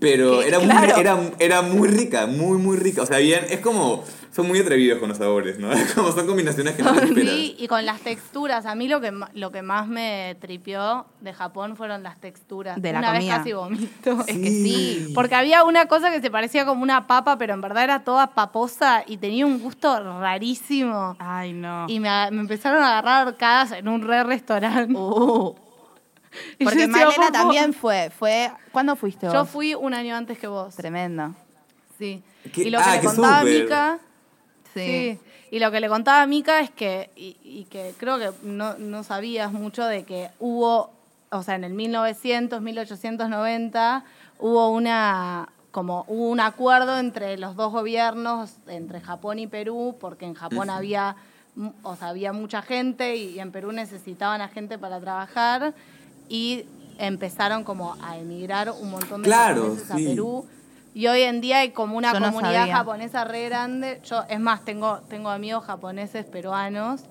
Pero 0.00 0.42
era 0.42 0.58
muy, 0.58 0.68
Claro. 0.68 0.96
era, 0.96 1.18
era 1.38 1.62
muy 1.62 1.88
rica, 1.88 2.26
muy, 2.26 2.56
muy 2.58 2.76
rica. 2.78 3.02
O 3.02 3.06
sea, 3.06 3.18
bien, 3.18 3.44
es 3.50 3.60
como, 3.60 4.02
son 4.32 4.48
muy 4.48 4.58
atrevidos 4.58 4.98
con 4.98 5.10
los 5.10 5.18
sabores, 5.18 5.58
¿no? 5.58 5.68
Como 5.94 6.10
son 6.12 6.26
combinaciones 6.26 6.74
que 6.74 6.82
no 6.82 6.94
te 6.94 7.04
esperas. 7.04 7.34
Sí, 7.34 7.56
y 7.58 7.66
con 7.68 7.84
las 7.84 8.00
texturas. 8.00 8.64
A 8.64 8.74
mí 8.74 8.88
lo 8.88 9.00
que, 9.00 9.12
lo 9.34 9.50
que 9.52 9.60
más 9.62 9.88
me 9.88 10.36
tripió 10.40 11.04
de 11.20 11.34
Japón 11.34 11.76
fueron 11.76 12.02
las 12.02 12.18
texturas. 12.18 12.80
De 12.80 12.92
la 12.92 13.00
una 13.00 13.12
comida. 13.12 13.28
vez 13.28 13.38
casi 13.38 13.52
vomito. 13.52 14.24
Es 14.26 14.38
que 14.38 14.48
sí. 14.50 15.12
Porque 15.14 15.34
había 15.34 15.64
una 15.64 15.86
cosa 15.86 16.10
que 16.10 16.20
se 16.22 16.30
parecía 16.30 16.64
como 16.64 16.82
una 16.82 17.06
papa, 17.06 17.36
pero 17.36 17.52
en 17.54 17.60
verdad 17.60 17.84
era 17.84 18.02
toda 18.04 18.28
paposa 18.28 19.04
y 19.06 19.18
tenía 19.18 19.44
un 19.44 19.58
gusto 19.60 19.98
rarísimo. 20.20 21.16
Ay, 21.18 21.52
no. 21.52 21.84
Y 21.88 22.00
me, 22.00 22.08
me 22.30 22.40
empezaron 22.40 22.82
a 22.82 22.98
agarrar 22.98 23.28
arcadas 23.28 23.72
en 23.72 23.86
un 23.88 24.00
re 24.02 24.22
restaurante. 24.24 24.94
Uh. 24.96 25.54
Y 26.58 26.64
yo 26.64 26.70
Porque 26.70 26.86
Malena 26.86 27.32
también 27.32 27.72
fue. 27.74 28.10
fue 28.16 28.50
¿Cuándo 28.72 28.96
fuiste 28.96 29.26
vos? 29.26 29.34
Yo 29.34 29.44
fui 29.44 29.74
un 29.74 29.94
año 29.94 30.14
antes 30.16 30.38
que 30.38 30.46
vos. 30.46 30.74
Tremendo. 30.76 31.34
Sí. 31.98 32.22
¿Qué? 32.52 32.62
Y 32.62 32.70
lo 32.70 32.78
que 32.78 32.84
Ah, 32.84 32.94
le 32.94 33.00
qué 33.00 33.06
contaba 33.06 33.36
a 33.38 33.40
súper. 33.40 33.62
Mica. 33.62 33.98
Sí. 34.74 34.80
Sí. 34.80 35.18
Y 35.52 35.58
lo 35.58 35.70
que 35.72 35.80
le 35.80 35.88
contaba 35.88 36.22
a 36.22 36.26
Mica 36.26 36.60
es 36.60 36.70
que, 36.70 37.10
y, 37.16 37.36
y 37.42 37.64
que 37.64 37.92
creo 37.98 38.18
que 38.18 38.30
no, 38.44 38.78
no 38.78 39.02
sabías 39.02 39.52
mucho 39.52 39.84
de 39.84 40.04
que 40.04 40.30
hubo, 40.38 40.92
o 41.30 41.42
sea, 41.42 41.56
en 41.56 41.64
el 41.64 41.72
1900, 41.74 42.60
1890, 42.60 44.04
hubo 44.38 44.68
una 44.70 45.48
como 45.72 46.04
hubo 46.08 46.28
un 46.30 46.40
acuerdo 46.40 46.98
entre 46.98 47.36
los 47.38 47.54
dos 47.54 47.70
gobiernos, 47.72 48.54
entre 48.66 49.00
Japón 49.00 49.38
y 49.38 49.46
Perú, 49.46 49.96
porque 50.00 50.24
en 50.26 50.34
Japón 50.34 50.68
había, 50.68 51.14
o 51.84 51.94
sea, 51.96 52.08
había 52.08 52.32
mucha 52.32 52.60
gente 52.62 53.14
y 53.16 53.38
en 53.38 53.52
Perú 53.52 53.70
necesitaban 53.70 54.40
a 54.40 54.48
gente 54.48 54.78
para 54.78 54.98
trabajar 54.98 55.72
y 56.30 56.64
empezaron 56.98 57.64
como 57.64 57.96
a 58.02 58.16
emigrar 58.16 58.70
un 58.70 58.90
montón 58.90 59.22
de 59.22 59.28
Claro, 59.28 59.62
japoneses 59.62 59.86
sí. 59.86 59.92
a 59.92 60.10
Perú. 60.10 60.46
Y 60.94 61.06
hoy 61.06 61.22
en 61.22 61.40
día 61.40 61.58
hay 61.58 61.70
como 61.70 61.96
una 61.96 62.12
Yo 62.12 62.20
comunidad 62.20 62.70
japonesa 62.70 63.24
re 63.24 63.44
grande. 63.48 64.00
Yo, 64.04 64.22
es 64.28 64.40
más, 64.40 64.64
tengo, 64.64 65.00
tengo 65.08 65.28
amigos 65.28 65.64
japoneses 65.64 66.24
peruanos 66.26 67.02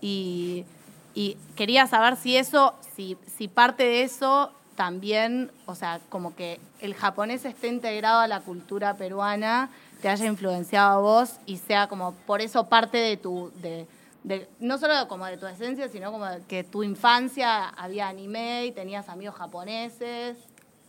y, 0.00 0.64
y 1.14 1.36
quería 1.56 1.86
saber 1.86 2.16
si 2.16 2.36
eso, 2.36 2.74
si, 2.96 3.16
si 3.36 3.48
parte 3.48 3.82
de 3.82 4.02
eso 4.02 4.50
también, 4.76 5.50
o 5.66 5.74
sea, 5.74 6.00
como 6.08 6.34
que 6.34 6.58
el 6.80 6.94
japonés 6.94 7.44
esté 7.44 7.68
integrado 7.68 8.20
a 8.20 8.26
la 8.28 8.40
cultura 8.40 8.94
peruana, 8.94 9.68
te 10.00 10.08
haya 10.08 10.26
influenciado 10.26 10.90
a 10.90 11.00
vos 11.00 11.34
y 11.44 11.58
sea 11.58 11.86
como 11.88 12.12
por 12.12 12.40
eso 12.40 12.64
parte 12.66 12.98
de 12.98 13.16
tu, 13.16 13.52
de, 13.60 13.86
de- 14.24 14.48
no 14.60 14.78
solo 14.78 15.08
como 15.08 15.26
de 15.26 15.36
tu 15.36 15.46
esencia, 15.46 15.88
sino 15.88 16.12
como 16.12 16.26
de 16.26 16.40
que 16.48 16.64
tu 16.64 16.82
infancia 16.82 17.68
había 17.68 18.08
anime 18.08 18.66
y 18.66 18.72
tenías 18.72 19.08
amigos 19.08 19.34
japoneses. 19.36 20.36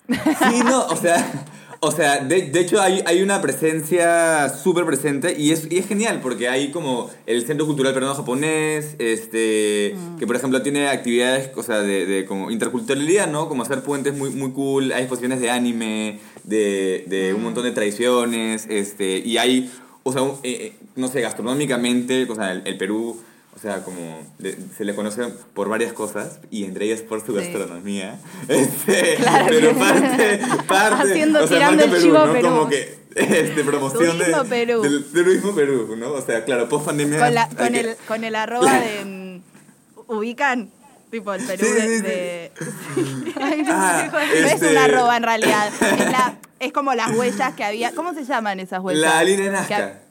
Sí, 0.07 0.61
no, 0.65 0.87
o 0.87 0.95
sea, 0.97 1.45
o 1.79 1.91
sea 1.91 2.17
de, 2.19 2.41
de 2.49 2.59
hecho 2.59 2.81
hay, 2.81 3.01
hay 3.05 3.21
una 3.21 3.39
presencia 3.39 4.49
súper 4.49 4.83
presente 4.85 5.39
y 5.39 5.51
es, 5.51 5.71
y 5.71 5.77
es 5.77 5.87
genial 5.87 6.19
porque 6.21 6.49
hay 6.49 6.71
como 6.71 7.09
el 7.27 7.45
Centro 7.45 7.65
Cultural 7.65 7.93
Peruano 7.93 8.15
Japonés, 8.15 8.95
este, 8.99 9.95
que 10.19 10.27
por 10.27 10.35
ejemplo 10.35 10.61
tiene 10.63 10.89
actividades, 10.89 11.51
o 11.55 11.63
sea, 11.63 11.79
de, 11.81 12.05
de 12.05 12.25
como 12.25 12.51
interculturalidad, 12.51 13.27
¿no? 13.27 13.47
Como 13.47 13.61
hacer 13.63 13.83
puentes 13.83 14.13
muy, 14.17 14.31
muy 14.31 14.51
cool, 14.51 14.91
hay 14.91 15.01
exposiciones 15.03 15.39
de 15.39 15.49
anime, 15.51 16.19
de, 16.43 17.05
de 17.07 17.33
un 17.33 17.43
montón 17.43 17.63
de 17.63 17.71
tradiciones, 17.71 18.65
este, 18.69 19.19
y 19.19 19.37
hay, 19.37 19.71
o 20.03 20.11
sea, 20.11 20.23
un- 20.23 20.31
eh, 20.43 20.73
eh, 20.80 20.80
no 20.95 21.07
sé, 21.07 21.21
gastronómicamente, 21.21 22.27
o 22.29 22.35
sea, 22.35 22.51
el, 22.51 22.61
el 22.65 22.77
Perú... 22.77 23.21
O 23.53 23.59
sea, 23.59 23.83
como 23.83 24.25
le- 24.39 24.55
se 24.77 24.85
le 24.85 24.95
conoce 24.95 25.25
por 25.53 25.67
varias 25.67 25.91
cosas 25.91 26.39
y 26.49 26.63
entre 26.63 26.85
ellas 26.85 27.01
por 27.01 27.19
su 27.23 27.33
Sí. 27.33 27.39
gastronomía. 27.39 28.17
Este, 28.47 29.15
Claro 29.17 29.45
pero 29.49 29.69
que- 29.73 29.75
parte, 29.75 30.39
parte, 30.69 31.11
Haciendo- 31.11 31.43
o 31.43 31.47
sea, 31.47 31.57
tirando 31.57 31.83
parte 31.83 31.83
el 31.83 31.91
Perú, 31.91 32.01
chivo 32.01 32.25
¿no? 32.27 32.31
Perú. 32.33 32.47
Como 32.47 32.69
que 32.69 32.97
este, 33.13 33.63
promoción 33.65 34.17
de- 34.17 34.23
Turismo 34.23 34.43
Perú. 34.45 34.81
del 34.83 35.03
turismo 35.11 35.53
Perú, 35.53 35.95
¿no? 35.97 36.11
O 36.13 36.21
sea, 36.21 36.45
claro, 36.45 36.69
post 36.69 36.85
pandemia. 36.85 37.19
Con, 37.19 37.33
la- 37.35 37.49
con, 37.49 37.75
el, 37.75 37.95
con 38.07 38.23
el 38.23 38.35
arroba 38.35 38.73
de. 38.79 39.05
mm, 39.05 39.41
¿Ubican? 40.07 40.71
Tipo 41.11 41.33
el 41.33 41.43
Perú 41.45 41.65
Sí, 41.65 41.71
de. 41.73 41.81
sí, 41.81 41.95
sí. 41.97 42.01
de- 42.03 42.51
Ah, 43.69 44.09
No 44.13 44.17
es 44.19 44.53
este, 44.53 44.71
un 44.71 44.77
arroba 44.77 45.17
en 45.17 45.23
realidad. 45.23 45.67
Es, 45.81 45.99
la- 46.09 46.39
es 46.59 46.71
como 46.71 46.93
las 46.95 47.11
huellas 47.17 47.53
que 47.55 47.65
había. 47.65 47.91
¿Cómo 47.93 48.13
se 48.13 48.23
llaman 48.23 48.61
esas 48.61 48.79
huellas? 48.81 49.01
La 49.01 49.23
línea 49.25 49.45
de 49.45 49.51
Que- 49.67 49.73
Nazca. 49.75 50.01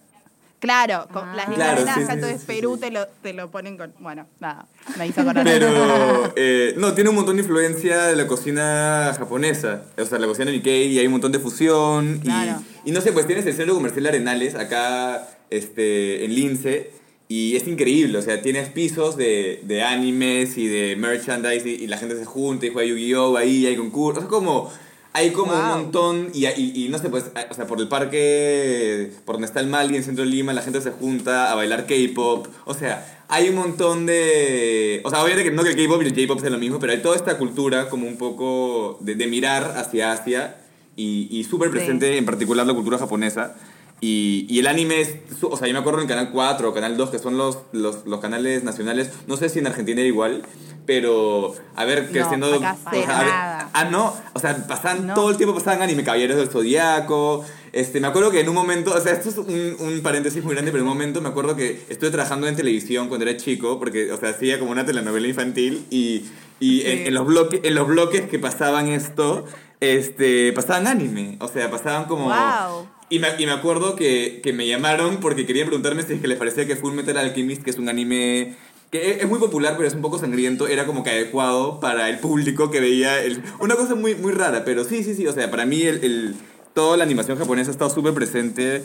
Claro, 0.61 1.09
con 1.13 1.29
Ah. 1.31 1.35
las 1.35 1.47
Claro, 1.55 1.81
de 1.85 1.87
sí, 1.87 1.93
sí, 1.97 2.07
entonces 2.13 2.41
sí, 2.43 2.47
Perú 2.47 2.75
sí. 2.75 2.81
Te, 2.83 2.91
lo, 2.91 3.07
te 3.23 3.33
lo 3.33 3.51
ponen 3.51 3.77
con. 3.79 3.93
Bueno, 3.99 4.27
nada, 4.41 4.67
me 4.99 5.07
hizo 5.07 5.23
acordar. 5.23 5.43
Pero, 5.45 6.33
eh, 6.37 6.75
no, 6.77 6.93
tiene 6.95 7.11
un 7.11 7.17
montón 7.17 7.37
de 7.37 7.43
influencia 7.43 8.05
de 8.05 8.15
la 8.17 8.27
cocina 8.27 9.15
japonesa. 9.19 9.85
O 9.99 10.05
sea, 10.05 10.19
la 10.19 10.27
cocina 10.27 10.51
Nikkei 10.51 10.89
y 10.93 10.99
hay 10.99 11.07
un 11.07 11.13
montón 11.13 11.33
de 11.33 11.39
fusión. 11.39 12.17
y- 12.17 12.21
Claro. 12.27 12.63
Y, 12.85 12.93
no 12.93 13.01
sé, 13.01 13.13
pues 13.13 13.27
tienes 13.27 13.47
el 13.47 13.55
centro 13.55 13.75
comercial 13.75 14.07
Arenales 14.07 14.55
acá 14.55 15.27
este, 15.49 16.25
en 16.27 16.35
Lince. 16.35 16.91
Y 17.29 17.55
es 17.55 17.69
increíble, 17.69 18.19
o 18.19 18.23
sea, 18.23 18.43
tienes 18.43 18.71
pisos 18.71 19.17
de, 19.17 19.61
de 19.63 19.83
animes 19.85 20.59
y 20.59 20.67
de 20.67 20.97
merchandise 20.97 21.65
y, 21.65 21.75
y 21.85 21.87
la 21.87 21.97
gente 21.97 22.17
se 22.19 22.25
junta 22.25 22.67
y 22.67 22.71
juega 22.71 22.89
Yu-Gi-Oh! 22.89 23.37
ahí, 23.37 23.67
hay 23.67 23.77
concursos, 23.77 24.25
es 24.25 24.29
como... 24.29 24.69
Hay 25.13 25.33
como 25.33 25.53
un 25.53 25.67
montón 25.67 26.31
y, 26.33 26.47
y, 26.47 26.85
y 26.87 26.89
no 26.89 26.99
sé, 26.99 27.09
pues, 27.09 27.25
o 27.51 27.55
sea, 27.55 27.67
por 27.67 27.81
el 27.81 27.89
parque, 27.89 29.13
por 29.25 29.35
donde 29.35 29.47
está 29.47 29.59
el 29.61 29.67
Mali, 29.67 29.97
en 29.97 30.05
centro 30.05 30.25
de 30.25 30.31
Lima, 30.31 30.53
la 30.53 30.63
gente 30.63 30.81
se 30.81 30.93
junta 30.93 31.51
a 31.51 31.55
bailar 31.57 31.87
K-pop. 31.87 32.47
O 32.65 32.75
sea, 32.75 33.25
hay 33.29 33.49
un 33.49 33.57
montón 33.57 34.07
de... 34.07 35.01
O 35.05 35.11
sea, 35.11 35.23
obviamente 35.25 35.51
que 35.51 35.57
no 35.57 35.65
que 35.65 35.71
el 35.71 35.77
K-pop 35.77 36.03
y 36.03 36.07
el 36.07 36.15
J-pop 36.15 36.41
sean 36.41 36.53
lo 36.53 36.59
mismo, 36.59 36.79
pero 36.79 36.93
hay 36.93 37.03
toda 37.03 37.17
esta 37.17 37.39
cultura 37.39 37.89
como 37.89 38.07
un 38.07 38.17
poco 38.19 38.99
de, 39.01 39.17
de 39.17 39.27
mirar 39.27 39.75
hacia 39.77 40.13
Asia 40.13 40.57
y, 40.97 41.27
y 41.31 41.43
súper 41.45 41.71
Sí. 41.71 41.77
presente 41.77 42.17
en 42.17 42.25
particular 42.25 42.65
la 42.67 42.75
cultura 42.75 42.97
japonesa. 42.99 43.57
Y, 44.01 44.47
y 44.49 44.59
el 44.61 44.67
anime 44.67 45.01
es, 45.03 45.17
o 45.43 45.57
sea, 45.57 45.67
yo 45.69 45.75
me 45.75 45.81
acuerdo 45.81 46.01
en 46.01 46.09
Canal 46.09 46.31
4 46.33 46.71
o 46.71 46.73
Canal 46.75 46.97
2, 46.97 47.11
que 47.11 47.19
son 47.19 47.37
los, 47.37 47.59
los, 47.73 48.07
los 48.07 48.21
canales 48.21 48.65
nacionales, 48.65 49.11
no 49.27 49.37
sé 49.37 49.49
si 49.51 49.59
en 49.59 49.67
Argentina 49.67 50.01
era 50.01 50.09
igual, 50.09 50.43
pero 50.87 51.55
a 51.77 51.85
ver, 51.85 52.09
creciendo... 52.11 52.47
acá 52.55 52.77
o 52.87 52.91
sea, 52.91 53.19
a 53.21 53.23
ver- 53.25 53.33
ah, 53.75 53.89
no, 53.91 54.15
o 54.33 54.39
sea, 54.39 54.67
pasaban, 54.67 55.07
No. 55.07 55.15
todo 55.15 55.31
el 55.31 55.37
tiempo 55.37 55.55
pasaban 55.55 55.83
anime, 55.83 56.03
Caballeros 56.03 56.39
del 56.39 56.49
Zodiaco, 56.49 57.45
este, 57.73 58.01
me 58.01 58.07
acuerdo 58.07 58.31
que 58.31 58.41
en 58.41 58.49
un 58.49 58.55
momento, 58.55 58.93
o 58.95 59.01
sea, 59.01 59.13
esto 59.13 59.29
es 59.29 59.37
un, 59.37 59.77
un 59.87 60.01
paréntesis 60.03 60.43
muy 60.43 60.55
grande, 60.55 60.73
pero 60.73 60.83
en 60.83 60.89
un 60.89 60.95
momento 60.97 61.21
me 61.21 61.29
acuerdo 61.29 61.55
que 61.55 61.85
estuve 61.91 62.11
trabajando 62.11 62.49
en 62.49 62.57
televisión 62.57 63.09
cuando 63.09 63.27
era 63.29 63.37
chico, 63.37 63.79
porque, 63.79 64.11
o 64.13 64.17
sea, 64.19 64.31
hacía 64.31 64.59
como 64.59 64.71
una 64.73 64.87
telenovela 64.87 65.29
infantil 65.29 65.85
y, 65.91 66.25
y 66.59 66.87
en, 66.87 67.07
en 67.09 67.15
los 67.15 67.27
bloques, 67.27 67.61
en 67.63 67.75
los 67.75 67.87
bloques 67.87 68.23
que 68.23 68.39
pasaban 68.39 68.89
esto, 68.89 69.45
este, 69.81 70.53
pasaban 70.55 70.87
anime, 70.87 71.37
o 71.41 71.49
sea, 71.49 71.71
pasaban 71.71 72.07
como... 72.07 72.25
Wow. 72.25 72.89
Y 73.11 73.19
me, 73.19 73.29
y 73.39 73.45
me 73.45 73.53
acuerdo 73.53 73.97
que, 73.97 74.41
que 74.43 74.53
me 74.53 74.67
llamaron 74.67 75.19
porque 75.19 75.45
querían 75.45 75.67
preguntarme 75.67 76.03
si 76.05 76.15
es 76.15 76.21
que 76.21 76.29
les 76.29 76.39
parecía 76.39 76.67
que 76.67 76.77
Full 76.77 76.95
Metal 76.95 77.17
Alchemist, 77.19 77.63
que 77.63 77.71
es 77.71 77.77
un 77.79 77.89
anime 77.89 78.55
que 78.91 79.11
es, 79.11 79.23
es 79.23 79.29
muy 79.29 79.39
popular 79.39 79.75
pero 79.77 79.87
es 79.89 79.95
un 79.95 80.01
poco 80.03 80.19
sangriento, 80.19 80.67
era 80.69 80.87
como 80.87 81.03
que 81.05 81.11
adecuado 81.11 81.81
para 81.81 82.09
el 82.09 82.19
público 82.21 82.71
que 82.71 82.81
veía 82.81 83.23
el, 83.23 83.43
una 83.61 83.75
cosa 83.77 83.95
muy, 83.97 84.15
muy 84.15 84.33
rara, 84.33 84.65
pero 84.65 84.85
sí, 84.85 85.03
sí, 85.05 85.15
sí, 85.15 85.27
o 85.27 85.33
sea, 85.33 85.51
para 85.51 85.67
mí 85.67 85.83
el, 85.83 86.03
el- 86.05 86.35
toda 86.73 86.97
la 86.97 87.03
animación 87.05 87.37
japonesa 87.37 87.71
ha 87.71 87.73
estado 87.73 87.91
súper 87.91 88.15
presente 88.15 88.83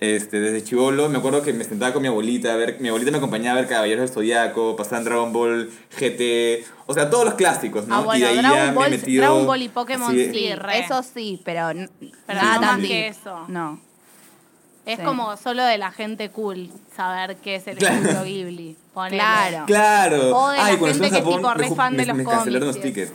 este, 0.00 0.40
desde 0.40 0.62
chivolo. 0.64 1.08
Me 1.08 1.18
acuerdo 1.18 1.42
que 1.42 1.52
me 1.52 1.64
sentaba 1.64 1.92
con 1.92 2.02
mi 2.02 2.08
abuelita 2.08 2.52
a 2.52 2.56
ver, 2.56 2.76
mi 2.80 2.88
abuelita 2.88 3.10
me 3.10 3.18
acompañaba 3.18 3.58
a 3.58 3.60
ver 3.62 3.68
Caballeros 3.70 4.02
del 4.06 4.14
Zodiaco, 4.14 4.76
pasaban 4.76 5.04
Dragon 5.04 5.32
Ball, 5.32 5.70
GT, 5.98 6.64
o 6.86 6.94
sea, 6.94 7.10
todos 7.10 7.24
los 7.24 7.34
clásicos, 7.34 7.86
¿no? 7.86 7.96
Ah, 7.96 8.00
bueno, 8.00 8.18
y 8.18 8.20
de 8.22 8.26
ahí 8.28 8.36
Dragon 8.38 8.56
ya 8.58 8.64
me 8.64 8.70
he 8.70 8.74
Ball- 8.74 8.90
metido... 8.90 9.22
Dragon 9.22 9.46
Ball 9.46 9.62
y 9.62 9.68
Pokémon 9.68 10.12
sí. 10.12 10.54
re. 10.54 10.78
Eso 10.80 11.02
sí, 11.02 11.40
pero, 11.44 11.68
Pero 12.26 12.40
nada 12.40 12.54
no 12.56 12.60
tan 12.60 12.80
más 12.80 12.88
que 12.88 13.08
eso. 13.08 13.44
No. 13.48 13.80
Es 14.86 14.98
Sí. 14.98 15.04
como 15.04 15.36
solo 15.36 15.64
de 15.64 15.76
la 15.76 15.90
gente 15.90 16.30
cool 16.30 16.70
saber 16.96 17.36
qué 17.36 17.56
es 17.56 17.66
el 17.66 17.76
Claro. 17.76 17.96
estudio 17.96 18.24
Ghibli. 18.24 18.76
Ponele. 18.94 19.18
Claro. 19.18 19.64
Claro. 19.66 20.36
O 20.36 20.50
de 20.50 20.56
la 20.56 20.64
Ay, 20.64 20.76
gente 20.78 21.10
que 21.10 21.18
es 21.18 21.24
tipo 21.24 21.54
re 21.54 21.68
me 21.68 21.76
fan 21.76 21.96
de 21.96 22.06
los 22.06 22.16
me 22.16 22.24
cancelaron 22.24 22.68
los 22.68 22.76
cómics. 22.78 22.94
tickets. 22.94 23.12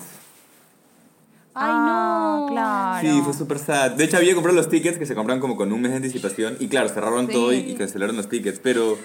Ay, 1.55 1.69
Ah, 1.71 2.37
no. 2.41 2.47
claro. 2.51 3.07
Sí, 3.07 3.21
fue 3.23 3.33
súper 3.33 3.59
sad. 3.59 3.91
De 3.91 4.03
hecho, 4.05 4.17
había 4.17 4.33
comprado 4.33 4.55
los 4.57 4.69
tickets 4.69 4.97
que 4.97 5.05
se 5.05 5.13
compran 5.15 5.39
como 5.39 5.55
con 5.55 5.71
un 5.71 5.81
mes 5.81 5.91
de 5.91 5.97
anticipación. 5.97 6.57
Y 6.59 6.67
claro, 6.67 6.89
cerraron 6.89 7.27
Sí. 7.27 7.33
todo 7.33 7.53
y, 7.53 7.57
y 7.57 7.75
cancelaron 7.75 8.15
los 8.17 8.27
tickets. 8.29 8.59
Pero 8.59 8.97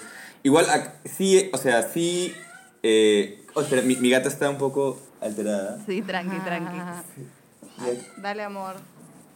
igual, 0.42 0.66
sí, 1.04 1.50
o 1.52 1.58
sea, 1.58 1.82
sí. 1.82 2.34
Eh, 2.82 3.44
oh, 3.54 3.60
espera, 3.60 3.82
mi, 3.82 3.96
mi 3.96 4.08
gata 4.10 4.28
está 4.28 4.48
un 4.48 4.58
poco 4.58 4.98
alterada. 5.20 5.78
Sí, 5.86 6.00
tranqui, 6.02 6.36
Ah. 6.40 6.44
tranqui. 6.44 6.78
Dale, 8.22 8.42
amor. 8.44 8.76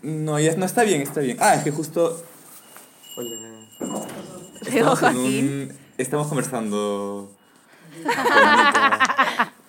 No, 0.02 0.38
ya 0.40 0.54
no 0.56 0.64
está 0.64 0.82
bien, 0.82 1.02
está 1.02 1.20
bien. 1.20 1.36
Ah, 1.40 1.54
es 1.54 1.62
que 1.64 1.70
justo. 1.70 2.22
Hola. 3.16 3.30
Estamos, 4.62 5.02
en 5.02 5.16
un- 5.16 5.72
estamos 5.98 6.26
conversando. 6.28 7.30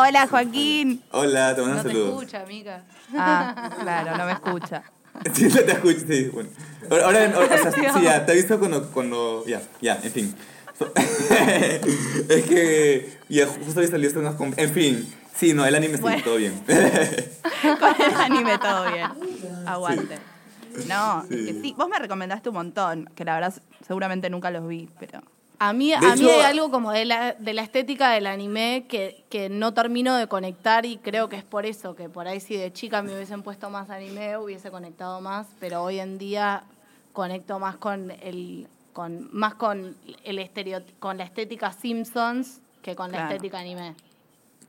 Hola, 0.00 0.28
Joaquín. 0.28 1.02
Hola, 1.10 1.56
te 1.56 1.62
mando 1.62 1.74
No 1.76 1.80
un 1.80 1.86
te 1.86 1.92
saludo. 1.92 2.08
escucha, 2.20 2.42
amiga. 2.42 2.84
Ah, 3.16 3.70
claro, 3.80 4.16
no 4.16 4.26
me 4.26 4.32
escucha. 4.32 4.82
Sí, 5.34 5.44
no 5.48 5.56
te 5.56 5.72
escucho, 5.72 6.00
sí, 6.08 6.30
bueno. 6.32 6.48
Ahora, 6.88 7.04
ahora- 7.06 7.32
ahora- 7.34 7.54
o 7.56 7.58
sea, 7.58 7.72
sí, 7.72 7.80
ya, 8.04 8.24
te 8.24 8.30
aviso 8.32 8.56
cuando, 8.60 8.88
cuando, 8.92 9.44
ya, 9.48 9.60
ya, 9.80 9.98
en 10.00 10.12
fin. 10.12 10.34
Es 12.28 12.44
que, 12.44 13.18
ya, 13.28 13.48
justo 13.48 13.80
hoy 13.80 13.88
salió 13.88 14.06
esto, 14.06 14.20
unas 14.20 14.36
en 14.56 14.70
fin, 14.72 15.12
sí, 15.34 15.54
no, 15.54 15.66
el 15.66 15.74
anime 15.74 15.96
sí, 15.96 16.02
Bueno. 16.02 16.22
todo 16.22 16.36
bien. 16.36 16.54
Con 16.66 18.00
el 18.00 18.14
anime 18.14 18.58
todo 18.58 18.92
bien. 18.92 19.10
Aguante. 19.66 20.18
No, 20.86 21.22
es 21.24 21.28
que 21.28 21.58
sí. 21.62 21.74
Vos 21.76 21.88
me 21.88 21.98
recomendaste 21.98 22.50
un 22.50 22.54
montón, 22.54 23.10
que 23.16 23.24
la 23.24 23.34
verdad 23.34 23.52
seguramente 23.84 24.30
nunca 24.30 24.52
los 24.52 24.68
vi, 24.68 24.88
pero... 25.00 25.20
A 25.60 25.72
mí, 25.72 25.92
a 25.92 26.00
mí 26.00 26.06
hecho- 26.12 26.30
hay 26.30 26.40
algo 26.42 26.70
como 26.70 26.92
de 26.92 27.04
la, 27.04 27.32
de 27.32 27.52
la 27.52 27.62
estética 27.62 28.10
del 28.10 28.26
anime 28.28 28.86
que, 28.88 29.24
que 29.28 29.48
no 29.48 29.74
termino 29.74 30.14
de 30.16 30.28
conectar 30.28 30.86
y 30.86 30.98
creo 30.98 31.28
que 31.28 31.36
es 31.36 31.42
por 31.44 31.66
eso, 31.66 31.96
que 31.96 32.08
por 32.08 32.28
ahí 32.28 32.38
si 32.40 32.56
de 32.56 32.72
chica 32.72 33.02
me 33.02 33.12
hubiesen 33.14 33.42
puesto 33.42 33.68
más 33.68 33.90
anime 33.90 34.38
hubiese 34.38 34.70
conectado 34.70 35.20
más, 35.20 35.46
pero 35.58 35.82
hoy 35.82 35.98
en 35.98 36.16
día 36.18 36.62
conecto 37.12 37.58
más 37.58 37.76
con 37.76 38.12
el 38.22 38.68
con 38.92 39.28
más 39.32 39.54
con 39.54 39.96
el 40.24 40.38
estereo, 40.38 40.82
con 41.00 41.18
la 41.18 41.24
estética 41.24 41.72
Simpsons 41.72 42.60
que 42.82 42.94
con 42.94 43.10
la 43.10 43.24
estética 43.24 43.58
anime. 43.58 43.94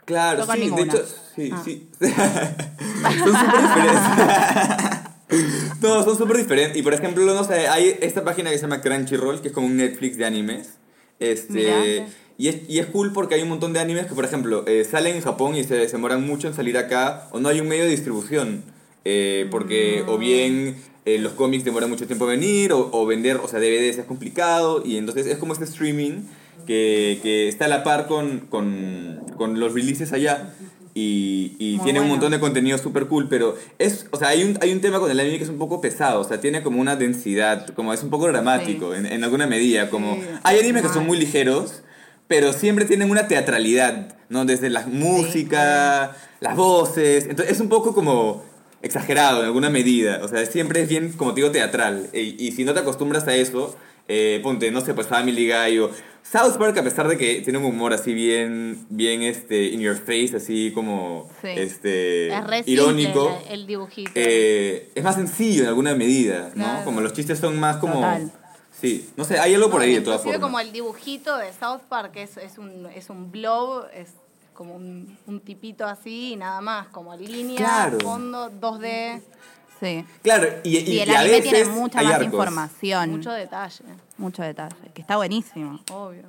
Claro, 0.06 0.46
con 0.48 0.56
sí, 0.56 0.70
de 0.72 0.82
hecho, 0.82 1.06
sí, 1.36 1.50
Ah. 1.54 1.62
sí. 1.64 1.90
son 2.00 3.36
súper 3.36 3.62
diferentes. 3.62 5.00
no, 5.82 6.04
son 6.04 6.18
súper 6.18 6.38
diferentes. 6.38 6.78
Y 6.78 6.82
por 6.82 6.94
ejemplo, 6.94 7.24
no 7.26 7.44
sé, 7.44 7.68
hay 7.68 7.96
esta 8.02 8.24
página 8.24 8.50
que 8.50 8.58
se 8.58 8.64
llama 8.64 8.82
Crunchyroll, 8.82 9.42
que 9.42 9.50
es 9.50 9.54
como 9.54 9.68
un 9.68 9.78
Netflix 9.78 10.18
de 10.18 10.26
animes. 10.26 10.76
Este, 11.20 12.06
y, 12.38 12.48
es, 12.48 12.70
y 12.70 12.80
es 12.80 12.86
cool 12.88 13.12
porque 13.14 13.36
hay 13.36 13.42
un 13.44 13.50
montón 13.50 13.74
de 13.74 13.80
animes 13.80 14.08
que, 14.08 14.16
por 14.16 14.26
ejemplo, 14.26 14.64
eh, 14.68 14.86
salen 14.90 15.18
en 15.18 15.22
Japón 15.22 15.56
y 15.56 15.64
se 15.64 15.76
demoran 15.76 16.26
mucho 16.26 16.48
en 16.48 16.54
salir 16.54 16.78
acá, 16.78 17.28
o 17.32 17.40
no 17.40 17.50
hay 17.50 17.60
un 17.60 17.68
medio 17.68 17.84
de 17.84 17.90
distribución. 17.92 18.64
eh, 19.06 19.48
porque 19.52 20.04
o 20.08 20.18
bien 20.18 20.76
eh, 21.06 21.18
los 21.20 21.34
cómics 21.34 21.64
demoran 21.64 21.90
mucho 21.90 22.06
tiempo 22.08 22.26
en 22.30 22.40
venir, 22.40 22.74
o, 22.74 22.90
o 22.92 23.06
vender, 23.06 23.38
o 23.38 23.48
sea, 23.48 23.60
DVDs 23.60 23.98
es 23.98 24.06
complicado, 24.06 24.84
y 24.86 24.98
entonces 24.98 25.26
es 25.28 25.38
como 25.38 25.54
este 25.54 25.66
streaming 25.66 26.22
que, 26.68 27.20
que 27.24 27.48
está 27.48 27.66
a 27.66 27.68
la 27.70 27.84
par 27.84 28.08
con, 28.08 28.42
con, 28.50 29.20
con 29.38 29.60
los 29.60 29.74
releases 29.74 30.14
allá. 30.14 30.54
Y, 31.02 31.56
y 31.60 31.78
tiene 31.80 32.00
un 32.00 32.08
bueno. 32.08 32.16
montón 32.16 32.32
de 32.32 32.40
contenido 32.40 32.78
súper 32.78 33.06
cool, 33.08 33.28
pero 33.30 33.56
es, 33.78 34.08
o 34.12 34.18
sea, 34.18 34.30
hay 34.30 34.44
un, 34.44 34.58
hay 34.62 34.72
un 34.74 34.82
tema 34.82 35.00
con 35.00 35.10
el 35.10 35.20
anime 35.20 35.38
que 35.38 35.44
es 35.46 35.50
un 35.50 35.58
poco 35.58 35.80
pesado, 35.80 36.20
o 36.20 36.24
sea, 36.26 36.42
tiene 36.42 36.62
como 36.62 36.82
una 36.82 36.96
densidad, 36.98 37.68
como 37.70 37.94
es 37.94 38.04
un 38.04 38.10
poco 38.10 38.28
dramático 38.28 38.94
en, 38.94 39.06
en 39.06 39.24
alguna 39.24 39.48
medida, 39.48 39.90
como 39.90 40.16
Sí. 40.16 40.22
hay 40.44 40.60
animes 40.60 40.82
que 40.84 40.90
son 40.90 41.06
muy 41.06 41.18
ligeros, 41.18 41.84
pero 42.28 42.52
siempre 42.54 42.86
tienen 42.86 43.10
una 43.10 43.28
teatralidad, 43.28 44.18
¿no? 44.30 44.44
Desde 44.46 44.70
la 44.70 44.86
música, 44.88 46.16
las 46.42 46.56
voces, 46.56 47.26
entonces 47.30 47.54
es 47.56 47.62
un 47.62 47.70
poco 47.70 47.94
como 47.94 48.44
exagerado 48.82 49.40
en 49.42 49.46
alguna 49.48 49.70
medida, 49.70 50.20
o 50.24 50.28
sea, 50.28 50.46
siempre 50.46 50.82
es 50.82 50.90
bien, 50.90 51.12
como 51.14 51.34
te 51.34 51.42
digo, 51.42 51.52
teatral, 51.52 52.08
y, 52.14 52.36
y 52.46 52.52
si 52.54 52.64
no 52.64 52.74
te 52.74 52.80
acostumbras 52.82 53.28
a 53.28 53.36
eso, 53.36 53.76
eh, 54.10 54.42
ponte, 54.44 54.70
no 54.72 54.82
sé, 54.82 54.94
pues 54.94 55.08
Family 55.08 55.50
Guy 55.50 55.80
o 55.80 55.90
South 56.24 56.58
Park, 56.60 56.78
a 56.78 56.84
pesar 56.84 57.08
de 57.08 57.18
que 57.18 57.42
tiene 57.42 57.58
un 57.60 57.66
humor 57.66 57.94
así 57.94 58.14
bien, 58.14 58.86
bien, 58.90 59.22
este, 59.24 59.68
in 59.68 59.80
your 59.80 59.96
face, 59.98 60.36
así 60.36 60.72
como, 60.76 61.30
Sí. 61.42 61.48
este, 61.56 62.28
es 62.28 62.44
re 62.48 62.64
irónico. 62.66 63.30
simple 63.38 63.54
el, 63.54 63.66
dibujito. 63.68 64.12
Eh, 64.16 64.92
es 64.94 65.04
más 65.04 65.16
sencillo 65.16 65.64
en 65.64 65.70
alguna 65.70 65.96
medida, 65.96 66.50
¿no? 66.56 66.64
Claro. 66.66 66.86
Como 66.86 67.00
los 67.02 67.14
chistes 67.14 67.40
son 67.40 67.58
más 67.60 67.78
como... 67.78 67.94
Total. 67.96 68.32
Sí, 68.82 69.10
no 69.18 69.24
sé, 69.26 69.38
hay 69.40 69.54
algo 69.56 69.70
por 69.70 69.80
No, 69.82 69.86
ahí 69.86 69.94
de 69.96 70.02
todas 70.02 70.22
formas. 70.22 70.40
como 70.40 70.60
el 70.60 70.72
dibujito 70.72 71.36
de 71.38 71.52
South 71.52 71.82
Park 71.90 72.14
es, 72.16 72.38
es 72.38 72.58
un 72.58 72.86
es 72.96 73.10
un 73.10 73.30
blob, 73.30 73.86
es 73.94 74.12
como 74.54 74.76
un, 74.76 75.18
un 75.28 75.40
tipito 75.42 75.86
así 75.86 76.32
y 76.34 76.36
nada 76.38 76.62
más, 76.62 76.88
como 76.88 77.14
línea, 77.18 77.58
Claro. 77.58 78.00
fondo, 78.00 78.50
2D, 78.52 79.22
Sí. 79.80 80.06
Claro, 80.24 80.48
y, 80.64 80.78
y, 80.78 80.80
Y 80.96 81.00
el 81.00 81.10
y 81.10 81.12
a 81.14 81.20
anime 81.20 81.38
veces 81.40 81.52
tiene 81.54 81.70
mucha 81.70 82.02
más 82.02 82.14
arcos. 82.14 82.26
información. 82.26 83.12
mucho 83.12 83.32
detalle, 83.32 83.84
Mucho 84.18 84.44
detalle. 84.44 84.76
Que 84.94 85.02
está 85.02 85.16
buenísimo. 85.16 85.80
obvio. 85.92 86.24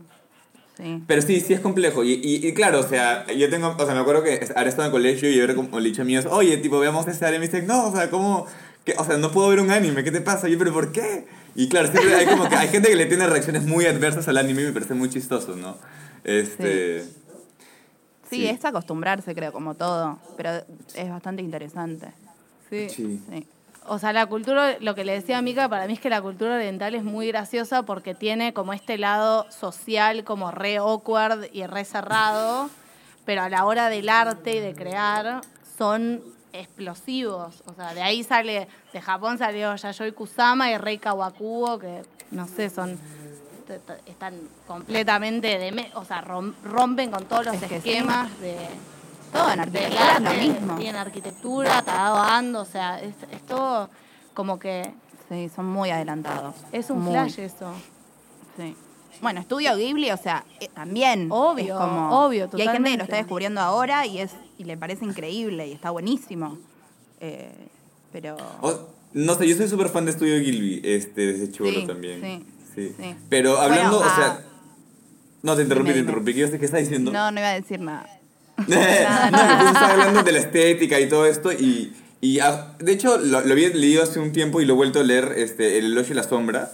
Sí. 0.77 1.03
Pero 1.07 1.21
sí, 1.21 1.41
sí 1.41 1.53
es 1.53 1.61
complejo. 1.61 2.05
Y, 2.05 2.13
y, 2.13 2.47
y 2.47 2.55
claro, 2.55 2.81
o 2.81 2.89
sea, 2.89 3.27
yo 3.33 3.51
tengo, 3.51 3.75
o 3.77 3.85
sea, 3.85 3.95
me 3.95 4.01
acuerdo 4.01 4.23
que 4.23 4.41
ahora 4.57 4.69
estaba 4.69 4.85
en 4.87 4.91
el 4.91 4.93
colegio 4.93 5.29
y 5.31 5.37
yo 5.37 5.45
era 5.45 5.55
como 5.55 5.79
le 5.81 5.89
dije 5.91 6.01
a 6.03 6.05
míos, 6.05 6.27
oye, 6.31 6.57
tipo, 6.59 6.79
veamos 6.79 7.07
ese 7.09 7.25
anime. 7.27 7.37
Y 7.45 7.49
me 7.49 7.53
dicen, 7.53 7.67
no, 7.67 7.89
o 7.89 7.93
sea, 7.95 8.09
¿cómo? 8.09 8.47
que 8.85 8.95
O 8.97 9.05
sea, 9.05 9.19
no 9.19 9.31
puedo 9.31 9.49
ver 9.49 9.61
un 9.61 9.71
anime, 9.71 10.03
¿qué 10.05 10.11
te 10.11 10.21
pasa? 10.23 10.49
Y 10.49 10.53
yo, 10.53 10.59
¿pero 10.59 10.73
por 10.73 10.91
qué? 10.93 11.27
Y 11.55 11.69
claro, 11.69 11.89
siempre 11.91 12.15
hay 12.15 12.27
como 12.27 12.49
que 12.49 12.55
hay 12.57 12.69
gente 12.69 12.89
que 12.89 12.97
le 12.97 13.07
tiene 13.07 13.27
reacciones 13.27 13.65
muy 13.65 13.85
adversas 13.85 14.27
al 14.29 14.39
anime 14.39 14.63
y 14.63 14.65
me 14.67 14.73
parece 14.73 14.95
muy 14.95 15.11
chistoso, 15.11 15.57
¿no? 15.57 15.77
Este. 16.25 17.03
Sí, 17.03 17.09
Sí. 18.31 18.47
es 18.47 18.65
acostumbrarse, 18.65 19.35
creo, 19.35 19.53
como 19.53 19.75
todo. 19.75 20.19
Pero 20.37 20.51
es 20.95 21.11
bastante 21.11 21.43
interesante. 21.43 22.07
Sí. 22.71 22.89
Sí. 22.89 23.21
Sí. 23.31 23.47
O 23.87 23.99
sea, 23.99 24.13
la 24.13 24.27
cultura, 24.27 24.77
lo 24.81 24.95
que 24.95 25.05
le 25.05 25.13
decía 25.13 25.39
a 25.39 25.43
Mika, 25.43 25.69
para 25.69 25.87
mí 25.87 25.95
es 25.95 26.01
que 26.01 26.11
la 26.11 26.23
cultura 26.23 26.55
oriental 26.57 26.95
es 26.95 27.03
muy 27.03 27.27
graciosa 27.29 27.83
porque 27.83 28.15
tiene 28.15 28.53
como 28.53 28.73
este 28.73 28.99
lado 28.99 29.51
social 29.51 30.23
como 30.23 30.51
re 30.53 30.77
awkward 30.77 31.49
y 31.53 31.67
re 31.67 31.85
cerrado, 31.85 32.71
pero 33.25 33.43
a 33.43 33.49
la 33.49 33.65
hora 33.65 33.89
del 33.89 34.09
arte 34.09 34.57
y 34.57 34.61
de 34.61 34.75
crear 34.75 35.41
son 35.79 36.23
explosivos. 36.53 37.63
O 37.67 37.75
sea, 37.75 37.95
de 37.95 38.03
ahí 38.03 38.23
sale, 38.23 38.69
de 38.93 39.01
Japón 39.01 39.39
salió 39.39 39.75
Yayoi 39.75 40.13
Kusama 40.13 40.71
y 40.71 40.77
Rei 40.79 40.99
Kawakubo, 40.99 41.79
que 41.79 42.03
no 42.31 42.47
sé, 42.47 42.71
son 42.71 42.99
están 44.07 44.35
completamente 44.67 45.59
de 45.59 45.91
o 45.95 46.05
sea, 46.05 46.23
rom- 46.25 46.55
rompen 46.65 47.11
con 47.11 47.25
todos 47.27 47.47
los 47.47 47.55
Es 47.55 47.61
que 47.63 47.69
sí. 47.81 47.91
esquemas 47.91 48.39
de 48.41 48.57
Todo 49.33 49.51
en 49.53 49.61
arquitectura 49.61 50.13
es 50.17 50.23
lo 50.23 50.31
mismo. 50.53 50.79
sí, 50.79 50.87
en 50.87 50.97
arquitectura, 50.97 51.83
cagado 51.83 52.17
ando, 52.19 52.61
o 52.63 52.65
sea, 52.65 53.01
es, 53.01 53.15
es 53.33 53.43
todo 53.47 53.89
como 54.35 54.59
que 54.59 54.93
Sí, 55.29 55.49
son 55.55 55.67
muy 55.67 55.91
adelantados. 55.91 56.57
es 56.73 56.91
un 56.91 57.03
Muy, 57.03 57.13
flash 57.13 57.39
eso. 57.39 57.73
Sí. 58.57 58.75
Bueno, 59.23 59.41
estudio 59.41 59.77
Ghibli, 59.77 60.11
o 60.11 60.17
sea, 60.17 60.45
eh, 60.59 60.69
también. 60.75 61.29
Obvio, 61.31 61.75
es 61.75 61.81
como- 61.81 62.25
obvio, 62.27 62.49
Y 62.57 62.63
hay 62.63 62.69
gente 62.69 62.91
que 62.91 62.97
lo 62.97 63.03
está 63.05 63.17
descubriendo 63.17 63.61
ahora 63.61 64.07
y 64.07 64.19
es 64.19 64.33
y 64.59 64.65
le 64.65 64.77
parece 64.77 65.05
increíble 65.05 65.69
y 65.69 65.73
está 65.73 65.91
buenísimo. 65.91 66.59
Eh, 67.21 67.53
pero. 68.13 68.37
No 69.13 69.35
sé, 69.35 69.49
yo 69.49 69.57
soy 69.57 69.69
súper 69.69 69.89
fan 69.89 70.05
de 70.05 70.13
Estudio 70.13 70.41
Gilby, 70.41 70.81
este, 70.85 71.33
desde 71.33 71.53
chulo 71.53 71.71
Sí, 71.81 71.87
también. 71.87 72.21
sí, 72.23 72.47
Sí. 72.75 72.95
sí. 72.99 73.17
Pero 73.29 73.59
hablando, 73.59 73.99
Bueno, 73.99 74.13
o 74.13 74.17
sea... 74.17 74.27
ah. 74.27 74.41
No, 75.43 75.57
te 75.57 75.63
interrumpí, 75.63 75.93
te 75.93 75.99
interrumpí. 76.01 76.35
¿Qué, 76.35 76.51
¿Qué 76.59 76.65
estás 76.65 76.81
diciendo? 76.81 77.11
No, 77.13 77.31
no 77.31 77.41
iba 77.41 77.49
a 77.51 77.55
decir 77.55 77.81
nada. 77.81 78.07
no, 78.69 78.77
justo 79.59 79.73
estaba 79.73 79.93
hablando 79.93 80.23
de 80.23 80.33
la 80.33 80.39
estética 80.39 81.01
y 81.01 81.09
todo 81.09 81.27
esto 81.27 81.53
y, 81.53 81.93
y 82.21 82.41
ah, 82.41 82.75
de 82.79 82.93
hecho 82.93 83.19
lo, 83.19 83.41
lo 83.41 83.53
había 83.53 83.69
leído 83.71 84.03
hace 84.03 84.19
un 84.19 84.33
tiempo 84.33 84.61
y 84.61 84.67
lo 84.67 84.75
he 84.75 84.77
vuelto 84.77 85.01
a 85.01 85.03
leer, 85.03 85.35
este, 85.37 85.79
El 85.79 85.87
elogio 85.87 86.13
y 86.13 86.17
la 86.17 86.23
sombra, 86.23 86.73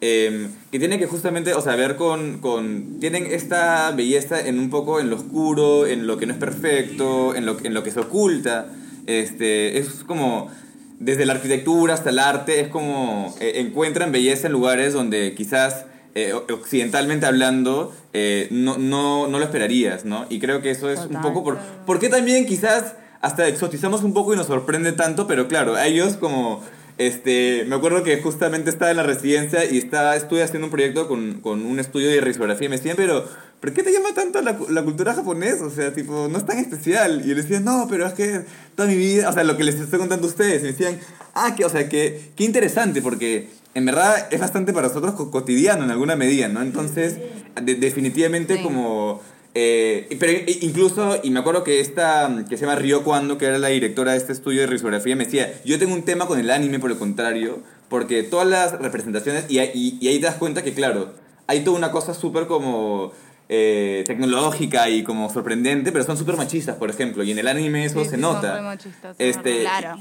eh, 0.00 0.48
que 0.70 0.78
tiene 0.78 0.98
que 0.98 1.06
justamente, 1.06 1.54
o 1.54 1.60
sea, 1.60 1.74
ver 1.76 1.96
con, 1.96 2.38
con, 2.38 3.00
tienen 3.00 3.26
esta 3.26 3.90
belleza 3.92 4.40
en 4.40 4.58
un 4.58 4.70
poco 4.70 5.00
en 5.00 5.08
lo 5.10 5.16
oscuro, 5.16 5.86
en 5.86 6.06
lo 6.06 6.18
que 6.18 6.26
no 6.26 6.32
es 6.32 6.38
perfecto, 6.38 7.34
en 7.34 7.46
lo, 7.46 7.56
en 7.62 7.72
lo 7.72 7.82
que 7.82 7.90
se 7.90 8.00
oculta, 8.00 8.66
este, 9.06 9.78
es 9.78 9.88
como... 10.06 10.50
Desde 10.98 11.26
la 11.26 11.34
arquitectura 11.34 11.92
hasta 11.92 12.08
el 12.08 12.18
arte, 12.18 12.58
es 12.58 12.68
como 12.68 13.36
eh, 13.38 13.56
encuentran 13.56 14.12
belleza 14.12 14.46
en 14.46 14.54
lugares 14.54 14.94
donde 14.94 15.34
quizás 15.34 15.84
eh, 16.16 16.32
occidentalmente 16.32 17.26
hablando, 17.26 17.94
eh, 18.14 18.48
no, 18.50 18.78
no, 18.78 19.28
no 19.28 19.38
lo 19.38 19.44
esperarías, 19.44 20.06
¿no? 20.06 20.24
Y 20.30 20.40
creo 20.40 20.62
que 20.62 20.70
eso 20.70 20.88
es 20.88 21.00
un 21.00 21.08
Total. 21.08 21.22
poco 21.22 21.44
por... 21.44 21.58
Porque 21.84 22.08
también 22.08 22.46
quizás 22.46 22.94
hasta 23.20 23.46
exotizamos 23.46 24.02
un 24.02 24.14
poco 24.14 24.32
y 24.32 24.36
nos 24.38 24.46
sorprende 24.46 24.92
tanto, 24.92 25.26
pero 25.26 25.46
claro, 25.46 25.74
a 25.74 25.86
ellos 25.86 26.16
como... 26.16 26.64
Este, 26.96 27.66
me 27.68 27.76
acuerdo 27.76 28.02
que 28.02 28.16
justamente 28.22 28.70
estaba 28.70 28.90
en 28.90 28.96
la 28.96 29.02
residencia 29.02 29.70
y 29.70 29.76
estaba, 29.76 30.16
estuve 30.16 30.42
haciendo 30.42 30.68
un 30.68 30.70
proyecto 30.70 31.06
con, 31.06 31.42
con 31.42 31.66
un 31.66 31.78
estudio 31.78 32.08
de 32.08 32.22
risografía 32.22 32.64
y 32.64 32.70
me 32.70 32.78
decían, 32.78 32.96
pero 32.96 33.28
¿por 33.60 33.74
qué 33.74 33.82
te 33.82 33.92
llama 33.92 34.14
tanto 34.14 34.40
la, 34.40 34.58
la 34.70 34.82
cultura 34.82 35.12
japonesa? 35.12 35.66
O 35.66 35.70
sea, 35.70 35.92
tipo, 35.92 36.28
no 36.30 36.38
es 36.38 36.46
tan 36.46 36.58
especial. 36.58 37.20
Y 37.22 37.28
yo 37.28 37.34
les 37.34 37.46
decía, 37.46 37.60
no, 37.60 37.86
pero 37.90 38.06
es 38.06 38.14
que 38.14 38.46
toda 38.74 38.88
mi 38.88 38.96
vida, 38.96 39.28
o 39.28 39.32
sea, 39.34 39.44
lo 39.44 39.58
que 39.58 39.64
les 39.64 39.74
estoy 39.74 39.98
contando 39.98 40.26
a 40.26 40.30
ustedes, 40.30 40.60
y 40.60 40.62
me 40.62 40.68
decían, 40.70 40.98
ah, 41.34 41.54
que, 41.54 41.66
o 41.66 41.68
sea, 41.68 41.86
que, 41.90 42.30
qué 42.34 42.44
interesante, 42.44 43.02
porque 43.02 43.50
en 43.76 43.84
verdad 43.86 44.28
es 44.30 44.40
bastante 44.40 44.72
para 44.72 44.88
nosotros 44.88 45.14
co- 45.14 45.30
cotidiano 45.30 45.84
en 45.84 45.90
alguna 45.90 46.16
medida, 46.16 46.48
¿no? 46.48 46.62
Entonces, 46.62 47.18
de- 47.62 47.74
definitivamente 47.76 48.56
Sí. 48.56 48.62
como... 48.62 49.20
eh, 49.54 50.06
pero 50.18 50.32
incluso, 50.62 51.18
y 51.22 51.30
me 51.30 51.40
acuerdo 51.40 51.62
que 51.64 51.80
esta, 51.80 52.44
que 52.48 52.56
se 52.56 52.66
llama 52.66 52.74
Rio 52.76 53.04
Cuando, 53.04 53.38
que 53.38 53.46
era 53.46 53.58
la 53.58 53.68
directora 53.68 54.12
de 54.12 54.18
este 54.18 54.32
estudio 54.32 54.60
de 54.62 54.66
risografía, 54.66 55.14
me 55.16 55.24
decía, 55.24 55.52
yo 55.64 55.78
tengo 55.78 55.94
un 55.94 56.02
tema 56.02 56.26
con 56.26 56.38
el 56.38 56.50
anime 56.50 56.78
por 56.78 56.90
el 56.90 56.98
contrario, 56.98 57.60
porque 57.88 58.22
todas 58.22 58.46
las 58.48 58.72
representaciones, 58.80 59.44
y, 59.48 59.58
y- 59.60 59.98
y 60.00 60.08
ahí 60.08 60.18
te 60.18 60.26
das 60.26 60.34
cuenta 60.36 60.62
que, 60.62 60.74
claro, 60.74 61.14
hay 61.46 61.60
toda 61.64 61.78
una 61.78 61.90
cosa 61.92 62.12
súper 62.12 62.46
como 62.46 63.12
eh, 63.48 64.02
tecnológica 64.06 64.88
y 64.88 65.02
como 65.04 65.30
sorprendente, 65.32 65.92
pero 65.92 66.04
son 66.04 66.16
súper 66.16 66.36
machistas, 66.36 66.76
por 66.76 66.90
ejemplo, 66.90 67.22
y 67.22 67.30
en 67.30 67.38
el 67.38 67.46
anime 67.48 67.84
eso 67.84 68.00
Sí, 68.00 68.04
se 68.10 68.16
sí, 68.16 68.22
son 68.22 68.34
nota. 68.34 68.56
re 68.56 68.62
machistas, 68.62 69.16
es 69.18 69.36
este, 69.36 69.60
Claro. 69.60 69.96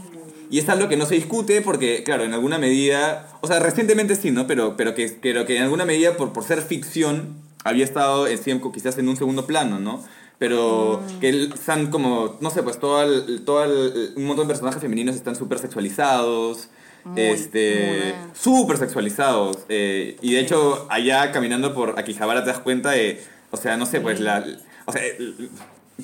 y 0.50 0.58
es 0.60 0.68
algo 0.70 0.88
que 0.90 0.98
no 0.98 1.06
se 1.06 1.16
discute 1.16 1.62
porque, 1.62 2.04
claro, 2.04 2.24
en 2.24 2.34
alguna 2.34 2.58
medida, 2.58 3.28
o 3.42 3.48
sea, 3.48 3.60
recientemente 3.60 4.16
sí, 4.16 4.32
¿no? 4.32 4.48
Pero, 4.48 4.76
pero, 4.78 4.96
que, 4.96 5.16
pero 5.22 5.46
que 5.46 5.58
en 5.58 5.64
alguna 5.64 5.86
medida, 5.86 6.18
por, 6.18 6.34
por 6.34 6.44
ser 6.44 6.62
ficción, 6.62 7.36
había 7.64 7.84
estado 7.84 8.28
en, 8.28 8.40
tiempo 8.40 8.72
quizás 8.72 8.98
en 8.98 9.10
un 9.10 9.18
segundo 9.18 9.46
plano, 9.46 9.80
¿no? 9.80 10.04
Pero 10.38 11.02
Mm. 11.02 11.20
que 11.20 11.44
están 11.46 11.88
como, 11.92 12.38
no 12.42 12.50
sé, 12.50 12.62
pues 12.64 12.80
todo, 12.80 13.02
el- 13.04 13.44
todo 13.46 13.64
el- 13.64 14.14
un 14.18 14.26
montón 14.26 14.48
de 14.48 14.54
personajes 14.54 14.82
femeninos 14.82 15.16
están 15.16 15.36
súper 15.36 15.60
sexualizados. 15.60 16.70
Muy, 17.06 17.22
este, 17.22 18.16
súper 18.34 18.78
sexualizados. 18.78 19.60
eh, 19.70 20.18
y 20.24 20.34
de 20.34 20.40
hecho, 20.40 20.88
allá 20.90 21.32
caminando 21.32 21.74
por 21.76 22.00
Akihabara 22.00 22.44
te 22.44 22.50
das 22.50 22.60
cuenta 22.60 22.92
de, 22.92 23.24
o 23.52 23.58
sea, 23.58 23.78
no 23.78 23.86
sé, 23.86 24.02
pues 24.02 24.20
la... 24.20 24.44
O 24.86 24.92
sea, 24.92 25.02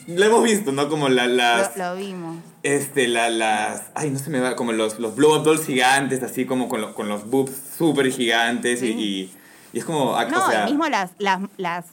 lo 0.08 0.26
hemos 0.26 0.44
visto, 0.44 0.72
¿no? 0.72 0.88
Como 0.90 1.10
la, 1.10 1.28
las... 1.28 1.76
Lo, 1.78 1.90
lo 1.94 1.96
vimos. 2.00 2.38
Este, 2.64 3.08
la, 3.08 3.30
las. 3.30 3.92
Ay, 3.94 4.10
no 4.10 4.20
se 4.20 4.30
me 4.30 4.40
va. 4.40 4.56
Como 4.56 4.72
los, 4.72 5.00
los 5.00 5.16
blow 5.16 5.36
up 5.38 5.44
dolls 5.44 5.66
gigantes, 5.66 6.24
así 6.24 6.46
como 6.46 6.70
con, 6.70 6.80
los 6.82 6.92
con 6.94 7.10
los 7.10 7.30
boobs 7.30 7.52
súper 7.78 8.10
gigantes. 8.12 8.82
y- 8.84 8.88
Y, 8.92 9.34
y 9.74 9.80
es 9.80 9.84
como. 9.86 10.16
ah, 10.16 10.26
No, 10.26 10.46
o 10.46 10.50
sea, 10.50 10.66
mismo 10.66 10.88
las, 10.88 11.12
las, 11.18 11.42
las 11.58 11.86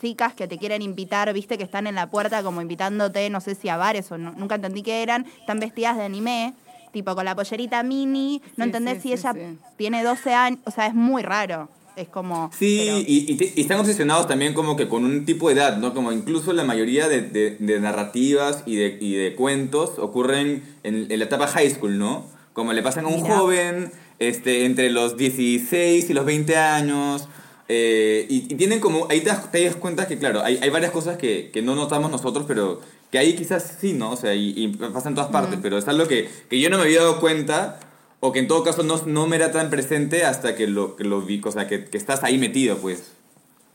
chicas 0.00 0.34
que 0.34 0.48
te 0.48 0.58
quieren 0.58 0.82
invitar, 0.82 1.32
viste, 1.32 1.56
que 1.56 1.62
están 1.64 1.86
en 1.86 1.94
la 1.94 2.10
puerta 2.10 2.42
como 2.42 2.60
invitándote, 2.60 3.30
no 3.30 3.40
sé 3.40 3.54
si 3.54 3.68
a 3.68 3.76
bares 3.76 4.10
o 4.10 4.18
no- 4.18 4.32
nunca 4.32 4.56
entendí 4.56 4.82
qué 4.82 5.02
eran, 5.02 5.24
están 5.38 5.60
vestidas 5.60 5.96
de 5.96 6.02
anime, 6.04 6.52
tipo 6.92 7.14
con 7.14 7.24
la 7.24 7.34
pollerita 7.36 7.82
mini, 7.84 8.42
no 8.56 8.64
Sí, 8.64 8.68
entendés 8.68 8.96
sí, 8.96 9.02
si 9.02 9.08
sí, 9.08 9.14
ella 9.14 9.32
sí. 9.34 9.58
tiene 9.76 10.02
12 10.02 10.34
años, 10.34 10.58
o 10.64 10.70
sea, 10.72 10.86
es 10.88 10.94
muy 10.94 11.22
raro. 11.22 11.68
Es 11.96 12.08
como... 12.08 12.50
Sí, 12.56 12.82
pero- 12.84 12.98
y, 12.98 13.02
y 13.28 13.52
y 13.56 13.60
están 13.62 13.80
obsesionados 13.80 14.28
también 14.28 14.52
como 14.54 14.76
que 14.76 14.86
con 14.88 15.04
un 15.04 15.24
tipo 15.24 15.48
de 15.48 15.54
edad, 15.54 15.78
¿no? 15.78 15.94
Como 15.94 16.12
incluso 16.12 16.52
la 16.52 16.62
mayoría 16.64 17.08
de, 17.08 17.22
de- 17.22 17.56
de 17.58 17.80
narrativas 17.80 18.62
y 18.66 18.76
de, 18.76 18.98
y 19.00 19.14
de 19.14 19.34
cuentos 19.34 19.92
ocurren 19.98 20.62
en, 20.82 21.10
en 21.10 21.18
la 21.18 21.24
etapa 21.24 21.46
high 21.46 21.70
school, 21.70 21.98
¿no? 21.98 22.26
Como 22.52 22.72
le 22.74 22.82
pasan 22.82 23.06
a 23.06 23.08
un 23.08 23.22
Mira. 23.22 23.38
joven 23.38 23.92
este, 24.18 24.66
entre 24.66 24.90
los 24.90 25.16
16 25.16 26.08
y 26.10 26.12
los 26.14 26.24
20 26.26 26.56
años. 26.56 27.28
eh, 27.68 28.26
y, 28.28 28.36
y 28.52 28.56
tienen 28.56 28.78
como, 28.80 29.06
ahí 29.10 29.20
te 29.20 29.30
das, 29.30 29.50
te 29.50 29.64
das 29.64 29.76
cuenta 29.76 30.06
que, 30.06 30.18
claro, 30.18 30.42
hay, 30.44 30.58
hay 30.62 30.68
varias 30.70 30.90
cosas 30.92 31.16
que, 31.16 31.50
que 31.52 31.62
no 31.62 31.74
notamos 31.74 32.10
nosotros, 32.10 32.44
pero 32.46 32.80
que 33.10 33.18
ahí 33.18 33.34
quizás 33.34 33.76
sí, 33.80 33.92
¿no? 33.94 34.10
O 34.10 34.16
sea, 34.16 34.34
y, 34.34 34.52
y 34.56 34.68
pasa 34.68 35.08
en 35.08 35.14
todas 35.14 35.30
partes, 35.30 35.58
pero 35.62 35.78
es 35.78 35.88
algo 35.88 36.06
que, 36.06 36.28
que 36.50 36.60
yo 36.60 36.68
no 36.70 36.76
me 36.76 36.84
había 36.84 37.00
dado 37.00 37.20
cuenta 37.20 37.80
o 38.26 38.32
que 38.32 38.40
en 38.40 38.48
todo 38.48 38.64
caso 38.64 38.82
no, 38.82 39.00
no 39.06 39.26
me 39.26 39.36
era 39.36 39.52
tan 39.52 39.70
presente 39.70 40.24
hasta 40.24 40.56
que 40.56 40.66
lo, 40.66 40.96
que 40.96 41.04
lo 41.04 41.22
vi, 41.22 41.40
o 41.44 41.52
sea, 41.52 41.66
que, 41.68 41.84
que 41.84 41.96
estás 41.96 42.24
ahí 42.24 42.38
metido, 42.38 42.76
pues. 42.78 43.12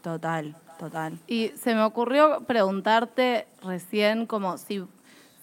Total, 0.01 0.55
total. 0.77 1.17
Y 1.27 1.51
se 1.61 1.73
me 1.73 1.83
ocurrió 1.83 2.41
preguntarte 2.45 3.47
recién 3.63 4.25
como 4.25 4.57
si, 4.57 4.83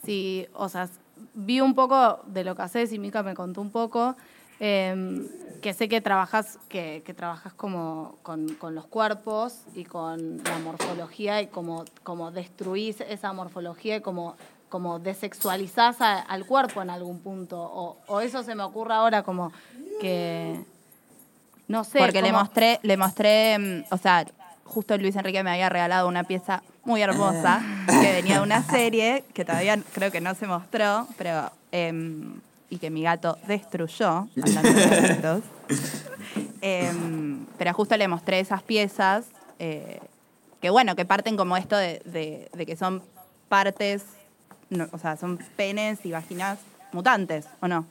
si 0.05 0.47
o 0.53 0.69
sea, 0.69 0.89
vi 1.35 1.61
un 1.61 1.75
poco 1.75 2.21
de 2.27 2.45
lo 2.45 2.55
que 2.55 2.63
haces 2.63 2.93
y 2.93 2.99
Mica 2.99 3.23
me 3.23 3.35
contó 3.35 3.61
un 3.61 3.71
poco, 3.71 4.17
eh, 4.61 5.27
que 5.63 5.73
sé 5.73 5.89
que 5.89 6.01
trabajas, 6.01 6.59
que, 6.69 7.03
que 7.05 7.15
trabajas 7.15 7.53
como 7.55 8.17
con, 8.23 8.55
con 8.55 8.75
los 8.75 8.87
cuerpos 8.87 9.61
y 9.75 9.85
con 9.85 10.39
la 10.45 10.59
morfología 10.59 11.41
y 11.41 11.47
como, 11.47 11.85
como 12.03 12.31
destruís 12.31 13.01
esa 13.01 13.33
morfología 13.33 13.97
y 13.97 14.01
como, 14.01 14.37
como 14.69 14.99
desexualizás 14.99 16.01
a- 16.01 16.19
al 16.21 16.45
cuerpo 16.47 16.83
en 16.83 16.91
algún 16.91 17.21
punto. 17.21 17.59
O, 17.61 17.97
o 18.07 18.21
eso 18.21 18.43
se 18.43 18.55
me 18.55 18.63
ocurre 18.63 18.95
ahora 18.95 19.23
como 19.23 19.53
que... 20.01 20.61
No 21.67 21.85
sé. 21.85 21.99
Porque 21.99 22.23
le 22.23 22.33
mostré, 22.33 22.81
le 22.83 22.97
mostré, 22.97 23.59
mm, 23.59 23.85
o 23.95 23.99
sea, 23.99 24.25
justo 24.65 24.97
Luis 24.97 25.17
Enrique 25.17 25.43
me 25.43 25.51
había 25.51 25.69
regalado 25.69 26.09
una 26.09 26.25
pieza 26.25 26.63
muy 26.85 27.03
hermosa 27.03 27.63
que 27.87 28.13
venía 28.13 28.37
de 28.37 28.43
una 28.43 28.63
serie 28.63 29.25
que 29.35 29.45
todavía 29.45 29.79
creo 29.93 30.11
que 30.11 30.21
no 30.23 30.35
se 30.35 30.47
mostró, 30.47 31.07
pero 31.19 31.51
em, 31.73 32.41
y 32.71 32.79
que 32.79 32.89
mi 32.91 33.03
gato 33.03 33.37
destruyó, 33.47 34.29
hablando 34.43 34.73
de. 34.73 35.43
Em, 36.61 37.47
pero 37.59 37.73
justo 37.75 37.97
le 37.97 38.09
mostré 38.09 38.41
esas 38.41 38.63
piezas 38.63 39.27
eh, 39.59 40.01
que 40.61 40.71
bueno, 40.71 40.97
que 40.97 41.05
parten 41.05 41.37
como 41.37 41.57
esto 41.57 41.77
de, 41.77 42.01
de- 42.05 42.49
de 42.53 42.67
que 42.67 42.77
son 42.77 43.03
partes, 43.49 44.03
no, 44.71 44.89
o 44.93 44.99
sea, 44.99 45.17
son 45.17 45.39
penes 45.57 45.99
y 46.05 46.11
vaginas 46.13 46.59
mutantes, 46.93 47.47
¿o 47.61 47.69
no? 47.69 47.87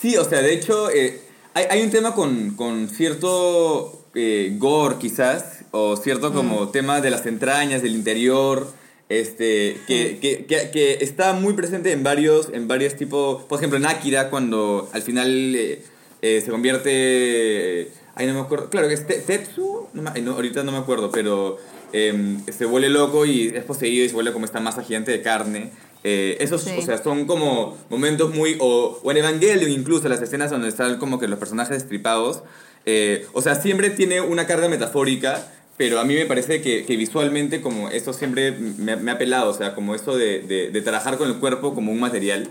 Sí, 0.00 0.16
o 0.16 0.24
sea, 0.24 0.42
de 0.42 0.52
hecho, 0.54 0.90
eh, 0.90 1.20
hay, 1.54 1.64
hay 1.70 1.82
un 1.82 1.90
tema 1.90 2.14
con, 2.14 2.54
con 2.56 2.88
cierto 2.88 4.04
eh, 4.14 4.54
gore, 4.58 4.96
quizás, 4.98 5.64
o 5.70 5.96
cierto 5.96 6.32
como 6.32 6.68
tema 6.70 7.00
de 7.00 7.10
las 7.10 7.26
entrañas, 7.26 7.82
del 7.82 7.94
interior, 7.94 8.72
este, 9.08 9.78
que, 9.86 10.18
que, 10.20 10.46
que, 10.46 10.70
que 10.70 10.98
está 11.00 11.32
muy 11.32 11.52
presente 11.54 11.92
en 11.92 12.02
varios, 12.02 12.48
en 12.52 12.66
varios 12.68 12.96
tipos, 12.96 13.44
por 13.44 13.58
ejemplo, 13.58 13.78
en 13.78 13.86
Akira, 13.86 14.30
cuando 14.30 14.88
al 14.92 15.02
final 15.02 15.54
eh, 15.54 15.82
eh, 16.22 16.42
se 16.44 16.50
convierte, 16.50 17.90
ay, 18.14 18.26
no 18.26 18.34
me 18.34 18.40
acuerdo, 18.40 18.68
claro 18.70 18.88
que 18.88 18.94
es 18.94 19.06
Te- 19.06 19.20
Tetsu, 19.20 19.88
no 19.92 20.10
ay, 20.14 20.22
no, 20.22 20.32
ahorita 20.32 20.62
no 20.64 20.72
me 20.72 20.78
acuerdo, 20.78 21.10
pero 21.10 21.58
em, 21.92 22.42
se 22.46 22.64
vuelve 22.64 22.88
loco 22.88 23.26
y 23.26 23.48
es 23.48 23.64
poseído 23.64 24.04
y 24.04 24.08
se 24.08 24.14
vuelve 24.14 24.32
como 24.32 24.44
esta 24.44 24.60
masa 24.60 24.82
gigante 24.82 25.10
de 25.12 25.22
carne. 25.22 25.70
Eh, 26.08 26.36
esos, 26.38 26.62
Sí. 26.62 26.70
o 26.78 26.82
sea, 26.82 27.02
son 27.02 27.24
como 27.26 27.76
momentos 27.90 28.32
muy. 28.32 28.56
O, 28.60 29.00
o 29.02 29.10
en 29.10 29.16
Evangelion, 29.16 29.68
incluso, 29.70 30.08
las 30.08 30.22
escenas 30.22 30.50
donde 30.52 30.68
están 30.68 30.98
como 30.98 31.18
que 31.18 31.26
los 31.26 31.38
personajes 31.38 31.76
destripados. 31.76 32.42
eh, 32.88 33.26
o 33.32 33.42
sea, 33.42 33.56
siempre 33.56 33.90
tiene 33.90 34.20
una 34.20 34.46
carga 34.46 34.68
metafórica, 34.68 35.44
pero 35.76 35.98
a 35.98 36.04
mí 36.04 36.14
me 36.14 36.24
parece 36.26 36.62
que, 36.62 36.84
que 36.86 36.96
visualmente, 36.96 37.60
como 37.60 37.88
eso 37.90 38.12
siempre 38.12 38.52
me, 38.52 38.94
me 38.94 39.10
ha 39.10 39.18
pelado, 39.18 39.50
o 39.50 39.54
sea, 39.54 39.74
como 39.74 39.96
de, 40.16 40.38
de, 40.42 40.70
de 40.70 40.80
trabajar 40.82 41.18
con 41.18 41.28
el 41.28 41.38
cuerpo 41.38 41.74
como 41.74 41.90
un 41.90 41.98
material. 41.98 42.48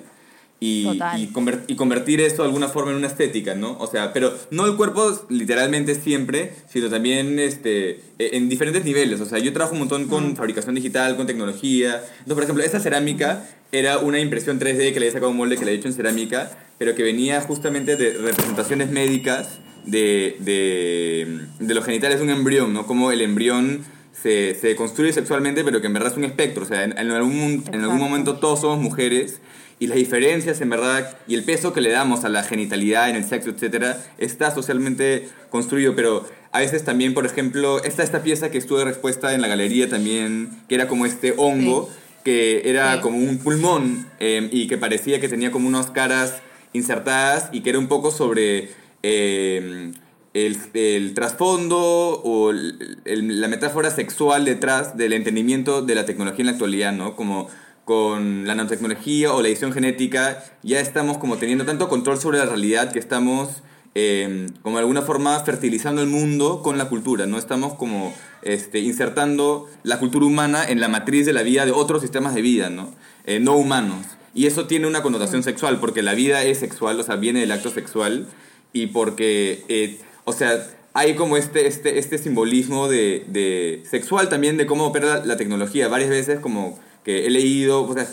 Y, 0.60 0.86
y, 1.18 1.28
conver- 1.34 1.64
y 1.68 1.76
convertir 1.76 2.22
eso 2.22 2.38
de 2.42 2.48
alguna 2.48 2.70
forma 2.70 2.92
en 2.92 2.98
una 2.98 3.08
estética, 3.08 3.56
¿no? 3.56 3.78
O 3.78 3.88
sea, 3.88 4.14
pero 4.14 4.34
no 4.52 4.66
el 4.66 4.76
cuerpo 4.76 5.26
literalmente 5.30 5.96
siempre, 5.96 6.54
sino 6.72 6.90
también 6.90 7.40
este, 7.40 8.00
e- 8.20 8.30
en 8.38 8.48
diferentes 8.50 8.84
niveles. 8.86 9.20
O 9.22 9.26
sea, 9.26 9.38
yo 9.40 9.52
trabajo 9.54 9.74
un 9.74 9.80
montón 9.80 10.08
con 10.08 10.36
fabricación 10.36 10.74
digital, 10.76 11.18
con 11.18 11.28
tecnología. 11.28 11.96
Entonces, 12.20 12.34
por 12.34 12.44
ejemplo, 12.44 12.64
esa 12.64 12.80
cerámica 12.80 13.48
era 13.72 13.98
una 14.00 14.20
impresión 14.20 14.60
3D 14.60 14.78
que 14.94 15.00
le 15.00 15.08
había 15.08 15.12
sacado 15.12 15.32
un 15.32 15.38
molde 15.38 15.58
que 15.58 15.66
le 15.66 15.72
había 15.72 15.80
hecho 15.80 15.90
en 15.90 15.94
cerámica, 15.94 16.52
pero 16.78 16.96
que 16.96 17.04
venía 17.04 17.42
justamente 17.42 17.96
de 17.98 18.14
representaciones 18.14 18.90
médicas 18.90 19.60
de, 19.86 20.38
de, 20.40 21.42
de 21.60 21.74
los 21.76 21.84
genitales 21.86 22.18
de 22.20 22.24
un 22.24 22.30
embrión, 22.32 22.74
¿no? 22.74 22.88
Como 22.88 23.12
el 23.12 23.22
embrión 23.22 23.84
se, 24.14 24.56
se 24.56 24.76
construye 24.76 25.12
sexualmente, 25.14 25.64
pero 25.64 25.82
que 25.82 25.88
en 25.88 25.94
verdad 25.94 26.12
es 26.12 26.18
un 26.18 26.24
espectro. 26.24 26.64
O 26.64 26.66
sea, 26.66 26.84
en, 26.86 26.98
en 26.98 27.12
algún, 27.12 27.64
en 27.72 27.82
algún 27.82 28.00
momento 28.00 28.38
todos 28.38 28.62
somos 28.62 28.80
mujeres 28.80 29.42
y 29.80 29.88
las 29.88 29.98
diferencias 29.98 30.62
en 30.62 30.70
verdad 30.70 31.18
y 31.28 31.36
el 31.36 31.44
peso 31.44 31.74
que 31.74 31.82
le 31.82 31.90
damos 31.92 32.24
a 32.24 32.30
la 32.30 32.44
genitalidad 32.44 33.10
en 33.10 33.16
el 33.18 33.26
sexo, 33.26 33.50
etcétera, 33.50 34.02
está 34.18 34.52
socialmente 34.54 35.28
construido, 35.50 35.96
pero 35.96 36.26
a 36.52 36.60
veces 36.60 36.86
también, 36.86 37.14
por 37.14 37.26
ejemplo, 37.26 37.84
esta, 37.84 38.02
esta 38.04 38.24
pieza 38.24 38.50
que 38.52 38.58
estuvo 38.58 38.78
de 38.80 38.86
respuesta 38.86 39.34
en 39.34 39.42
la 39.42 39.48
galería 39.50 39.90
también, 39.90 40.50
que 40.70 40.76
era 40.76 40.88
como 40.88 41.06
este 41.06 41.34
hongo, 41.38 41.90
que 42.24 42.70
era 42.70 42.94
Sí. 42.96 43.00
como 43.02 43.18
un 43.18 43.38
pulmón 43.40 44.08
eh, 44.22 44.48
y 44.52 44.68
que 44.68 44.78
parecía 44.78 45.20
que 45.20 45.28
tenía 45.28 45.52
como 45.52 45.68
unas 45.68 45.92
caras 45.92 46.36
insertadas 46.74 47.50
y 47.52 47.62
que 47.62 47.70
era 47.72 47.80
un 47.80 47.88
poco 47.88 48.12
sobre 48.12 48.70
eh, 49.04 49.92
el, 50.34 50.58
el 50.74 51.14
trasfondo 51.14 51.78
o 51.80 52.50
el- 52.52 52.98
el- 53.06 53.40
la 53.42 53.48
metáfora 53.48 53.92
sexual 53.92 54.46
detrás 54.46 54.98
del 54.98 55.14
entendimiento 55.14 55.82
de 55.82 55.96
la 55.96 56.06
tecnología 56.06 56.42
en 56.42 56.46
la 56.48 56.52
actualidad, 56.54 56.92
¿no? 56.94 57.16
Como 57.16 57.48
con 57.86 58.46
la 58.48 58.56
nanotecnología 58.56 59.34
o 59.34 59.42
la 59.42 59.48
edición 59.48 59.72
genética 59.72 60.44
ya 60.64 60.80
estamos 60.80 61.18
como 61.18 61.38
teniendo 61.38 61.66
tanto 61.66 61.88
control 61.88 62.20
sobre 62.20 62.40
la 62.40 62.46
realidad 62.46 62.92
que 62.92 63.00
estamos 63.00 63.62
eh, 63.98 64.48
como 64.62 64.76
de 64.76 64.82
alguna 64.82 65.04
forma 65.04 65.40
fertilizando 65.40 66.02
el 66.02 66.10
mundo 66.10 66.62
con 66.62 66.78
la 66.78 66.90
cultura, 66.90 67.28
¿no? 67.28 67.38
Estamos 67.38 67.76
como 67.76 68.14
este, 68.42 68.80
insertando 68.80 69.70
la 69.84 70.00
cultura 70.00 70.26
humana 70.26 70.66
en 70.68 70.82
la 70.82 70.90
matriz 70.90 71.26
de 71.26 71.32
la 71.32 71.44
vida 71.44 71.66
de 71.66 71.72
otros 71.72 72.02
sistemas 72.02 72.36
de 72.36 72.42
vida, 72.42 72.70
¿no? 72.70 72.94
Eh, 73.26 73.40
no 73.40 73.56
humanos. 73.56 74.06
Y 74.34 74.48
eso 74.48 74.68
tiene 74.68 74.86
una 74.86 75.02
connotación 75.02 75.44
sexual, 75.44 75.80
porque 75.80 76.02
la 76.02 76.14
vida 76.14 76.44
es 76.44 76.60
sexual, 76.60 77.00
o 77.00 77.04
sea, 77.04 77.16
viene 77.16 77.40
del 77.40 77.54
acto 77.54 77.70
sexual, 77.70 78.28
y 78.74 78.88
porque, 78.88 79.64
eh, 79.70 79.98
o 80.26 80.34
sea, 80.34 80.68
hay 80.94 81.16
como 81.16 81.38
este, 81.38 81.68
este, 81.68 81.98
este 81.98 82.18
simbolismo 82.18 82.90
de, 82.90 83.24
de 83.30 83.82
sexual 83.90 84.28
también 84.28 84.58
de 84.58 84.66
cómo 84.66 84.88
opera 84.88 85.20
la, 85.20 85.26
la 85.26 85.38
tecnología. 85.38 85.88
Varias 85.88 86.10
veces 86.10 86.40
como 86.42 86.78
que 87.06 87.26
he 87.26 87.30
leído, 87.30 87.84
o 87.84 87.94
sea, 87.94 88.06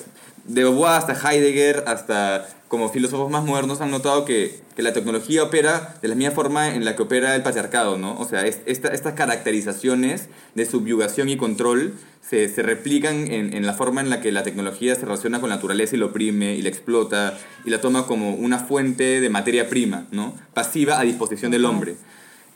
de 0.44 0.62
Beauvoir 0.62 0.92
hasta 0.94 1.14
Heidegger, 1.14 1.84
hasta 1.86 2.48
como 2.68 2.88
filósofos 2.88 3.30
más 3.30 3.44
modernos 3.44 3.80
han 3.80 3.90
notado 3.90 4.24
que, 4.24 4.60
que 4.76 4.82
la 4.82 4.92
tecnología 4.94 5.42
opera 5.42 5.96
de 6.00 6.08
la 6.08 6.14
misma 6.14 6.34
forma 6.34 6.74
en 6.74 6.84
la 6.86 6.96
que 6.96 7.02
opera 7.02 7.34
el 7.34 7.42
patriarcado, 7.42 7.98
¿no? 7.98 8.18
O 8.18 8.26
sea, 8.26 8.46
es- 8.46 8.60
esta- 8.66 8.88
estas 8.88 9.12
caracterizaciones 9.12 10.28
de 10.54 10.64
subyugación 10.66 11.28
y 11.28 11.36
control 11.36 11.92
se, 12.22 12.48
se 12.48 12.62
replican 12.62 13.30
en, 13.30 13.52
en 13.54 13.66
la 13.66 13.74
forma 13.74 14.00
en 14.00 14.08
la 14.08 14.20
que 14.22 14.32
la 14.32 14.42
tecnología 14.42 14.94
se 14.94 15.02
relaciona 15.04 15.40
con 15.40 15.50
la 15.50 15.56
naturaleza 15.56 15.96
y 15.96 15.98
lo 15.98 16.06
oprime 16.06 16.54
y 16.54 16.62
la 16.62 16.70
explota 16.70 17.38
y 17.66 17.70
la 17.70 17.80
toma 17.80 18.06
como 18.06 18.34
una 18.34 18.58
fuente 18.58 19.20
de 19.20 19.28
materia 19.28 19.68
prima, 19.68 20.06
¿no? 20.10 20.34
Pasiva 20.54 20.98
a 20.98 21.02
disposición 21.02 21.50
del 21.52 21.66
hombre. 21.66 21.96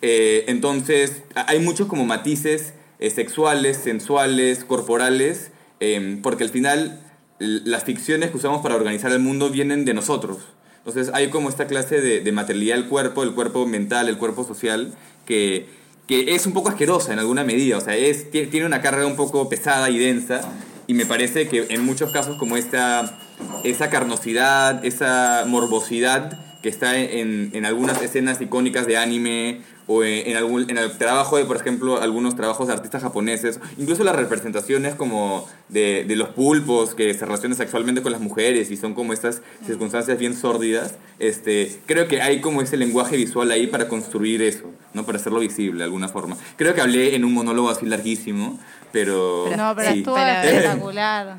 Eh, 0.02 0.44
entonces, 0.48 1.22
hay 1.34 1.58
muchos 1.60 1.88
como 1.88 2.04
matices 2.06 2.72
eh, 3.00 3.10
sexuales, 3.10 3.76
sensuales, 3.76 4.64
corporales, 4.64 5.50
eh, 5.80 6.18
porque 6.22 6.44
al 6.44 6.50
final 6.50 7.00
las 7.38 7.84
ficciones 7.84 8.30
que 8.30 8.36
usamos 8.38 8.62
para 8.62 8.76
organizar 8.76 9.12
el 9.12 9.18
mundo 9.20 9.50
vienen 9.50 9.84
de 9.84 9.94
nosotros. 9.94 10.38
Entonces 10.78 11.10
hay 11.14 11.28
como 11.28 11.48
esta 11.48 11.66
clase 11.66 12.00
de, 12.00 12.20
de 12.20 12.32
materialidad 12.32 12.76
del 12.76 12.86
cuerpo, 12.86 13.22
el 13.22 13.32
cuerpo 13.34 13.66
mental, 13.66 14.08
el 14.08 14.18
cuerpo 14.18 14.44
social, 14.44 14.94
que, 15.26 15.68
que 16.06 16.34
es 16.34 16.46
un 16.46 16.52
poco 16.52 16.68
asquerosa 16.68 17.12
en 17.12 17.18
alguna 17.18 17.44
medida. 17.44 17.76
O 17.76 17.80
sea, 17.80 17.96
es, 17.96 18.30
tie- 18.30 18.48
tiene 18.50 18.66
una 18.66 18.80
carga 18.80 19.04
un 19.06 19.16
poco 19.16 19.48
pesada 19.48 19.90
y 19.90 19.98
densa. 19.98 20.40
Y 20.86 20.94
me 20.94 21.04
parece 21.04 21.48
que 21.48 21.66
en 21.70 21.84
muchos 21.84 22.12
casos 22.12 22.36
como 22.38 22.56
esta, 22.56 23.18
esa 23.64 23.90
carnosidad, 23.90 24.84
esa 24.84 25.42
morbosidad 25.46 26.38
que 26.62 26.68
está 26.68 26.96
en, 26.96 27.50
en 27.52 27.66
algunas 27.66 28.00
escenas 28.00 28.40
icónicas 28.40 28.86
de 28.86 28.96
anime 28.96 29.62
o 29.88 30.02
en, 30.02 30.30
en 30.30 30.36
algún, 30.36 30.68
en 30.68 30.78
el 30.78 30.98
trabajo 30.98 31.36
de, 31.36 31.44
por 31.44 31.56
ejemplo, 31.56 32.00
algunos 32.02 32.34
trabajos 32.34 32.66
de 32.66 32.72
artistas 32.72 33.02
japoneses, 33.02 33.60
incluso 33.78 34.02
las 34.04 34.16
representaciones 34.16 34.94
como 34.96 35.48
de, 35.68 36.04
de 36.08 36.16
los 36.16 36.30
pulpos 36.30 36.94
que 36.94 37.14
se 37.14 37.24
relacionan 37.24 37.56
sexualmente 37.56 38.02
con 38.02 38.10
las 38.10 38.20
mujeres 38.20 38.70
y 38.70 38.76
son 38.76 38.94
como 38.94 39.12
estas 39.12 39.42
circunstancias 39.64 40.18
bien 40.18 40.34
sórdidas, 40.36 40.94
este, 41.20 41.78
creo 41.86 42.08
que 42.08 42.20
hay 42.20 42.40
como 42.40 42.62
ese 42.62 42.76
lenguaje 42.76 43.16
visual 43.16 43.50
ahí 43.52 43.68
para 43.68 43.86
construir 43.88 44.42
eso, 44.42 44.70
¿no? 44.92 45.04
para 45.06 45.18
hacerlo 45.18 45.38
visible 45.40 45.78
de 45.78 45.84
alguna 45.84 46.08
forma. 46.08 46.36
Creo 46.56 46.74
que 46.74 46.80
hablé 46.80 47.14
en 47.14 47.24
un 47.24 47.32
monólogo 47.32 47.70
así 47.70 47.86
larguísimo, 47.86 48.58
pero... 48.92 49.44
Pero- 49.48 49.56
No, 49.56 49.74
pero 49.76 49.92
sí. 49.92 49.98
estuvo 49.98 50.16
espectacular. 50.18 51.36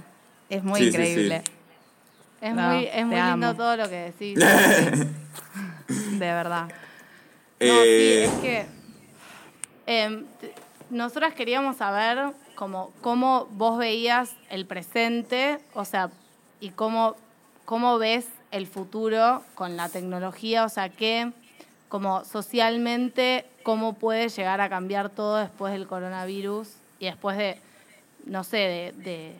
Es 0.49 0.63
muy 0.63 0.79
Sí, 0.79 0.83
sí, 0.85 0.89
increíble. 0.89 1.41
Es 2.39 2.53
No, 2.55 2.69
muy, 2.69 2.85
es 2.85 3.05
muy 3.05 3.15
lindo 3.15 3.47
amo. 3.47 3.55
todo 3.55 3.75
lo 3.75 3.89
que 3.89 3.95
decís. 4.17 4.39
De 5.89 6.19
verdad. 6.19 6.67
No, 7.59 7.65
Eh, 7.83 8.27
sí, 8.29 8.35
es 8.35 8.41
que 8.41 8.65
t- 10.39 10.53
nosotras 10.89 11.33
queríamos 11.33 11.77
saber 11.77 12.33
como, 12.55 12.91
cómo 13.01 13.47
vos 13.51 13.77
veías 13.77 14.31
el 14.49 14.65
presente, 14.65 15.59
o 15.73 15.85
sea, 15.85 16.09
y 16.59 16.69
cómo, 16.69 17.15
cómo 17.65 17.97
ves 17.97 18.27
el 18.51 18.67
futuro 18.67 19.43
con 19.55 19.75
la 19.77 19.89
tecnología, 19.89 20.65
o 20.65 20.69
sea, 20.69 20.89
que 20.89 21.31
como 21.89 22.23
socialmente, 22.25 23.45
cómo 23.63 23.93
puede 23.93 24.29
llegar 24.29 24.59
a 24.61 24.69
cambiar 24.69 25.09
todo 25.09 25.37
después 25.37 25.73
del 25.73 25.87
coronavirus 25.87 26.69
y 26.99 27.05
después 27.05 27.37
de, 27.37 27.59
no 28.25 28.43
sé, 28.43 28.57
de, 28.57 28.91
de, 28.97 29.35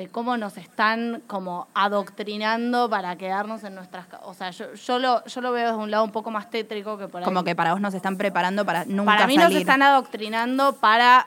de 0.00 0.08
cómo 0.08 0.38
nos 0.38 0.56
están 0.56 1.22
como 1.26 1.68
adoctrinando 1.74 2.88
para 2.88 3.16
quedarnos 3.16 3.62
en 3.64 3.74
nuestras... 3.74 4.06
O 4.22 4.32
sea, 4.32 4.50
yo, 4.50 4.72
yo, 4.72 4.98
lo, 4.98 5.22
yo 5.26 5.42
lo 5.42 5.52
veo 5.52 5.66
desde 5.72 5.78
un 5.78 5.90
lado 5.90 6.04
un 6.04 6.10
poco 6.10 6.30
más 6.30 6.48
tétrico 6.48 6.96
que 6.96 7.06
por 7.06 7.20
ahí. 7.20 7.24
Como 7.26 7.44
que 7.44 7.54
para 7.54 7.72
vos 7.72 7.82
nos 7.82 7.92
están 7.92 8.16
preparando 8.16 8.64
para 8.64 8.86
nunca 8.86 9.04
Para 9.12 9.26
mí 9.26 9.34
salir. 9.34 9.50
nos 9.50 9.60
están 9.60 9.82
adoctrinando 9.82 10.72
para 10.76 11.26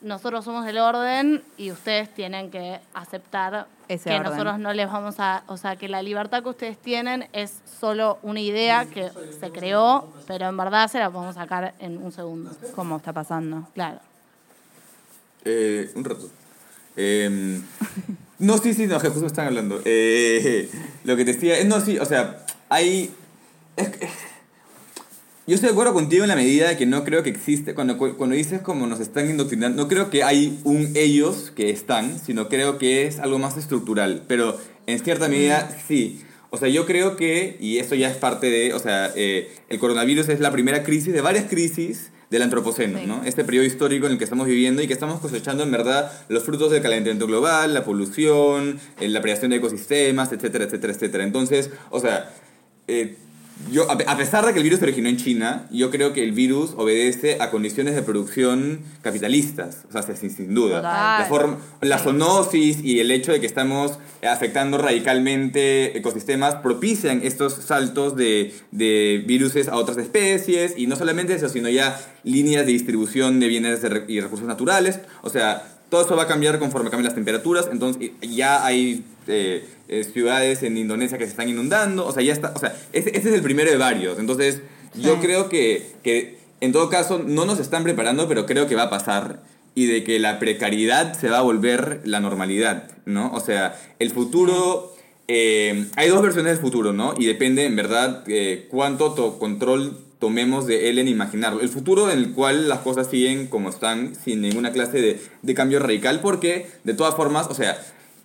nosotros 0.00 0.44
somos 0.44 0.66
el 0.66 0.78
orden 0.78 1.44
y 1.56 1.70
ustedes 1.70 2.12
tienen 2.12 2.50
que 2.50 2.80
aceptar 2.92 3.68
Ese 3.86 4.10
que 4.10 4.16
orden. 4.16 4.30
nosotros 4.32 4.58
no 4.58 4.72
les 4.72 4.90
vamos 4.90 5.20
a, 5.20 5.44
o 5.46 5.56
sea, 5.56 5.76
que 5.76 5.88
la 5.88 6.02
libertad 6.02 6.42
que 6.42 6.48
ustedes 6.48 6.76
tienen 6.76 7.28
es 7.32 7.60
solo 7.78 8.18
una 8.22 8.40
idea 8.40 8.86
que 8.86 9.10
se 9.38 9.52
creó, 9.52 10.12
pero 10.26 10.48
en 10.48 10.56
verdad 10.56 10.88
se 10.88 10.98
la 10.98 11.08
podemos 11.08 11.36
sacar 11.36 11.74
en 11.78 12.02
un 12.02 12.10
segundo. 12.10 12.50
¿Cómo 12.74 12.96
está 12.96 13.12
pasando? 13.12 13.68
Claro. 13.74 14.00
Eh, 15.44 15.92
un 15.94 16.02
rato. 16.04 16.28
Eh, 16.96 17.60
no, 18.38 18.58
sí, 18.58 18.74
sí, 18.74 18.86
no, 18.86 18.98
que 19.00 19.08
justo 19.08 19.22
me 19.22 19.26
están 19.26 19.46
hablando. 19.48 19.80
Eh, 19.84 20.68
lo 21.04 21.16
que 21.16 21.24
te 21.24 21.32
decía, 21.34 21.58
eh, 21.58 21.64
no, 21.64 21.80
sí, 21.80 21.98
o 21.98 22.04
sea, 22.04 22.44
hay... 22.68 23.10
es 23.76 23.90
yo 25.46 25.54
estoy 25.56 25.68
de 25.68 25.72
acuerdo 25.72 25.94
contigo 25.94 26.22
en 26.22 26.28
la 26.28 26.36
medida 26.36 26.68
de 26.68 26.76
que 26.76 26.86
no 26.86 27.02
creo 27.02 27.24
que 27.24 27.30
existe, 27.30 27.74
cuando, 27.74 27.98
cu- 27.98 28.16
cuando 28.16 28.36
dices 28.36 28.60
como 28.60 28.86
nos 28.86 29.00
están 29.00 29.28
indoctrinando, 29.28 29.82
no 29.82 29.88
creo 29.88 30.08
que 30.08 30.22
hay 30.22 30.60
un 30.62 30.92
ellos 30.94 31.50
que 31.56 31.70
están, 31.70 32.20
sino 32.20 32.48
creo 32.48 32.78
que 32.78 33.06
es 33.06 33.18
algo 33.18 33.40
más 33.40 33.56
estructural, 33.56 34.22
pero 34.28 34.56
en 34.86 35.00
cierta 35.02 35.26
medida 35.28 35.76
sí. 35.88 36.22
O 36.50 36.56
sea, 36.56 36.68
yo 36.68 36.86
creo 36.86 37.16
que, 37.16 37.56
y 37.58 37.78
esto 37.78 37.96
ya 37.96 38.08
es 38.10 38.16
parte 38.16 38.48
de, 38.48 38.74
o 38.74 38.78
sea, 38.78 39.12
eh, 39.16 39.50
el 39.68 39.80
coronavirus 39.80 40.28
es 40.28 40.38
la 40.38 40.52
primera 40.52 40.84
crisis 40.84 41.12
de 41.12 41.20
varias 41.20 41.46
crisis 41.46 42.10
del 42.30 42.42
antropoceno, 42.42 42.98
Sí. 42.98 43.06
¿no? 43.06 43.22
Este 43.24 43.44
periodo 43.44 43.66
histórico 43.66 44.06
en 44.06 44.12
el 44.12 44.18
que 44.18 44.24
estamos 44.24 44.46
viviendo 44.46 44.80
y 44.82 44.86
que 44.86 44.92
estamos 44.92 45.20
cosechando 45.20 45.64
en 45.64 45.70
verdad 45.72 46.12
los 46.28 46.44
frutos 46.44 46.70
del 46.70 46.80
calentamiento 46.80 47.26
global, 47.26 47.74
la 47.74 47.84
polución, 47.84 48.78
eh, 49.00 49.08
la 49.08 49.20
predación 49.20 49.50
de 49.50 49.56
ecosistemas, 49.56 50.32
etcétera, 50.32 50.64
etcétera, 50.64 50.92
etcétera. 50.92 51.24
Entonces, 51.24 51.70
o 51.90 51.98
sea, 52.00 52.32
eh, 52.86 53.16
yo, 53.70 53.90
a 53.90 53.98
pe- 53.98 54.04
a 54.06 54.16
pesar 54.16 54.44
de 54.46 54.52
que 54.52 54.58
el 54.58 54.64
virus 54.64 54.78
se 54.80 54.84
originó 54.84 55.08
en 55.08 55.16
China, 55.16 55.66
yo 55.70 55.90
creo 55.90 56.12
que 56.12 56.22
el 56.24 56.32
virus 56.32 56.70
obedece 56.76 57.38
a 57.40 57.50
condiciones 57.50 57.94
de 57.94 58.02
producción 58.02 58.80
capitalistas, 59.02 59.84
o 59.88 59.92
sea, 59.92 60.02
sin, 60.16 60.30
sin 60.30 60.54
duda. 60.54 60.76
Total. 60.76 61.20
La, 61.20 61.26
forma, 61.28 61.58
la 61.80 61.98
zoonosis 61.98 62.82
y 62.82 63.00
el 63.00 63.10
hecho 63.10 63.32
de 63.32 63.40
que 63.40 63.46
estamos 63.46 63.98
afectando 64.28 64.78
radicalmente 64.78 65.96
ecosistemas 65.96 66.56
propician 66.56 67.20
estos 67.22 67.54
saltos 67.54 68.16
de, 68.16 68.54
de 68.70 69.22
viruses 69.26 69.68
a 69.68 69.76
otras 69.76 69.98
especies 69.98 70.74
y 70.76 70.86
no 70.86 70.96
solamente 70.96 71.34
eso, 71.34 71.48
sino 71.48 71.68
ya 71.68 72.00
líneas 72.24 72.66
de 72.66 72.72
distribución 72.72 73.40
de 73.40 73.48
bienes 73.48 73.80
y 74.08 74.20
recursos 74.20 74.46
naturales. 74.46 75.00
O 75.22 75.30
sea, 75.30 75.76
todo 75.90 76.04
eso 76.04 76.16
va 76.16 76.24
a 76.24 76.26
cambiar 76.28 76.58
conforme 76.58 76.88
cambien 76.90 77.06
las 77.06 77.14
temperaturas. 77.14 77.68
Entonces, 77.72 78.10
ya 78.22 78.64
hay 78.64 79.04
eh, 79.26 79.64
eh, 79.90 80.04
ciudades 80.04 80.62
en 80.62 80.76
Indonesia 80.78 81.18
que 81.18 81.24
se 81.24 81.30
están 81.30 81.48
inundando. 81.48 82.06
O 82.06 82.12
sea, 82.12 82.22
ya 82.22 82.32
está. 82.32 82.52
O 82.56 82.58
sea, 82.58 82.74
ese, 82.92 83.10
ese 83.10 83.28
es 83.28 83.34
el 83.34 83.42
primero 83.42 83.70
de 83.70 83.76
varios. 83.76 84.18
Entonces, 84.18 84.62
yo 84.94 85.14
Sí. 85.16 85.20
creo 85.20 85.48
que, 85.50 85.86
que 86.02 86.38
en 86.62 86.72
todo 86.72 86.88
caso 86.88 87.22
no 87.24 87.44
nos 87.44 87.58
están 87.60 87.82
preparando, 87.84 88.26
pero 88.28 88.46
creo 88.46 88.66
que 88.66 88.74
va 88.76 88.84
a 88.84 88.90
pasar. 88.90 89.42
Y 89.74 89.86
de 89.86 90.02
que 90.02 90.18
la 90.18 90.38
precariedad 90.40 91.12
se 91.18 91.28
va 91.28 91.38
a 91.38 91.42
volver 91.42 92.00
la 92.04 92.18
normalidad, 92.20 92.90
¿no? 93.04 93.30
O 93.32 93.40
sea, 93.40 93.78
el 94.00 94.10
futuro 94.10 94.94
eh, 95.28 95.86
hay 95.94 96.08
dos 96.08 96.20
versiones 96.22 96.54
del 96.54 96.60
futuro, 96.60 96.92
¿no? 96.92 97.14
Y 97.16 97.24
depende, 97.26 97.64
en 97.64 97.76
verdad, 97.76 98.24
eh, 98.26 98.66
cuánto 98.68 99.12
to- 99.14 99.38
control 99.38 99.96
tomemos 100.18 100.66
de 100.66 100.90
él 100.90 100.98
en 100.98 101.06
imaginarlo. 101.06 101.60
El 101.60 101.68
futuro 101.68 102.10
en 102.10 102.18
el 102.18 102.32
cual 102.32 102.68
las 102.68 102.80
cosas 102.80 103.06
siguen 103.08 103.46
como 103.46 103.70
están, 103.70 104.14
sin 104.16 104.40
ninguna 104.42 104.72
clase 104.72 105.00
de, 105.00 105.20
de 105.42 105.54
cambio 105.54 105.78
radical, 105.78 106.18
porque 106.20 106.66
de 106.82 106.94
todas 106.94 107.14
formas, 107.14 107.46
o 107.48 107.54
sea, 107.54 107.78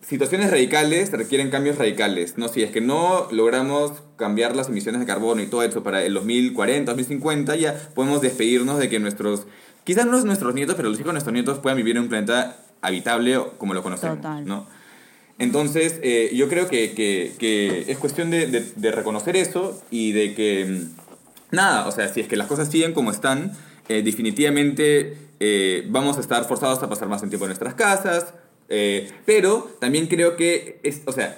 situaciones 0.08 0.52
radicales 0.52 1.12
requieren 1.12 1.50
cambios 1.50 1.78
radicales, 1.78 2.38
¿no? 2.38 2.48
Si 2.48 2.62
es 2.64 2.72
que 2.72 2.82
no 2.82 3.28
logramos 3.32 4.04
cambiar 4.18 4.56
las 4.56 4.70
emisiones 4.70 5.02
de 5.02 5.08
carbono 5.08 5.42
y 5.42 5.48
todo 5.48 5.64
eso 5.64 5.84
para 5.84 6.04
el 6.04 6.14
2040, 6.14 6.92
2050, 6.92 7.56
ya 7.56 7.74
podemos 7.96 8.22
despedirnos 8.22 8.78
de 8.80 8.90
que 8.90 9.00
nuestros, 9.00 9.48
quizás 9.84 10.06
no 10.06 10.22
nuestros 10.24 10.54
nietos, 10.54 10.76
pero 10.76 10.90
los 10.90 10.98
hijos 11.00 11.10
de 11.10 11.14
nuestros 11.14 11.34
nietos 11.34 11.60
puedan 11.60 11.78
vivir 11.78 11.96
en 11.98 12.04
un 12.04 12.10
planeta 12.10 12.58
habitable 12.82 13.40
como 13.58 13.74
lo 13.74 13.82
conocemos, 13.84 14.18
Total. 14.18 14.46
¿no? 14.46 14.68
Entonces, 15.38 16.00
eh, 16.02 16.32
yo 16.34 16.48
creo 16.48 16.68
que, 16.70 16.94
que- 16.94 17.34
que 17.40 17.86
es 17.92 17.98
cuestión 17.98 18.30
de, 18.32 18.48
de- 18.48 18.72
de 18.76 18.92
reconocer 18.92 19.36
eso 19.36 19.82
y 19.92 20.12
de 20.14 20.34
que, 20.34 20.66
mm, 20.66 21.56
nada, 21.56 21.88
o 21.88 21.92
sea, 21.92 22.08
si 22.14 22.22
es 22.22 22.28
que 22.28 22.38
las 22.38 22.48
cosas 22.48 22.70
siguen 22.70 22.94
como 22.94 23.12
están, 23.12 23.52
eh, 23.90 24.02
definitivamente 24.02 25.18
eh, 25.42 25.86
vamos 25.90 26.18
a 26.18 26.22
estar 26.22 26.46
forzados 26.46 26.82
a 26.84 26.88
pasar 26.90 27.10
más 27.10 27.20
tiempo 27.22 27.44
en 27.44 27.50
nuestras 27.50 27.74
casas, 27.74 28.34
eh, 28.70 29.12
pero 29.26 29.70
también 29.80 30.08
creo 30.08 30.36
que, 30.36 30.80
es, 30.84 31.02
o 31.06 31.12
sea, 31.12 31.38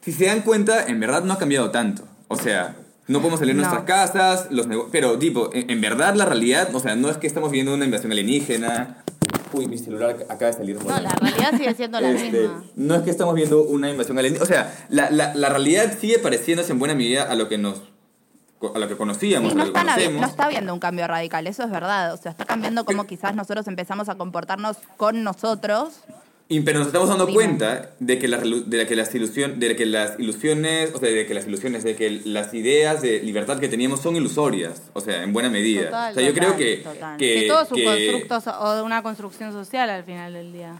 si 0.00 0.12
se 0.12 0.26
dan 0.26 0.42
cuenta, 0.42 0.86
en 0.86 1.00
verdad 1.00 1.22
no 1.24 1.32
ha 1.32 1.38
cambiado 1.38 1.70
tanto. 1.70 2.04
O 2.28 2.36
sea, 2.36 2.76
no 3.08 3.18
podemos 3.20 3.38
salir 3.40 3.54
de 3.54 3.62
No. 3.62 3.68
nuestras 3.68 3.84
casas, 3.86 4.48
los 4.50 4.66
pero 4.90 5.18
tipo, 5.18 5.50
en, 5.52 5.70
en 5.70 5.80
verdad 5.80 6.14
la 6.14 6.24
realidad, 6.24 6.74
o 6.74 6.80
sea, 6.80 6.96
no 6.96 7.08
es 7.10 7.18
que 7.18 7.26
estamos 7.26 7.50
viendo 7.50 7.72
una 7.74 7.84
invasión 7.84 8.12
alienígena. 8.12 9.02
Uy, 9.52 9.66
mi 9.68 9.78
celular 9.78 10.16
acaba 10.28 10.50
de 10.50 10.52
salir. 10.54 10.76
No, 10.82 11.00
la 11.00 11.10
realidad 11.10 11.52
sigue 11.56 11.74
siendo 11.74 12.00
la 12.00 12.10
Este, 12.10 12.30
misma. 12.40 12.64
No 12.74 12.94
es 12.96 13.02
que 13.02 13.10
estamos 13.10 13.34
viendo 13.34 13.62
una 13.62 13.88
invasión 13.90 14.18
alienígena. 14.18 14.44
O 14.44 14.46
sea, 14.48 14.86
la, 14.88 15.08
la, 15.10 15.34
la 15.34 15.48
realidad 15.48 15.92
sigue 16.00 16.18
pareciéndose 16.18 16.72
en 16.72 16.78
buena 16.80 16.94
medida 16.94 17.22
a 17.24 17.34
lo 17.36 17.48
que 17.48 17.56
nos 17.58 17.80
a 18.74 18.78
lo 18.78 18.88
que 18.88 18.96
conocíamos, 18.96 19.52
Sí, 19.52 19.58
a 19.58 19.58
no, 19.60 19.66
lo 19.66 19.72
que 19.72 19.78
están 19.78 19.86
habi- 19.94 20.04
conocemos. 20.06 20.20
no 20.22 20.26
está 20.28 20.44
habiendo 20.46 20.72
un 20.74 20.80
cambio 20.80 21.06
radical, 21.06 21.46
eso 21.46 21.62
es 21.62 21.70
verdad. 21.70 22.12
O 22.14 22.16
sea, 22.16 22.32
está 22.32 22.44
cambiando 22.46 22.84
cómo 22.84 23.06
quizás 23.06 23.34
nosotros 23.36 23.68
empezamos 23.68 24.08
a 24.08 24.16
comportarnos 24.16 24.78
con 24.96 25.22
nosotros. 25.22 26.00
Y- 26.48 26.60
pero 26.60 26.78
nos 26.78 26.86
estamos 26.88 27.08
dando 27.08 27.26
cuenta 27.26 27.90
de 27.98 28.18
que, 28.20 28.28
la, 28.28 28.38
de 28.38 28.76
la 28.78 28.86
que 28.86 28.94
las 28.94 29.12
ilusión, 29.14 29.58
de 29.58 29.74
que 29.74 29.84
las 29.84 30.18
ilusiones, 30.20 30.92
o 30.94 30.98
sea, 31.00 31.10
de 31.10 31.26
que 31.26 31.34
las 31.34 31.46
ilusiones, 31.48 31.82
de 31.82 31.96
que 31.96 32.20
las 32.24 32.54
ideas 32.54 33.02
de 33.02 33.20
libertad 33.20 33.58
que 33.58 33.68
teníamos 33.68 34.00
son 34.00 34.14
ilusorias, 34.14 34.82
o 34.92 35.00
sea, 35.00 35.24
en 35.24 35.32
buena 35.32 35.50
medida. 35.50 35.86
Total, 35.86 36.12
o 36.12 36.14
sea, 36.14 36.22
yo 36.22 36.34
total, 36.34 36.46
creo 36.54 36.56
que, 36.56 36.76
total. 36.84 37.16
que, 37.16 37.34
Que 37.40 37.48
todo 37.48 37.62
es 37.62 37.70
un 37.72 37.76
que- 37.78 37.84
constructo 37.84 38.50
o 38.60 38.84
una 38.84 39.02
construcción 39.02 39.52
social 39.52 39.90
al 39.90 40.04
final 40.04 40.32
del 40.34 40.52
día. 40.52 40.74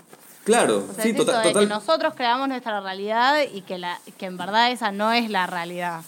Claro, 0.45 0.87
O 0.89 0.95
sea, 0.95 1.03
sí, 1.03 1.11
es 1.11 1.17
tota- 1.17 1.33
eso 1.33 1.41
de 1.41 1.49
total. 1.49 1.62
que 1.64 1.69
nosotros 1.75 2.14
creamos 2.14 2.47
nuestra 2.49 2.81
realidad 2.81 3.39
y 3.53 3.62
que, 3.62 3.79
la, 3.79 3.99
que 4.17 4.27
en 4.27 4.37
verdad 4.37 4.71
esa 4.71 4.93
no 4.93 5.12
es 5.12 5.29
la 5.31 5.49
realidad. 5.49 6.03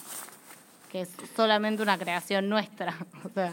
Que 0.89 1.01
es 1.01 1.09
solamente 1.35 1.83
una 1.83 1.97
creación 1.97 2.47
nuestra. 2.47 2.95
O 3.25 3.29
sea, 3.33 3.51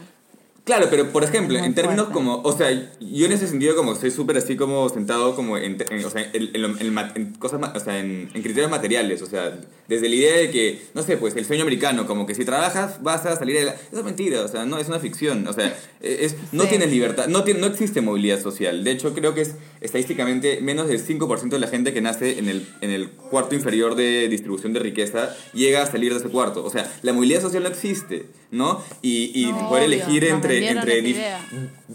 Claro, 0.67 0.87
pero 0.91 1.09
por 1.11 1.23
ejemplo, 1.23 1.57
en 1.57 1.73
términos 1.73 2.09
como, 2.09 2.41
o 2.43 2.55
sea, 2.55 2.69
yo 2.99 3.25
en 3.25 3.31
ese 3.31 3.47
sentido 3.47 3.73
como 3.75 3.95
soy 3.95 4.11
súper 4.11 4.37
así 4.37 4.55
como 4.57 4.87
sentado 4.89 5.33
como 5.33 5.57
en, 5.57 5.77
en- 5.89 6.05
o 6.05 6.09
sea, 6.09 6.29
en, 6.33 6.49
en 6.53 6.97
en 7.15 7.33
cosas, 7.35 7.59
o 7.73 7.79
sea, 7.79 7.97
en, 7.99 8.27
criterios 8.33 8.69
materiales, 8.69 9.21
o 9.21 9.25
sea, 9.25 9.57
desde 9.87 10.09
la 10.09 10.15
idea 10.15 10.35
de 10.37 10.51
que, 10.51 10.81
no 10.93 11.01
sé, 11.03 11.15
pues 11.17 11.35
el 11.37 11.45
sueño 11.45 11.61
americano, 11.63 12.05
como 12.05 12.25
que 12.27 12.35
si 12.35 12.43
trabajas 12.43 13.01
vas 13.01 13.25
a 13.25 13.37
salir 13.37 13.55
de 13.57 13.63
la... 13.65 13.71
Eso 13.71 13.99
es 13.99 14.03
mentira, 14.03 14.41
o 14.41 14.47
sea, 14.49 14.65
no, 14.65 14.77
es 14.77 14.89
una 14.89 14.99
ficción, 14.99 15.47
o 15.47 15.53
sea, 15.53 15.73
es, 16.01 16.35
no 16.51 16.63
Sí. 16.63 16.69
tienes 16.69 16.91
libertad, 16.91 17.27
no, 17.27 17.45
no 17.45 17.65
existe 17.67 18.01
movilidad 18.01 18.41
social, 18.41 18.83
de 18.83 18.91
hecho 18.91 19.13
creo 19.13 19.33
que 19.33 19.41
es 19.43 19.55
estadísticamente 19.81 20.59
menos 20.61 20.87
del 20.87 21.05
5% 21.05 21.49
de 21.49 21.59
la 21.59 21.67
gente 21.67 21.93
que 21.93 22.01
nace 22.01 22.39
en 22.39 22.49
el, 22.49 22.67
en 22.81 22.91
el 22.91 23.09
cuarto 23.09 23.55
inferior 23.55 23.95
de 23.95 24.27
distribución 24.27 24.73
de 24.73 24.79
riqueza 24.79 25.35
llega 25.53 25.83
a 25.83 25.85
salir 25.85 26.13
de 26.13 26.19
ese 26.19 26.29
cuarto, 26.29 26.63
o 26.63 26.69
sea, 26.69 26.91
la 27.01 27.13
movilidad 27.13 27.41
social 27.41 27.63
no 27.63 27.69
existe, 27.69 28.25
¿no? 28.51 28.81
Y, 29.01 29.31
y 29.33 29.51
No, 29.51 29.69
poder 29.69 29.87
obvio, 29.87 29.95
elegir 29.95 30.25
entre, 30.25 30.69
entre, 30.69 31.35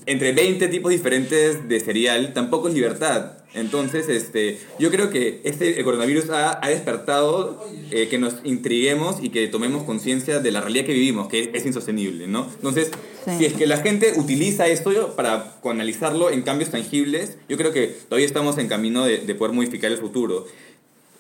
entre 0.07 0.33
20 0.33 0.69
tipos 0.69 0.91
diferentes 0.91 1.69
de 1.69 1.81
cereal 1.81 2.33
tampoco 2.33 2.69
es 2.69 2.75
libertad. 2.75 3.42
Entonces, 3.55 4.09
este, 4.09 4.59
yo 4.79 4.91
creo 4.91 5.11
que 5.11 5.41
este 5.45 5.79
el 5.79 5.85
coronavirus 5.85 6.31
ha, 6.31 6.59
ha 6.65 6.69
despertado 6.71 7.63
eh, 7.91 8.09
que 8.09 8.19
nos 8.19 8.37
intriguemos 8.45 9.17
y 9.23 9.29
que 9.29 9.47
tomemos 9.49 9.83
conciencia 9.85 10.41
de 10.41 10.51
la 10.51 10.61
realidad 10.63 10.87
que 10.87 10.95
vivimos, 10.95 11.29
que 11.29 11.41
es, 11.41 11.49
es 11.53 11.67
insostenible, 11.67 12.27
¿no? 12.29 12.47
Entonces, 12.57 12.91
Sí. 13.25 13.31
si 13.39 13.45
es 13.47 13.53
que 13.53 13.69
la 13.69 13.77
gente 13.77 14.15
utiliza 14.17 14.67
esto 14.67 15.15
para 15.15 15.55
analizarlo 15.65 16.31
en 16.31 16.43
cambios 16.43 16.71
tangibles, 16.71 17.37
yo 17.49 17.57
creo 17.57 17.73
que 17.73 17.87
todavía 18.09 18.27
estamos 18.27 18.59
en 18.59 18.67
camino 18.67 19.05
de, 19.05 19.19
de 19.19 19.35
poder 19.37 19.55
modificar 19.55 19.93
el 19.93 19.99
futuro. 19.99 20.47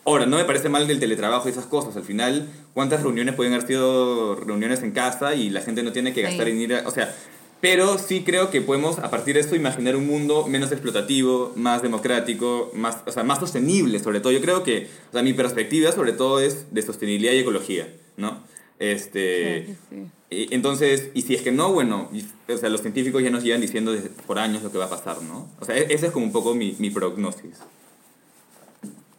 Ahora, 0.04 0.26
no 0.26 0.36
me 0.36 0.44
parece 0.44 0.68
mal 0.68 0.88
del 0.88 0.98
teletrabajo 0.98 1.46
y 1.48 1.52
esas 1.52 1.66
cosas. 1.66 1.96
Al 1.96 2.02
final, 2.02 2.48
¿cuántas 2.74 3.02
reuniones 3.04 3.36
pueden 3.36 3.52
haber 3.52 3.68
sido 3.68 4.34
reuniones 4.34 4.82
en 4.82 4.90
casa 4.90 5.36
y 5.36 5.48
la 5.50 5.60
gente 5.60 5.84
no 5.84 5.92
tiene 5.92 6.12
que 6.12 6.22
Sí. 6.22 6.26
gastar 6.26 6.48
en 6.48 6.60
ir 6.60 6.74
a... 6.74 6.88
O 6.88 6.90
sea, 6.90 7.14
pero 7.62 7.96
sí 7.96 8.24
creo 8.24 8.50
que 8.50 8.60
podemos, 8.60 8.98
a 8.98 9.08
partir 9.08 9.34
de 9.36 9.40
esto, 9.40 9.54
imaginar 9.54 9.94
un 9.94 10.04
mundo 10.06 10.46
menos 10.48 10.72
explotativo, 10.72 11.52
más 11.54 11.80
democrático, 11.80 12.70
más, 12.74 12.98
o 13.06 13.12
sea, 13.12 13.22
más 13.22 13.38
sostenible, 13.38 14.00
sobre 14.00 14.18
todo. 14.20 14.32
Yo 14.32 14.40
creo 14.40 14.64
que, 14.64 14.88
o 15.10 15.12
sea, 15.12 15.22
mi 15.22 15.32
perspectiva, 15.32 15.92
sobre 15.92 16.12
todo, 16.12 16.40
es 16.40 16.74
de 16.74 16.82
sostenibilidad 16.82 17.32
y 17.34 17.38
ecología, 17.38 17.88
¿no? 18.16 18.40
Este... 18.80 19.66
sí, 19.66 19.76
sí. 19.90 20.06
y 20.48 20.54
entonces, 20.54 21.10
y 21.14 21.22
si 21.22 21.36
es 21.36 21.42
que 21.42 21.52
no, 21.52 21.72
bueno, 21.72 22.08
y- 22.12 22.26
o 22.52 22.56
sea, 22.58 22.68
los 22.68 22.80
científicos 22.82 23.22
ya 23.22 23.30
nos 23.30 23.44
llevan 23.44 23.60
diciendo 23.60 23.92
desde- 23.92 24.08
por 24.10 24.40
años 24.40 24.64
lo 24.64 24.72
que 24.72 24.78
va 24.78 24.86
a 24.86 24.90
pasar, 24.90 25.22
¿no? 25.22 25.48
O 25.60 25.64
sea, 25.64 25.76
e- 25.76 25.86
ese 25.94 26.06
es 26.08 26.12
como 26.12 26.26
un 26.26 26.32
poco 26.32 26.56
mi, 26.56 26.74
mi 26.80 26.90
prognosis. 26.90 27.58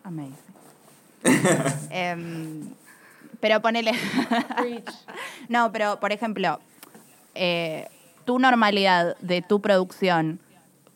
Amazing. 0.04 0.36
Em, 1.92 2.70
pero 3.40 3.62
ponele. 3.62 3.94
no, 5.48 5.72
pero 5.72 5.98
por 6.02 6.12
ejemplo, 6.12 6.60
eh, 7.36 7.88
tu 8.26 8.40
normalidad 8.40 9.16
de 9.20 9.42
tu 9.42 9.62
producción, 9.62 10.40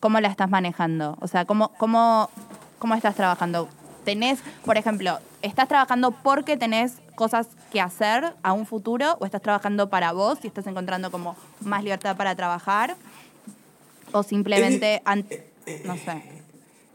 ¿cómo 0.00 0.20
la 0.20 0.28
estás 0.28 0.48
manejando? 0.50 1.16
O 1.20 1.28
sea, 1.28 1.44
¿cómo, 1.44 1.68
cómo, 1.78 2.30
cómo 2.78 2.94
estás 2.94 3.14
trabajando? 3.14 3.68
¿Tenés, 4.04 4.40
por 4.64 4.78
ejemplo, 4.78 5.18
estás 5.42 5.68
trabajando 5.68 6.10
porque 6.12 6.56
tenés 6.56 6.94
cosas 7.14 7.48
que 7.72 7.80
hacer 7.80 8.32
a 8.42 8.52
un 8.52 8.64
futuro 8.66 9.16
o 9.20 9.26
estás 9.26 9.42
trabajando 9.42 9.90
para 9.90 10.12
vos 10.12 10.38
y 10.42 10.46
estás 10.46 10.66
encontrando 10.66 11.10
como 11.10 11.36
más 11.60 11.82
libertad 11.84 12.16
para 12.16 12.34
trabajar? 12.34 12.96
¿O 14.12 14.22
simplemente, 14.22 15.02
an- 15.04 15.26
no 15.84 15.96
sé? 15.96 16.22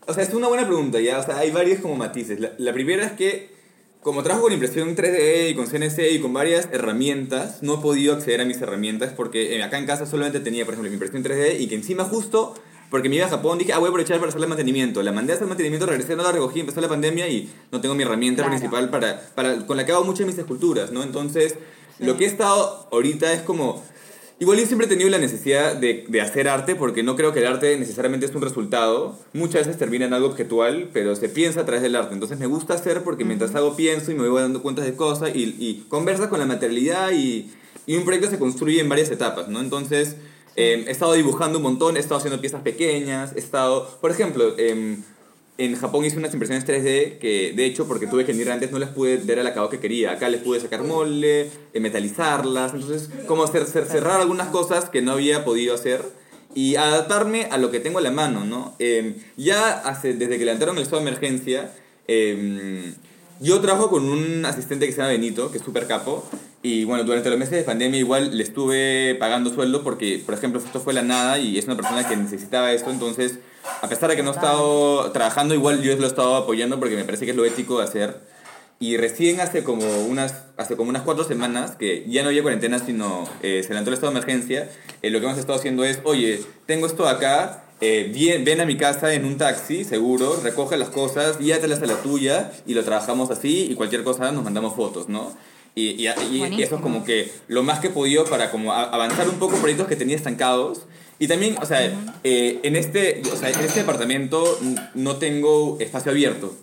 O 0.07 0.13
sea, 0.13 0.23
es 0.23 0.33
una 0.33 0.47
buena 0.47 0.65
pregunta, 0.65 0.99
ya. 0.99 1.19
O 1.19 1.23
sea, 1.23 1.37
hay 1.37 1.51
varios 1.51 1.79
como 1.79 1.95
matices. 1.95 2.39
La, 2.39 2.49
la 2.57 2.73
primera 2.73 3.05
es 3.05 3.11
que, 3.13 3.53
como 4.03 4.21
trabajo 4.21 4.43
con 4.43 4.53
impresión 4.53 4.95
3D 4.95 5.49
y 5.51 5.55
con 5.55 5.65
CNC 5.67 6.11
y 6.11 6.19
con 6.19 6.33
varias 6.33 6.67
herramientas, 6.71 7.59
no 7.63 7.75
he 7.75 7.77
podido 7.77 8.13
acceder 8.13 8.41
a 8.41 8.45
mis 8.45 8.61
herramientas 8.61 9.13
porque 9.15 9.55
eh, 9.55 9.63
acá 9.63 9.77
en 9.79 9.85
casa 9.85 10.05
solamente 10.05 10.39
tenía, 10.41 10.65
por 10.65 10.73
ejemplo, 10.73 10.89
mi 10.89 10.95
impresión 10.95 11.23
3D 11.23 11.59
y 11.59 11.67
que 11.67 11.75
encima 11.75 12.03
justo, 12.03 12.53
porque 12.89 13.09
me 13.09 13.15
iba 13.15 13.25
a 13.25 13.29
Japón, 13.29 13.57
dije, 13.57 13.73
ah, 13.73 13.79
voy 13.79 13.87
a 13.87 13.89
aprovechar 13.89 14.17
para 14.19 14.29
hacerle 14.29 14.45
mantenimiento. 14.47 15.01
La 15.01 15.11
mandé 15.11 15.33
a 15.33 15.35
hacer 15.37 15.47
mantenimiento, 15.47 15.85
regresé, 15.85 16.15
no 16.15 16.23
la 16.23 16.31
recogí, 16.31 16.59
empezó 16.59 16.79
la 16.81 16.89
pandemia 16.89 17.27
y 17.27 17.49
no 17.71 17.81
tengo 17.81 17.95
mi 17.95 18.03
herramienta 18.03 18.43
Claro. 18.43 18.51
principal 18.57 18.89
para, 18.89 19.19
para, 19.33 19.65
con 19.65 19.77
la 19.77 19.85
que 19.85 19.93
hago 19.93 20.03
muchas 20.03 20.19
de 20.19 20.25
mis 20.25 20.37
esculturas, 20.37 20.91
¿no? 20.91 21.01
Entonces, 21.01 21.55
lo 21.99 22.17
que 22.17 22.25
he 22.25 22.27
estado 22.27 22.87
ahorita 22.91 23.31
es 23.33 23.41
como... 23.41 23.83
Igual 24.43 24.59
yo 24.59 24.65
siempre 24.65 24.87
he 24.87 24.89
tenido 24.89 25.09
la 25.09 25.19
necesidad 25.19 25.73
de, 25.73 26.03
de 26.05 26.19
hacer 26.19 26.49
arte 26.49 26.75
porque 26.75 27.01
no 27.01 27.15
creo 27.15 27.31
que 27.31 27.39
el 27.39 27.47
arte 27.47 27.77
necesariamente 27.77 28.25
es 28.25 28.35
un 28.35 28.41
resultado. 28.41 29.17
Muchas 29.31 29.67
veces 29.67 29.77
termina 29.77 30.03
en 30.03 30.13
algo 30.13 30.27
objetual, 30.27 30.89
pero 30.91 31.15
se 31.15 31.29
piensa 31.29 31.61
a 31.61 31.65
través 31.65 31.81
del 31.81 31.95
arte. 31.95 32.13
Entonces 32.13 32.37
me 32.37 32.45
gusta 32.45 32.73
hacer 32.73 33.03
porque 33.03 33.23
mientras 33.23 33.55
hago 33.55 33.77
pienso 33.77 34.11
y 34.11 34.15
me 34.15 34.27
voy 34.27 34.41
dando 34.41 34.61
cuenta 34.61 34.81
de 34.81 34.97
cosas 34.97 35.33
y, 35.33 35.55
y 35.57 35.85
conversa 35.87 36.27
con 36.27 36.39
la 36.39 36.45
materialidad 36.45 37.13
y, 37.13 37.53
y 37.85 37.95
un 37.95 38.03
proyecto 38.03 38.29
se 38.29 38.37
construye 38.37 38.81
en 38.81 38.89
varias 38.89 39.11
etapas, 39.11 39.47
¿no? 39.47 39.61
Entonces 39.61 40.17
eh, 40.57 40.83
he 40.89 40.91
estado 40.91 41.13
dibujando 41.13 41.59
un 41.59 41.63
montón, 41.63 41.95
he 41.95 42.01
estado 42.01 42.17
haciendo 42.17 42.41
piezas 42.41 42.63
pequeñas, 42.63 43.31
he 43.37 43.39
estado... 43.39 43.97
Por 44.01 44.11
ejemplo... 44.11 44.55
em, 44.57 45.03
en 45.57 45.75
Japón 45.75 46.03
hice 46.03 46.17
unas 46.17 46.33
impresiones 46.33 46.65
3D 46.65 47.19
que, 47.19 47.53
de 47.55 47.65
hecho, 47.65 47.87
porque 47.87 48.07
tuve 48.07 48.25
que 48.25 48.31
venir 48.31 48.49
antes, 48.51 48.71
no 48.71 48.79
les 48.79 48.89
pude 48.89 49.17
dar 49.19 49.37
el 49.39 49.47
acabado 49.47 49.69
que 49.69 49.79
quería. 49.79 50.11
Acá 50.11 50.27
les 50.29 50.41
pude 50.41 50.59
sacar 50.59 50.83
molde, 50.83 51.49
eh, 51.73 51.79
metalizarlas, 51.79 52.73
entonces, 52.73 53.09
como 53.27 53.43
hacer, 53.43 53.63
cer- 53.65 53.85
cerrar 53.85 54.19
algunas 54.21 54.47
cosas 54.47 54.89
que 54.89 55.01
no 55.01 55.11
había 55.11 55.45
podido 55.45 55.75
hacer 55.75 56.01
y 56.55 56.75
adaptarme 56.75 57.47
a 57.51 57.57
lo 57.57 57.69
que 57.71 57.79
tengo 57.79 57.99
a 57.99 58.01
la 58.01 58.11
mano, 58.11 58.45
¿no? 58.45 58.75
Eh, 58.79 59.15
ya 59.37 59.71
hace, 59.79 60.13
desde 60.13 60.37
que 60.39 60.45
levantaron 60.45 60.77
el 60.77 60.83
estado 60.83 61.01
de 61.03 61.07
emergencia, 61.09 61.71
eh, 62.07 62.93
yo 63.39 63.59
trabajo 63.59 63.89
con 63.89 64.05
un 64.09 64.45
asistente 64.45 64.85
que 64.85 64.91
se 64.91 64.99
llama 64.99 65.09
Benito, 65.09 65.51
que 65.51 65.57
es 65.57 65.63
súper 65.63 65.87
capo. 65.87 66.23
Y 66.61 66.85
bueno, 66.85 67.03
durante 67.03 67.29
los 67.29 67.37
meses 67.37 67.55
de 67.55 67.63
pandemia 67.63 67.99
igual 67.99 68.37
le 68.37 68.43
estuve 68.43 69.15
pagando 69.19 69.53
sueldo 69.53 69.83
porque, 69.83 70.21
por 70.25 70.33
ejemplo, 70.35 70.61
esto 70.63 70.79
fue 70.79 70.93
la 70.93 71.01
nada 71.01 71.37
y 71.39 71.57
es 71.57 71.65
una 71.65 71.75
persona 71.75 72.07
que 72.07 72.15
necesitaba 72.15 72.71
esto. 72.71 72.89
Entonces, 72.89 73.39
a 73.81 73.87
pesar 73.89 74.09
de 74.09 74.15
que 74.15 74.23
no 74.23 74.31
he 74.31 74.33
estado 74.33 75.11
trabajando, 75.11 75.53
igual 75.53 75.81
yo 75.81 75.95
lo 75.95 76.03
he 76.03 76.07
estado 76.07 76.35
apoyando 76.35 76.79
porque 76.79 76.95
me 76.95 77.03
parece 77.05 77.25
que 77.25 77.31
es 77.31 77.37
lo 77.37 77.45
ético 77.45 77.77
de 77.79 77.85
hacer. 77.85 78.21
Y 78.79 78.97
recién 78.97 79.39
hace 79.39 79.63
como 79.63 79.85
unas, 80.05 80.43
hace 80.57 80.75
como 80.75 80.89
unas 80.89 81.03
cuatro 81.03 81.23
semanas, 81.23 81.71
que 81.77 82.03
ya 82.07 82.21
no 82.23 82.29
había 82.29 82.41
cuarentena, 82.41 82.79
sino 82.79 83.23
eh, 83.41 83.61
se 83.63 83.69
levantó 83.69 83.89
el 83.91 83.93
estado 83.93 84.11
de 84.11 84.19
emergencia, 84.19 84.69
eh, 85.01 85.09
lo 85.09 85.19
que 85.19 85.25
hemos 85.25 85.37
estado 85.37 85.57
haciendo 85.57 85.85
es, 85.85 85.99
oye, 86.03 86.41
tengo 86.65 86.85
esto 86.87 87.07
acá, 87.07 87.63
eh, 87.79 88.41
ven 88.45 88.59
a 88.59 88.65
mi 88.65 88.75
casa 88.75 89.13
en 89.13 89.23
un 89.25 89.37
taxi, 89.37 89.85
seguro, 89.85 90.37
recoge 90.43 90.75
las 90.75 90.89
cosas, 90.89 91.39
llévatelas 91.39 91.81
a 91.81 91.85
la 91.85 91.95
tuya 92.01 92.51
y 92.65 92.73
lo 92.73 92.83
trabajamos 92.83 93.29
así 93.31 93.67
y 93.71 93.75
cualquier 93.75 94.03
cosa 94.03 94.31
nos 94.33 94.43
mandamos 94.43 94.75
fotos, 94.75 95.07
¿no? 95.07 95.31
Y, 95.75 95.89
y- 95.91 96.07
y- 96.07 96.35
y 96.35 96.39
Buenísimo. 96.39 96.63
eso 96.65 96.75
es 96.75 96.81
como 96.81 97.03
que 97.05 97.31
lo 97.47 97.63
más 97.63 97.79
que 97.79 97.87
he 97.87 97.89
podido 97.91 98.25
para 98.25 98.51
como 98.51 98.73
avanzar 98.73 99.29
un 99.29 99.35
poco 99.39 99.55
proyectos 99.57 99.87
que 99.87 99.95
tenía 99.95 100.15
estancados. 100.15 100.81
Y 101.23 101.27
también, 101.29 101.55
o 101.61 101.65
sea, 101.65 101.79
eh, 102.25 102.59
en, 102.63 102.75
este, 102.75 103.21
o 103.31 103.37
sea, 103.37 103.49
en 103.49 103.57
este 103.61 103.79
departamento 103.79 104.59
no 104.93 105.15
tengo 105.15 105.77
espacio 105.79 106.11
abierto. 106.11 106.53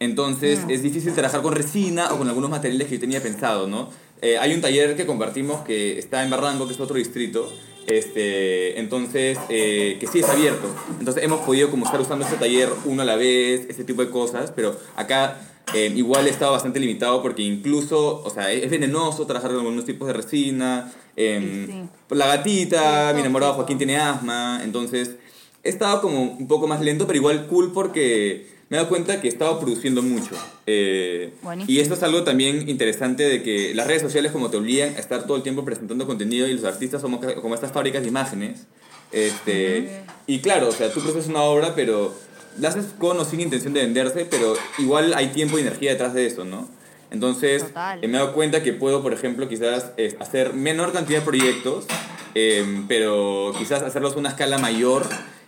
Entonces 0.00 0.60
es 0.68 0.82
difícil 0.82 1.14
trabajar 1.14 1.40
con 1.40 1.54
resina 1.54 2.12
o 2.12 2.18
con 2.18 2.28
algunos 2.28 2.50
materiales 2.50 2.88
que 2.88 2.96
yo 2.96 3.00
tenía 3.00 3.22
pensado, 3.22 3.66
¿no? 3.66 3.88
Eh, 4.20 4.36
hay 4.36 4.52
un 4.52 4.60
taller 4.60 4.96
que 4.96 5.06
compartimos 5.06 5.62
que 5.62 5.98
está 5.98 6.22
en 6.22 6.28
Barranco, 6.28 6.66
que 6.66 6.74
es 6.74 6.80
otro 6.80 6.96
distrito, 6.96 7.50
este, 7.86 8.78
entonces, 8.78 9.38
eh, 9.48 9.96
que 9.98 10.06
sí 10.06 10.18
es 10.18 10.28
abierto. 10.28 10.68
Entonces 10.98 11.24
hemos 11.24 11.40
podido 11.40 11.70
como 11.70 11.86
estar 11.86 11.98
usando 11.98 12.26
este 12.26 12.36
taller 12.36 12.68
uno 12.84 13.00
a 13.00 13.06
la 13.06 13.16
vez, 13.16 13.64
ese 13.70 13.82
tipo 13.82 14.04
de 14.04 14.10
cosas, 14.10 14.52
pero 14.54 14.78
acá 14.94 15.40
eh, 15.74 15.90
igual 15.96 16.26
he 16.26 16.30
estado 16.30 16.52
bastante 16.52 16.80
limitado 16.80 17.22
porque 17.22 17.42
incluso, 17.42 18.22
o 18.22 18.28
sea, 18.28 18.52
es 18.52 18.70
venenoso 18.70 19.26
trabajar 19.26 19.52
con 19.52 19.60
algunos 19.60 19.86
tipos 19.86 20.06
de 20.06 20.12
resina. 20.12 20.92
Em, 21.16 21.66
Sí, 21.66 21.72
sí. 21.72 22.14
La 22.14 22.26
gatita, 22.28 23.12
mi 23.14 23.20
enamorado 23.20 23.54
Joaquín 23.54 23.78
tiene 23.78 23.96
asma, 23.96 24.60
entonces 24.62 25.16
he 25.62 25.68
estado 25.68 26.00
como 26.00 26.22
un 26.22 26.46
poco 26.46 26.66
más 26.68 26.80
lento, 26.80 27.06
pero 27.06 27.18
igual 27.18 27.46
cool 27.48 27.72
porque 27.72 28.46
me 28.68 28.76
he 28.76 28.78
dado 28.78 28.88
cuenta 28.88 29.20
que 29.20 29.28
he 29.28 29.30
estado 29.30 29.58
produciendo 29.60 30.02
mucho. 30.02 30.34
Eh, 30.66 31.32
y 31.66 31.80
esto 31.80 31.94
es 31.94 32.02
algo 32.02 32.24
también 32.24 32.68
interesante 32.68 33.22
de 33.22 33.42
que 33.42 33.74
las 33.74 33.86
redes 33.86 34.02
sociales 34.02 34.32
como 34.32 34.50
te 34.50 34.56
obligan 34.56 34.94
a 34.96 34.98
estar 34.98 35.24
todo 35.26 35.36
el 35.36 35.42
tiempo 35.42 35.64
presentando 35.64 36.06
contenido 36.06 36.48
y 36.48 36.54
los 36.54 36.64
artistas 36.64 37.00
somos 37.00 37.24
como 37.36 37.54
estas 37.54 37.72
fábricas 37.72 38.02
de 38.02 38.08
imágenes. 38.08 38.66
Este, 39.12 40.02
Y 40.26 40.40
claro, 40.40 40.68
o 40.68 40.72
sea, 40.72 40.90
tú 40.92 41.00
produces 41.00 41.28
una 41.28 41.42
obra, 41.42 41.74
pero 41.74 42.12
la 42.58 42.68
haces 42.68 42.86
con 42.98 43.18
o 43.18 43.24
sin 43.24 43.40
intención 43.40 43.72
de 43.72 43.82
venderse, 43.82 44.26
pero 44.28 44.54
igual 44.78 45.14
hay 45.14 45.28
tiempo 45.28 45.58
y 45.58 45.60
energía 45.60 45.92
detrás 45.92 46.14
de 46.14 46.26
eso, 46.26 46.44
¿no? 46.44 46.68
Entonces, 47.10 47.62
Total. 47.64 48.02
eh, 48.02 48.08
me 48.08 48.16
he 48.16 48.20
dado 48.20 48.32
cuenta 48.32 48.62
que 48.62 48.72
puedo, 48.72 49.02
por 49.02 49.12
ejemplo, 49.12 49.48
quizás 49.48 49.92
eh, 49.96 50.16
hacer 50.20 50.52
menor 50.54 50.92
cantidad 50.92 51.20
de 51.20 51.24
proyectos, 51.24 51.86
eh, 52.34 52.82
pero 52.88 53.52
quizás 53.56 53.82
hacerlos 53.82 54.14
a 54.14 54.18
una 54.18 54.30
escala 54.30 54.58
mayor 54.58 55.06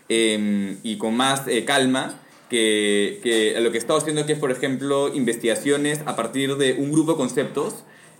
eh, 0.09 0.77
y 0.83 0.97
con 0.99 1.17
más 1.17 1.47
eh, 1.49 1.65
calma 1.65 2.21
que, 2.49 3.21
que 3.23 3.61
lo 3.61 3.71
que 3.71 3.77
he 3.77 3.81
estado 3.81 3.99
haciendo 3.99 4.25
que 4.25 4.33
es, 4.35 4.39
por 4.39 4.51
ejemplo, 4.51 5.13
investigaciones 5.15 6.01
a 6.07 6.17
partir 6.17 6.57
de 6.57 6.75
un 6.75 6.93
grupo 6.93 7.13
de 7.13 7.19
conceptos, 7.19 7.75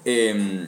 eh, 0.05 0.67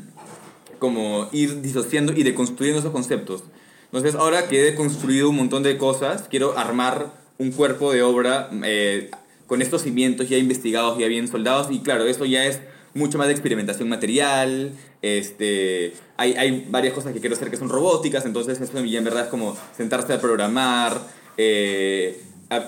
como 0.79 1.29
ir 1.33 1.61
disociando 1.61 2.13
y 2.13 2.23
deconstruyendo 2.23 2.81
esos 2.81 2.93
conceptos. 2.93 3.45
Entonces, 3.93 4.15
ahora 4.15 4.49
que 4.49 4.69
he 4.69 4.75
construido 4.75 5.29
un 5.29 5.37
montón 5.37 5.63
de 5.63 5.77
cosas, 5.77 6.27
quiero 6.31 6.57
armar 6.57 7.13
un 7.39 7.51
cuerpo 7.51 7.93
de 7.93 8.03
obra 8.03 8.49
eh, 8.65 9.11
con 9.51 9.63
estos 9.63 9.83
cimientos 9.83 10.29
ya 10.29 10.39
investigados, 10.39 10.97
ya 10.97 11.09
bien 11.09 11.27
soldados, 11.27 11.73
y 11.73 11.81
claro, 11.81 12.05
eso 12.05 12.25
ya 12.25 12.47
es 12.47 12.61
mucho 12.95 13.19
más 13.19 13.27
de 13.27 13.33
experimentación 13.33 13.89
material, 13.89 14.71
este, 15.03 15.93
hay, 16.17 16.35
hay 16.35 16.69
varias 16.71 16.95
cosas 16.95 17.13
que 17.13 17.19
quiero 17.19 17.35
hacer 17.35 17.51
que 17.51 17.57
son 17.57 17.69
robóticas, 17.69 18.25
entonces 18.27 18.61
eso 18.61 18.85
ya 18.85 18.99
en 18.99 19.05
verdad 19.05 19.25
es 19.25 19.29
como 19.29 19.57
sentarse 19.77 20.13
a 20.13 20.21
programar, 20.21 21.01
eh, 21.37 22.23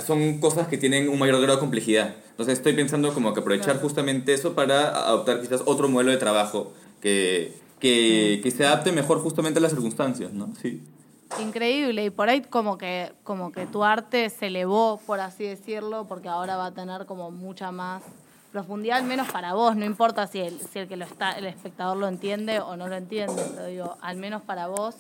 son 0.04 0.40
cosas 0.40 0.66
que 0.66 0.76
tienen 0.76 1.08
un 1.08 1.20
mayor 1.20 1.40
grado 1.40 1.54
de 1.54 1.60
complejidad. 1.60 2.16
Entonces 2.30 2.58
estoy 2.58 2.72
pensando 2.72 3.14
como 3.14 3.32
que 3.32 3.38
aprovechar 3.38 3.80
justamente 3.80 4.34
eso 4.34 4.54
para 4.54 4.88
adoptar 5.06 5.40
quizás 5.40 5.62
otro 5.66 5.88
modelo 5.88 6.10
de 6.10 6.16
trabajo 6.16 6.72
que, 7.00 7.52
que, 7.78 8.40
que 8.42 8.50
se 8.50 8.66
adapte 8.66 8.90
mejor 8.90 9.20
justamente 9.20 9.60
a 9.60 9.62
las 9.62 9.70
circunstancias, 9.70 10.32
¿no? 10.32 10.52
Sí. 10.60 10.80
Increíble, 11.40 12.04
y 12.04 12.10
por 12.10 12.28
ahí 12.28 12.42
como 12.42 12.78
que, 12.78 13.12
como 13.24 13.52
que 13.52 13.66
tu 13.66 13.84
arte 13.84 14.30
se 14.30 14.48
elevó, 14.48 15.00
por 15.06 15.20
así 15.20 15.44
decirlo, 15.44 16.06
porque 16.06 16.28
ahora 16.28 16.56
va 16.56 16.66
a 16.66 16.72
tener 16.72 17.06
como 17.06 17.30
mucha 17.30 17.72
más 17.72 18.02
profundidad, 18.52 18.98
al 18.98 19.04
menos 19.04 19.30
para 19.30 19.54
vos, 19.54 19.74
no 19.76 19.84
importa 19.84 20.26
si 20.26 20.40
el, 20.40 20.60
si 20.60 20.80
el 20.80 20.88
que 20.88 20.96
lo 20.96 21.06
está, 21.06 21.32
el 21.32 21.46
espectador 21.46 21.96
lo 21.96 22.06
entiende 22.06 22.60
o 22.60 22.76
no 22.76 22.86
lo 22.86 22.96
entiende, 22.96 23.42
pero 23.54 23.66
digo, 23.66 23.96
al 24.02 24.16
menos 24.16 24.42
para 24.42 24.66
vos 24.66 24.96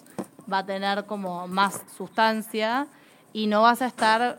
va 0.50 0.58
a 0.58 0.66
tener 0.66 1.04
como 1.04 1.46
más 1.48 1.82
sustancia 1.96 2.86
y 3.32 3.46
no 3.46 3.62
vas 3.62 3.82
a 3.82 3.86
estar, 3.86 4.38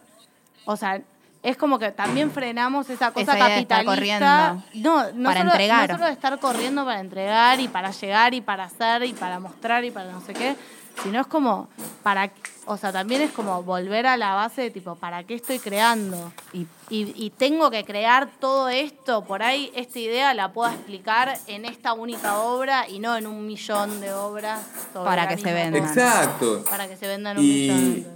o 0.65 0.75
sea, 0.75 1.01
es 1.43 1.57
como 1.57 1.77
que 1.77 1.91
también 1.91 2.31
frenamos 2.31 2.89
esa 2.89 3.11
cosa 3.11 3.33
Esa 3.33 3.37
idea 3.37 3.57
de 3.57 3.67
capitalista. 3.67 4.63
No, 4.75 5.11
no 5.11 5.29
para 5.29 5.41
solo, 5.41 5.51
entregar. 5.51 5.89
No 5.89 5.95
solo 5.95 6.07
de 6.07 6.13
estar 6.13 6.39
corriendo 6.39 6.85
para 6.85 7.01
entregar 7.01 7.59
y 7.59 7.67
para 7.67 7.91
llegar 7.91 8.33
y 8.33 8.41
para 8.41 8.63
hacer 8.63 9.03
y 9.03 9.13
para 9.13 9.39
mostrar 9.41 9.83
y 9.83 9.91
para 9.91 10.11
no 10.11 10.21
sé 10.21 10.33
qué, 10.33 10.55
sino 11.01 11.19
es 11.21 11.27
como 11.27 11.69
para, 12.03 12.31
o 12.65 12.77
sea, 12.77 12.91
también 12.91 13.21
es 13.21 13.31
como 13.31 13.63
volver 13.63 14.05
a 14.05 14.15
la 14.17 14.35
base 14.35 14.61
de 14.63 14.71
tipo, 14.71 14.95
¿para 14.95 15.23
qué 15.23 15.33
estoy 15.35 15.59
creando? 15.59 16.31
Y 16.53 16.67
Y, 16.89 17.11
y 17.15 17.31
tengo 17.31 17.71
que 17.71 17.83
crear 17.85 18.29
todo 18.39 18.69
esto, 18.69 19.23
por 19.23 19.41
ahí 19.41 19.71
esta 19.73 19.97
idea 19.97 20.33
la 20.35 20.53
puedo 20.53 20.69
explicar 20.71 21.39
en 21.47 21.65
esta 21.65 21.93
única 21.93 22.37
obra 22.39 22.87
y 22.87 22.99
no 22.99 23.15
en 23.17 23.25
un 23.25 23.47
millón 23.47 23.99
de 23.99 24.13
obras. 24.13 24.61
sobre 24.93 25.05
Para 25.05 25.27
que 25.27 25.37
se 25.37 25.51
vendan. 25.53 25.83
Exacto. 25.83 26.63
Para 26.69 26.87
que 26.87 26.95
se 26.97 27.07
vendan 27.07 27.37
un 27.37 27.43
Y- 27.43 27.47
millón. 27.69 28.13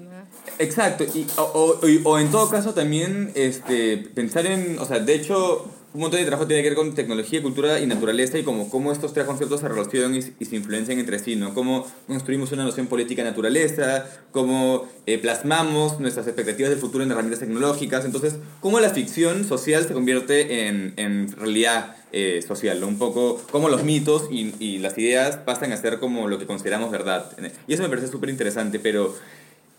Exacto, 0.59 1.03
y, 1.03 1.28
o, 1.38 1.41
o- 1.43 2.09
o 2.09 2.19
en 2.19 2.32
todo 2.32 2.49
caso 2.49 2.73
también 2.73 3.32
este, 3.36 3.97
pensar 3.97 4.45
en, 4.47 4.80
o 4.80 4.86
sea, 4.86 4.99
de 4.99 5.13
hecho, 5.15 5.65
un 5.98 6.02
montón 6.02 6.20
de 6.20 6.28
trabajo 6.28 6.45
tiene 6.45 6.62
que 6.62 6.70
ver 6.70 6.78
con 6.78 6.93
tecnología, 6.93 7.41
cultura 7.41 7.80
y 7.80 7.88
naturaleza 7.88 8.38
y 8.38 8.43
como 8.43 8.70
cómo 8.70 8.91
estos 8.91 9.14
tres 9.14 9.26
conceptos 9.26 9.62
se 9.62 9.68
relacionan 9.68 10.14
y, 10.16 10.20
y 10.39 10.45
se 10.45 10.56
influencian 10.56 11.00
entre 11.00 11.18
sí, 11.18 11.36
¿no? 11.36 11.56
Cómo 11.56 11.88
construimos 12.06 12.52
una 12.52 12.64
noción 12.64 12.86
política 12.86 13.24
de 13.24 13.32
naturaleza, 13.32 14.06
cómo 14.32 14.88
eh, 15.08 15.18
plasmamos 15.18 16.00
nuestras 16.00 16.28
expectativas 16.28 16.70
del 16.70 16.78
futuro 16.78 17.04
en 17.04 17.10
herramientas 17.10 17.39
tecnológicas, 17.39 18.06
entonces, 18.06 18.36
cómo 18.60 18.80
la 18.80 18.91
ficción 18.91 19.43
social 19.43 19.88
se 19.88 19.95
convierte 19.95 20.68
en, 20.68 20.93
en 20.98 21.32
realidad 21.32 21.95
eh, 22.12 22.43
social, 22.48 22.80
¿no? 22.80 22.88
Un 22.88 23.00
poco 23.00 23.41
cómo 23.50 23.68
los 23.68 23.84
mitos 23.84 24.30
y, 24.30 24.54
y 24.60 24.78
las 24.78 25.00
ideas 25.00 25.38
pasan 25.38 25.72
a 25.72 25.78
ser 25.78 25.98
como 25.98 26.28
lo 26.28 26.38
que 26.38 26.45
consideramos 26.45 26.91
verdad. 26.91 27.32
Y 27.68 27.74
eso 27.74 27.82
me 27.82 27.89
parece 27.89 28.08
súper 28.08 28.30
interesante, 28.30 28.78
pero 28.78 29.16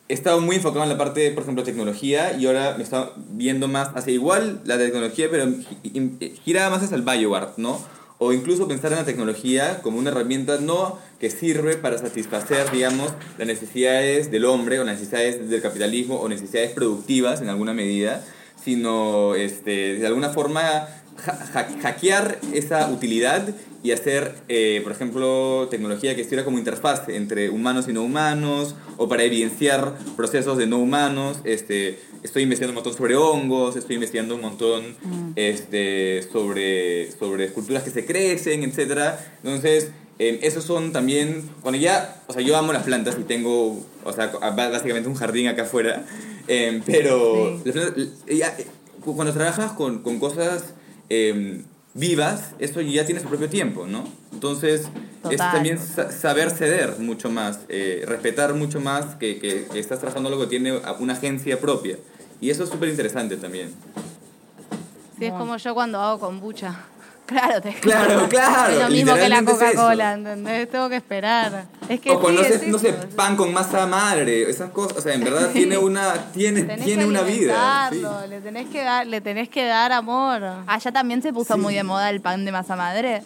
he 0.09 0.15
estado 0.15 0.41
muy 0.41 0.57
enfocado 0.57 0.83
en 0.85 0.89
la 0.91 0.99
parte, 0.99 1.31
por 1.33 1.43
ejemplo, 1.43 1.63
tecnología 1.65 2.37
y 2.39 2.47
ahora 2.47 2.75
me 2.77 2.83
está 2.85 3.11
viendo 3.31 3.69
más 3.69 3.91
hacia 3.95 4.13
igual 4.13 4.61
la 4.65 4.79
tecnología, 4.79 5.29
pero 5.31 5.47
gi- 5.47 5.91
gi- 6.19 6.33
girada 6.45 6.71
más 6.71 6.83
hacia 6.83 6.97
el 6.97 7.03
bioart, 7.03 7.59
¿no? 7.59 7.79
O 8.21 8.33
incluso 8.33 8.67
pensar 8.67 8.91
en 8.93 8.99
la 8.99 9.05
tecnología 9.05 9.81
como 9.83 9.99
una 9.99 10.11
herramienta 10.11 10.59
no 10.61 10.99
que 11.21 11.31
sirve 11.31 11.77
para 11.77 11.99
satisfacer, 11.99 12.71
digamos, 12.73 13.13
las 13.39 13.47
necesidades 13.47 14.31
del 14.31 14.45
hombre 14.47 14.81
o 14.81 14.85
las 14.85 14.95
necesidades 14.99 15.49
del 15.51 15.63
capitalismo 15.63 16.17
o 16.19 16.29
necesidades 16.29 16.73
productivas 16.73 17.41
en 17.41 17.49
alguna 17.49 17.75
medida, 17.75 18.25
sino 18.65 19.35
este, 19.37 19.97
de 19.99 20.07
alguna 20.07 20.31
forma 20.31 20.61
ha- 20.63 21.69
hackear 21.83 22.39
esa 22.55 22.89
utilidad 22.91 23.49
y 23.83 23.93
hacer, 23.93 24.35
eh, 24.49 24.81
por 24.83 24.93
ejemplo, 24.93 25.69
tecnología 25.71 26.17
que 26.17 26.25
sirva 26.25 26.45
como 26.45 26.59
interfaz 26.59 27.09
entre 27.09 27.51
humanos 27.51 27.87
y 27.89 27.93
no 27.93 28.03
humanos, 28.03 28.75
o 28.97 29.09
para 29.09 29.23
evidenciar 29.23 29.97
procesos 30.17 30.59
de 30.59 30.67
no 30.67 30.79
humanos. 30.79 31.39
Este, 31.45 31.99
estoy 32.23 32.43
investigando 32.43 32.73
un 32.73 32.85
montón 32.85 32.95
sobre 32.95 33.17
hongos, 33.17 33.77
estoy 33.77 33.95
investigando 33.95 34.35
un 34.35 34.41
montón 34.41 34.97
este, 35.37 36.23
sobre, 36.33 37.13
sobre 37.13 37.45
esculturas 37.45 37.85
que 37.85 37.91
se 37.91 38.05
crecen, 38.05 38.65
etc. 38.65 39.15
Entonces, 39.43 39.91
eh, 40.19 40.41
esos 40.43 40.65
son 40.65 40.93
también, 40.93 41.49
cuando 41.63 41.79
ya, 41.79 42.23
o 42.27 42.33
sea, 42.33 42.43
yo 42.43 42.57
amo 42.57 42.73
las 42.73 42.83
plantas 42.83 43.17
y 43.21 43.23
tengo, 43.23 43.81
o 44.05 44.13
sea, 44.13 44.27
básicamente 44.27 45.09
un 45.09 45.15
jardín 45.15 45.47
acá 45.47 45.63
afuera, 45.63 46.05
eh, 46.49 46.83
pero 46.85 47.61
las 47.65 47.73
plantas, 47.75 48.25
ya, 48.27 48.49
eh, 48.59 48.67
cuando 49.05 49.33
trabajas 49.33 49.73
con, 49.73 50.03
con 50.03 50.19
cosas 50.19 50.75
eh, 51.09 51.63
vivas, 51.95 52.51
eso 52.59 52.81
ya 52.81 53.05
tiene 53.05 53.21
su 53.21 53.29
propio 53.29 53.49
tiempo, 53.49 53.87
¿no? 53.87 54.05
Entonces, 54.33 54.89
es 55.31 55.37
también 55.53 55.79
sa- 55.79 56.13
saber 56.13 56.51
ceder 56.51 56.99
mucho 56.99 57.31
más, 57.31 57.61
eh, 57.69 58.05
respetar 58.07 58.55
mucho 58.55 58.81
más 58.81 59.17
que, 59.17 59.39
que, 59.41 59.67
que 59.73 59.79
estás 59.79 59.99
trabajando 59.99 60.29
algo 60.29 60.41
que 60.43 60.47
tiene 60.49 60.81
una 61.01 61.13
agencia 61.15 61.59
propia. 61.61 61.97
Y 62.41 62.51
eso 62.51 62.63
es 62.65 62.71
súper 62.71 62.89
interesante 62.89 63.37
también. 63.37 63.75
Sí, 65.19 65.25
es 65.25 65.33
como 65.33 65.57
yo 65.57 65.75
cuando 65.75 66.01
hago 66.01 66.21
kombucha. 66.21 66.77
Claro, 67.29 67.61
te 67.63 67.73
Claro, 67.75 68.27
claro. 68.29 68.73
es 68.73 68.83
lo 68.83 68.89
mismo 68.91 69.15
que 69.15 69.29
la 69.29 69.39
es. 69.39 69.45
Coca-Cola, 69.45 70.13
¿entendés? 70.15 70.71
Tengo 70.71 70.89
que 70.89 70.97
esperar. 70.97 71.67
Es 71.89 72.01
que 72.01 72.11
O 72.11 72.21
cuando 72.21 72.41
sí, 72.43 72.47
haces, 72.49 72.63
es 72.63 72.69
no 72.69 72.79
sé, 72.79 72.93
pan 72.93 73.37
con 73.37 73.53
masa 73.53 73.87
madre, 73.87 74.51
esas 74.51 74.71
cosas, 74.71 74.99
o 74.99 75.01
sea, 75.01 75.15
en 75.15 75.23
verdad 75.23 75.51
tiene 75.53 75.79
una, 75.89 76.15
tiene, 76.33 76.63
Tenés 76.63 76.85
tiene 76.85 77.03
que 77.05 77.09
una 77.09 77.23
vida. 77.23 77.91
sí. 77.93 78.03
Le 78.29 78.41
tenés 78.41 78.67
que 78.69 78.83
dar, 78.83 79.07
le 79.07 79.21
tenés 79.21 79.49
que 79.49 79.65
dar 79.67 79.93
amor. 79.93 80.43
Allá 80.67 80.91
también 80.93 81.23
se 81.23 81.33
puso 81.33 81.57
muy 81.57 81.75
de 81.75 81.85
moda 81.85 82.11
el 82.11 82.21
pan 82.21 82.45
de 82.45 82.53
masa 82.53 82.75
madre. 82.75 83.23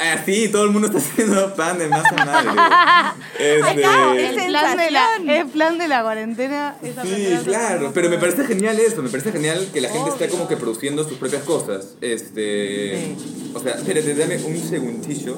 Ah, 0.00 0.22
sí, 0.24 0.48
todo 0.48 0.64
el 0.64 0.70
mundo 0.70 0.86
está 0.88 0.98
haciendo 1.10 1.54
pan 1.54 1.78
de 1.78 1.88
masa 1.88 2.24
madre. 2.24 2.50
Este, 3.38 3.70
el, 3.70 4.48
plan 4.48 4.76
de 4.76 4.90
la, 4.90 5.06
el 5.16 5.46
plan 5.46 5.78
de 5.78 5.86
la 5.86 6.02
cuarentena. 6.02 6.76
esa 6.82 7.04
Sí, 7.04 7.38
claro, 7.44 7.92
pero 7.94 8.10
me 8.10 8.18
parece 8.18 8.44
genial 8.44 8.78
eso, 8.80 9.00
me 9.00 9.10
parece 9.10 9.30
genial 9.30 9.68
que 9.72 9.80
la 9.80 9.90
gente 9.90 10.10
esté 10.10 10.24
Obvio. 10.24 10.36
como 10.36 10.48
que 10.48 10.56
produciendo 10.56 11.04
sus 11.04 11.18
propias 11.18 11.44
cosas. 11.44 11.94
Este, 12.00 13.14
o 13.54 13.60
sea, 13.60 13.74
espérate, 13.74 14.14
dame 14.14 14.36
un 14.44 14.58
segundillo. 14.58 15.36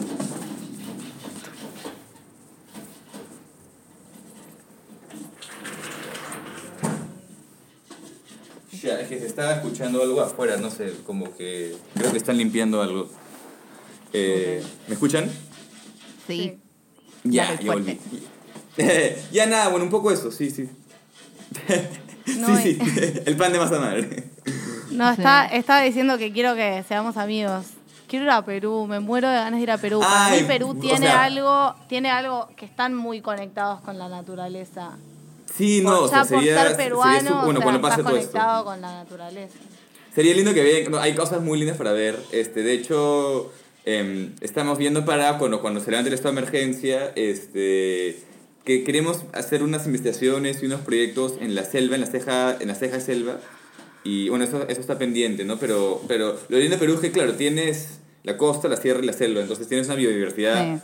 que 9.11 9.18
se 9.18 9.26
estaba 9.26 9.54
escuchando 9.54 10.02
algo 10.02 10.20
afuera, 10.20 10.56
no 10.56 10.70
sé, 10.70 10.92
como 11.04 11.36
que 11.36 11.74
creo 11.94 12.12
que 12.12 12.18
están 12.18 12.38
limpiando 12.38 12.80
algo. 12.80 13.08
Eh, 14.12 14.62
¿Me 14.88 14.94
escuchan? 14.94 15.30
Sí. 16.26 16.58
Ya, 17.24 17.58
ya 17.61 17.72
volví. 17.72 17.98
ya 19.32 19.46
nada, 19.46 19.68
bueno, 19.68 19.84
un 19.84 19.90
poco 19.90 20.11
eso, 20.11 20.30
sí, 20.30 20.50
sí. 20.50 20.68
No, 22.38 22.56
sí, 22.62 22.78
sí, 22.82 23.12
el 23.26 23.36
pan 23.36 23.52
de 23.52 23.58
masa 23.58 23.78
madre. 23.78 24.24
No, 24.90 25.08
Sí. 25.14 25.20
está, 25.20 25.46
estaba 25.46 25.82
diciendo 25.82 26.18
que 26.18 26.32
quiero 26.32 26.54
que 26.54 26.84
seamos 26.88 27.16
amigos. 27.16 27.66
Quiero 28.08 28.24
ir 28.24 28.30
a 28.32 28.44
Perú, 28.44 28.86
me 28.88 28.98
muero 28.98 29.28
de 29.28 29.34
ganas 29.36 29.58
de 29.61 29.62
ir 29.62 29.70
a 29.70 29.78
Perú. 29.78 30.00
Para 30.00 30.34
mí 30.34 30.42
Perú 30.42 30.70
o 30.70 30.74
tiene 30.74 31.06
sea- 31.06 31.22
algo, 31.24 31.74
tiene 31.88 32.11
algo 32.11 32.48
que 32.56 32.64
están 32.66 32.94
muy 32.96 33.20
conectados 33.20 33.80
con 33.82 33.98
la 33.98 34.08
naturaleza. 34.08 34.96
Sí, 35.56 35.80
no, 35.82 35.90
Por- 35.90 36.04
o 36.04 36.08
sea, 36.08 36.22
ya 36.24 36.28
por 36.28 36.38
sería, 36.40 36.54
ser 36.56 36.62
sería 36.70 36.76
peruano, 36.76 37.28
su- 37.28 37.34
bueno, 37.44 37.50
o 37.50 37.52
sea, 37.52 37.62
cuando 37.62 37.78
estás 37.78 37.90
pase 37.90 38.02
todo 38.02 38.16
esto. 38.16 38.30
conectado 38.32 38.64
con 38.64 38.80
la 38.80 38.92
naturaleza. 38.94 39.54
Sería 40.14 40.34
lindo 40.34 40.52
que 40.54 40.62
vean, 40.62 40.90
no, 40.90 40.98
hay 40.98 41.14
cosas 41.14 41.40
muy 41.40 41.58
lindas 41.58 41.76
para 41.76 41.92
ver. 41.92 42.18
Este, 42.32 42.62
de 42.64 42.72
hecho, 42.72 43.52
em, 43.99 44.32
estamos 44.41 44.78
viendo 44.78 45.05
para 45.05 45.38
cuando, 45.38 45.61
cuando 45.61 45.80
se 45.80 45.91
levante 45.91 46.09
el 46.09 46.14
estado 46.14 46.34
de 46.34 46.41
emergencia, 46.41 47.12
este, 47.16 48.16
que 48.64 48.84
queremos 48.84 49.24
hacer 49.32 49.62
unas 49.62 49.86
investigaciones 49.86 50.62
y 50.62 50.66
unos 50.66 50.80
proyectos 50.82 51.34
en 51.41 51.55
la 51.55 51.64
selva, 51.64 51.95
en 51.97 52.01
la 52.03 52.07
ceja, 52.07 52.57
en 52.61 52.68
la 52.68 52.74
ceja 52.74 53.01
selva. 53.01 53.41
Y 54.05 54.28
bueno, 54.30 54.45
eso, 54.45 54.66
eso 54.68 54.80
está 54.80 54.99
pendiente, 54.99 55.45
¿no? 55.45 55.59
Pero, 55.59 56.03
pero 56.09 56.38
lo 56.49 56.59
lindo 56.59 56.76
de 56.76 56.80
Perú 56.80 56.95
es 56.95 57.01
que, 57.01 57.11
claro, 57.12 57.34
tienes 57.34 57.99
la 58.22 58.36
costa, 58.36 58.68
la 58.68 58.76
sierra 58.76 59.01
y 59.03 59.07
la 59.07 59.12
selva, 59.12 59.41
entonces 59.41 59.66
tienes 59.68 59.86
una 59.86 59.97
biodiversidad 59.97 60.76
Sí. 60.76 60.82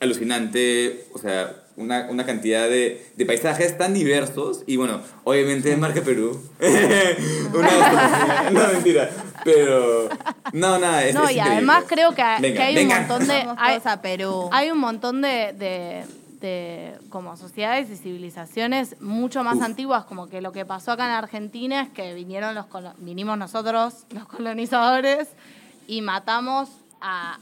alucinante, 0.00 1.04
o 1.12 1.18
sea, 1.18 1.62
una, 1.76 2.06
una 2.10 2.24
cantidad 2.24 2.68
de, 2.68 3.02
de 3.16 3.26
paisajes 3.26 3.76
tan 3.76 3.92
diversos 3.94 4.62
y 4.66 4.76
bueno, 4.76 5.00
obviamente 5.24 5.72
es 5.72 5.78
marca 5.78 6.00
Perú. 6.02 6.40
una 7.54 8.50
no 8.50 8.72
mentira, 8.72 9.10
pero 9.46 10.08
no, 10.52 10.78
nada, 10.78 11.04
es 11.04 11.14
No, 11.14 11.24
es 11.24 11.30
y 11.30 11.34
increíble. 11.34 11.56
además 11.56 11.84
creo 11.88 12.10
que, 12.14 12.22
Venga, 12.40 12.56
que 12.58 12.62
hay 12.62 12.74
venga. 12.74 12.94
un 12.96 13.00
montón 13.08 13.26
de... 13.28 13.34
Hay, 13.56 13.78
todos 13.78 13.86
a 13.86 14.02
Perú. 14.02 14.48
hay 14.52 14.70
un 14.70 14.78
montón 14.78 15.22
de, 15.22 15.54
de, 15.54 16.04
de 16.40 16.98
como 17.08 17.36
sociedades 17.36 17.88
y 17.90 17.96
civilizaciones 17.96 19.00
mucho 19.00 19.42
más 19.42 19.56
Uf. 19.56 19.62
antiguas, 19.62 20.04
como 20.04 20.28
que 20.28 20.40
lo 20.42 20.52
que 20.52 20.66
pasó 20.66 20.92
acá 20.92 21.06
en 21.06 21.12
Argentina 21.12 21.80
es 21.82 21.88
que 21.88 22.12
vinieron 22.12 22.54
los 22.54 22.66
colo- 22.66 22.92
vinimos 22.98 23.38
nosotros, 23.38 24.04
los 24.10 24.26
colonizadores, 24.26 25.28
y 25.86 26.02
matamos 26.02 26.68
a... 27.00 27.38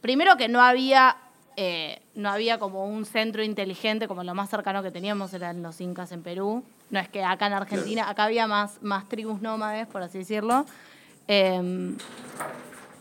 Primero 0.00 0.36
que 0.36 0.48
no 0.48 0.60
había, 0.60 1.16
eh, 1.56 2.00
no 2.14 2.28
había 2.30 2.58
como 2.58 2.86
un 2.86 3.06
centro 3.06 3.42
inteligente, 3.42 4.06
como 4.08 4.22
lo 4.24 4.34
más 4.34 4.50
cercano 4.50 4.82
que 4.82 4.90
teníamos 4.90 5.32
eran 5.32 5.62
los 5.62 5.80
incas 5.80 6.12
en 6.12 6.22
Perú. 6.22 6.62
No 6.90 7.00
es 7.00 7.08
que 7.08 7.24
acá 7.24 7.46
en 7.46 7.54
Argentina, 7.54 8.08
acá 8.10 8.24
había 8.24 8.46
más, 8.46 8.82
más 8.82 9.08
tribus 9.08 9.40
nómades, 9.40 9.86
por 9.86 10.02
así 10.02 10.18
decirlo. 10.18 10.66
Em, 11.28 11.96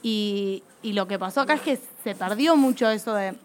y, 0.01 0.63
y 0.81 0.93
lo 0.93 1.07
que 1.07 1.19
pasó 1.19 1.41
acá 1.41 1.53
es 1.55 1.61
que 1.61 1.79
se 2.03 2.15
perdió 2.15 2.55
mucho 2.55 2.89
eso 2.89 3.13
de. 3.13 3.35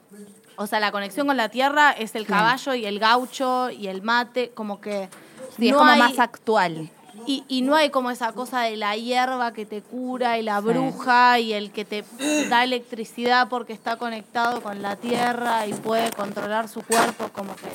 O 0.57 0.67
sea, 0.67 0.81
la 0.81 0.91
conexión 0.91 1.27
con 1.29 1.37
la 1.37 1.49
tierra 1.49 1.93
es 1.93 2.15
el 2.17 2.27
caballo 2.27 2.75
y 2.75 2.85
el 2.85 2.99
gaucho 2.99 3.71
y 3.71 3.87
el 3.87 4.03
mate, 4.03 4.51
como 4.55 4.81
que. 4.81 5.09
Sí, 5.57 5.67
es 5.69 5.73
no 5.73 5.79
como 5.79 5.91
hay- 5.93 5.99
más 5.99 6.19
actual. 6.19 6.91
y, 7.27 7.45
y 7.49 7.63
no 7.63 7.75
hay 7.77 7.91
como 7.91 8.11
esa 8.11 8.33
cosa 8.33 8.61
de 8.63 8.77
la 8.77 8.97
hierba 8.97 9.53
que 9.53 9.67
te 9.67 9.83
cura 9.83 10.39
y 10.39 10.43
la 10.43 10.61
bruja 10.61 11.39
y 11.41 11.53
el 11.53 11.71
que 11.73 11.85
te 11.85 12.05
da 12.49 12.63
electricidad 12.65 13.49
porque 13.49 13.73
está 13.73 13.97
conectado 13.97 14.61
con 14.63 14.83
la 14.83 14.97
tierra 14.97 15.67
y 15.67 15.73
puede 15.75 16.11
controlar 16.13 16.69
su 16.69 16.83
cuerpo, 16.83 17.29
como 17.33 17.55
que 17.57 17.69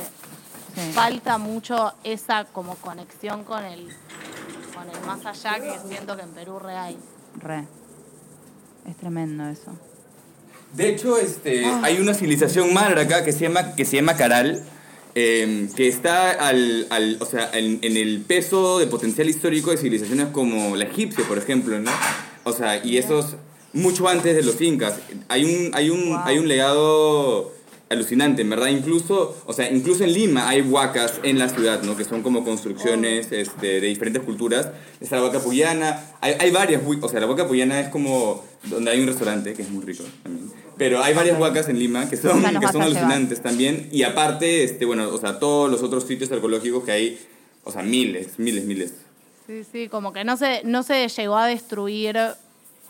Sí. 0.76 0.92
falta 0.94 1.38
mucho 1.38 1.94
esa 2.04 2.46
como 2.46 2.74
conexión 2.78 3.44
con 3.44 3.64
el, 3.64 3.90
con 4.86 4.96
el 4.96 5.06
más 5.06 5.26
allá 5.26 5.60
que 5.60 5.88
siento 5.88 6.16
que 6.16 6.24
en 6.24 6.30
Perú 6.30 6.60
re 6.60 6.76
hay. 6.76 6.98
Re. 7.42 7.66
Es 8.90 8.98
tremendo 8.98 9.48
eso. 9.48 9.72
De 10.74 10.90
hecho, 10.90 11.18
este, 11.18 11.66
hay 11.66 12.00
una 12.00 12.14
civilización 12.14 12.74
madre 12.74 13.02
acá 13.02 13.24
que 13.24 13.32
se 13.32 13.42
llama, 13.42 13.76
que 13.76 13.86
se 13.86 13.98
llama 13.98 14.18
Caral, 14.18 14.64
eh, 15.16 15.70
que 15.76 15.88
está 15.88 16.32
al, 16.32 16.88
al- 16.90 17.18
o 17.20 17.26
sea, 17.26 17.52
en, 17.54 17.80
en 17.84 17.96
el 17.96 18.22
peso 18.22 18.80
de 18.80 18.88
potencial 18.88 19.30
histórico 19.30 19.70
de 19.72 19.78
civilizaciones 19.78 20.28
como 20.32 20.76
la 20.76 20.86
egipcia, 20.86 21.24
por 21.28 21.38
ejemplo, 21.38 21.80
¿no? 21.80 21.92
O 22.44 22.52
sea, 22.54 22.84
y 22.84 22.98
esos 22.98 23.36
mucho 23.74 24.08
antes 24.08 24.36
de 24.36 24.42
los 24.44 24.60
incas. 24.62 24.96
Hay 25.30 25.46
un, 25.46 25.76
hay 25.76 25.90
un, 25.92 26.18
hay 26.24 26.40
un 26.40 26.48
legado 26.48 27.52
alucinante, 27.94 28.42
en 28.42 28.50
verdad. 28.50 28.68
Incluso, 28.68 29.42
o 29.46 29.54
sea, 29.54 29.72
incluso 29.72 30.04
en 30.04 30.14
Lima 30.14 30.50
hay 30.50 30.62
huacas 30.62 31.20
en 31.24 31.40
la 31.40 31.50
ciudad, 31.50 31.82
¿no? 31.84 31.96
Que 31.96 32.04
son 32.04 32.22
como 32.22 32.44
construcciones 32.44 33.32
este, 33.32 33.80
de 33.80 33.88
diferentes 33.88 34.22
culturas. 34.24 34.70
Está 35.00 35.16
la 35.18 35.24
huaca 35.24 35.40
puyana. 35.40 36.04
Hay, 36.22 36.36
hay 36.40 36.52
varias, 36.52 36.82
o 37.02 37.10
sea, 37.10 37.20
la 37.20 37.28
huaca 37.28 37.48
puyana 37.48 37.80
es 37.80 37.90
como 37.90 38.44
donde 38.64 38.92
hay 38.92 39.00
un 39.02 39.08
restaurante 39.08 39.54
que 39.54 39.62
es 39.64 39.70
muy 39.70 39.84
rico 39.84 40.04
también. 40.24 40.52
Pero 40.78 41.04
hay 41.04 41.14
varias 41.14 41.40
huacas 41.40 41.70
en 41.70 41.78
Lima 41.80 42.10
que 42.10 42.18
son, 42.18 42.42
que 42.60 42.68
son 42.70 42.82
a 42.82 42.86
alucinantes 42.86 43.42
también. 43.42 43.90
Y 43.92 44.04
aparte, 44.04 44.64
este, 44.64 44.86
bueno, 44.86 45.08
o 45.10 45.18
sea, 45.18 45.40
todos 45.40 45.70
los 45.70 45.84
otros 45.84 46.04
sitios 46.06 46.32
arqueológicos 46.32 46.84
que 46.84 46.92
hay, 46.92 47.20
o 47.64 47.72
sea, 47.72 47.84
miles, 47.84 48.40
miles, 48.40 48.66
miles. 48.66 48.94
Sí, 49.46 49.64
sí, 49.72 49.88
como 49.90 50.14
que 50.14 50.24
no 50.24 50.36
se, 50.38 50.62
no 50.64 50.84
se 50.84 51.08
llegó 51.10 51.38
a 51.38 51.48
destruir 51.48 52.18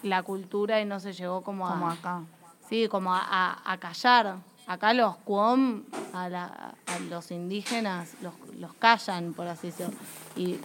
la 0.04 0.24
cultura 0.24 0.80
y 0.82 0.86
no 0.86 1.00
se 1.00 1.12
llegó 1.14 1.42
como 1.42 1.68
a... 1.68 1.72
Como 1.72 1.90
acá. 1.90 2.22
Sí, 2.70 2.88
como 2.88 3.14
a, 3.14 3.20
a- 3.20 3.74
a 3.74 3.78
callar. 3.80 4.38
Acá 4.68 4.94
los 4.94 5.16
cuom, 5.18 5.84
a, 6.14 6.30
la- 6.30 6.74
a 6.86 7.00
los 7.10 7.32
indígenas, 7.32 8.10
los, 8.22 8.34
los 8.60 8.74
callan, 8.76 9.34
por 9.34 9.48
así 9.48 9.68
decirlo. 9.68 9.94
Y 10.36 10.58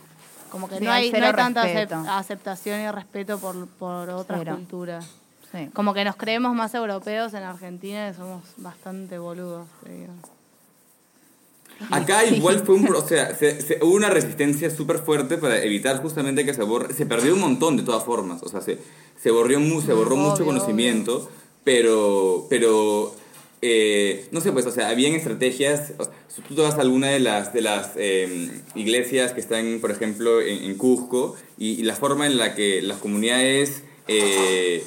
como 0.50 0.68
que 0.68 0.78
Sí, 0.78 0.84
no 0.84 0.92
hay 0.92 1.06
hay, 1.12 1.20
no 1.20 1.26
hay 1.26 1.32
tanta 1.32 2.18
aceptación 2.18 2.80
y 2.80 2.90
respeto 2.90 3.38
por, 3.38 3.66
por 3.66 4.08
otras 4.10 4.38
Cero. 4.40 4.54
culturas. 4.56 5.06
Sí. 5.50 5.70
Como 5.72 5.94
que 5.94 6.04
nos 6.04 6.16
creemos 6.16 6.54
más 6.54 6.74
europeos 6.74 7.32
en 7.34 7.42
Argentina 7.42 8.08
y 8.10 8.14
somos 8.14 8.42
bastante 8.58 9.18
boludos, 9.18 9.66
te 9.82 9.92
digo. 9.92 10.12
Acá 11.90 12.24
igual 12.24 12.60
fue 12.64 12.74
un... 12.74 12.92
O 12.94 13.06
sea, 13.06 13.34
se- 13.36 13.60
se- 13.62 13.78
hubo 13.82 13.94
una 13.94 14.10
resistencia 14.10 14.68
súper 14.70 14.98
fuerte 14.98 15.38
para 15.38 15.62
evitar 15.62 16.02
justamente 16.02 16.44
que 16.44 16.52
se 16.52 16.62
borre. 16.64 16.92
Se 16.92 17.06
perdió 17.06 17.34
un 17.34 17.40
montón 17.40 17.76
de 17.76 17.82
todas 17.84 18.04
formas. 18.04 18.42
O 18.42 18.48
sea, 18.48 18.60
se, 18.60 18.78
se, 19.16 19.30
borrió, 19.30 19.58
se 19.80 19.92
borró 19.92 20.16
mucho 20.16 20.34
Obvio, 20.42 20.46
conocimiento. 20.46 21.30
Pero... 21.64 22.46
pero 22.50 23.14
eh, 23.60 24.26
no 24.30 24.40
sé, 24.40 24.52
pues, 24.52 24.66
o 24.66 24.70
sea, 24.70 24.88
habían 24.88 25.14
estrategias. 25.14 25.92
tú 26.48 26.54
te 26.54 26.62
vas 26.62 26.74
a 26.74 26.80
alguna 26.80 27.08
de 27.08 27.20
las, 27.20 27.52
de 27.52 27.60
las 27.60 27.90
eh, 27.96 28.50
iglesias 28.74 29.32
que 29.32 29.40
están, 29.40 29.78
por 29.80 29.90
ejemplo, 29.90 30.40
en, 30.40 30.74
Cusco, 30.76 31.36
y, 31.58 31.82
la 31.82 31.96
forma 31.96 32.26
en 32.26 32.36
la 32.36 32.54
que 32.54 32.82
las 32.82 32.98
comunidades 32.98 33.82
eh, 34.06 34.84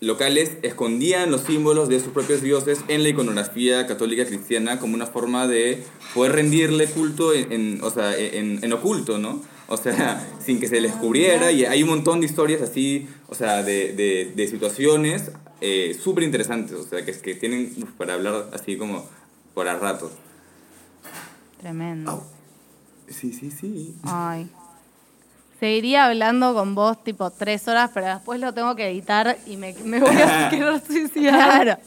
locales 0.00 0.52
escondían 0.62 1.30
los 1.30 1.42
símbolos 1.42 1.88
de 1.88 2.00
sus 2.00 2.12
propios 2.12 2.40
dioses 2.42 2.78
en 2.88 3.02
la 3.02 3.10
iconografía 3.10 3.86
católica 3.86 4.24
cristiana 4.24 4.78
como 4.78 4.94
una 4.94 5.06
forma 5.06 5.46
de 5.46 5.82
poder 6.14 6.32
rendirle 6.32 6.86
culto 6.86 7.34
en, 7.34 7.52
en- 7.52 7.80
o 7.82 7.90
sea, 7.90 8.16
en, 8.16 8.58
en 8.62 8.72
oculto, 8.72 9.18
¿no? 9.18 9.42
O 9.68 9.76
sea, 9.76 10.26
sin 10.44 10.60
que 10.60 10.66
se 10.66 10.80
les 10.80 10.92
cubriera 10.92 11.52
y 11.52 11.66
hay 11.66 11.82
un 11.82 11.90
montón 11.90 12.20
de 12.20 12.26
historias 12.26 12.62
así, 12.62 13.06
o 13.28 13.34
sea, 13.34 13.62
de, 13.62 13.92
de, 13.92 14.32
de 14.34 14.48
situaciones 14.48 15.30
eh, 15.64 15.94
súper 15.94 16.24
interesantes, 16.24 16.76
o 16.76 16.82
sea, 16.82 17.04
que, 17.04 17.12
que 17.12 17.36
tienen 17.36 17.72
uf, 17.80 17.92
para 17.92 18.14
hablar 18.14 18.48
así 18.52 18.76
como 18.76 19.06
por 19.54 19.68
a 19.68 19.78
rato. 19.78 20.10
Tremendo. 21.60 22.26
Sí, 23.08 23.32
sí, 23.32 23.50
sí. 23.50 23.94
Ay. 24.02 24.50
Seguiría 25.60 26.06
hablando 26.06 26.54
con 26.54 26.74
vos 26.74 27.04
tipo 27.04 27.30
tres 27.30 27.68
horas, 27.68 27.92
pero 27.94 28.06
después 28.08 28.40
lo 28.40 28.52
tengo 28.52 28.74
que 28.74 28.88
editar 28.88 29.38
y 29.46 29.56
me, 29.56 29.72
me 29.84 30.00
voy 30.00 30.16
a 30.16 30.48
querer 30.50 30.82
suicidar. 30.84 31.62
Claro. 31.62 31.80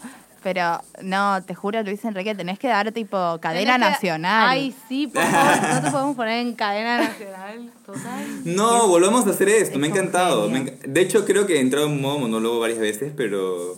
Pero, 0.46 0.80
no, 1.02 1.42
te 1.44 1.56
juro, 1.56 1.82
Luis 1.82 2.06
Enrique, 2.06 2.36
tenés 2.36 2.60
que 2.60 2.68
dar 2.68 2.92
tipo 2.92 3.18
cadena 3.42 3.74
Tenés 3.74 3.88
que- 3.88 3.94
nacional. 3.94 4.48
Ay, 4.48 4.76
sí, 4.88 5.08
por 5.08 5.24
favor, 5.24 5.70
no 5.74 5.82
te 5.82 5.90
podemos 5.90 6.16
poner 6.16 6.46
en 6.46 6.54
cadena 6.54 7.00
nacional. 7.00 7.72
Total. 7.84 8.26
No, 8.46 8.88
volvamos 8.88 9.26
a 9.26 9.32
hacer 9.32 9.50
esto, 9.50 9.80
me 9.80 9.88
ha 9.88 9.90
encantado. 9.90 10.48
genio. 10.48 10.64
me 10.66 10.72
enc- 10.72 10.82
de 10.84 11.02
hecho, 11.02 11.26
creo 11.26 11.48
que 11.48 11.56
he 11.58 11.62
entrado 11.62 11.88
en 11.88 12.00
modo 12.00 12.20
monólogo 12.20 12.60
varias 12.60 12.78
veces, 12.78 13.12
pero, 13.18 13.74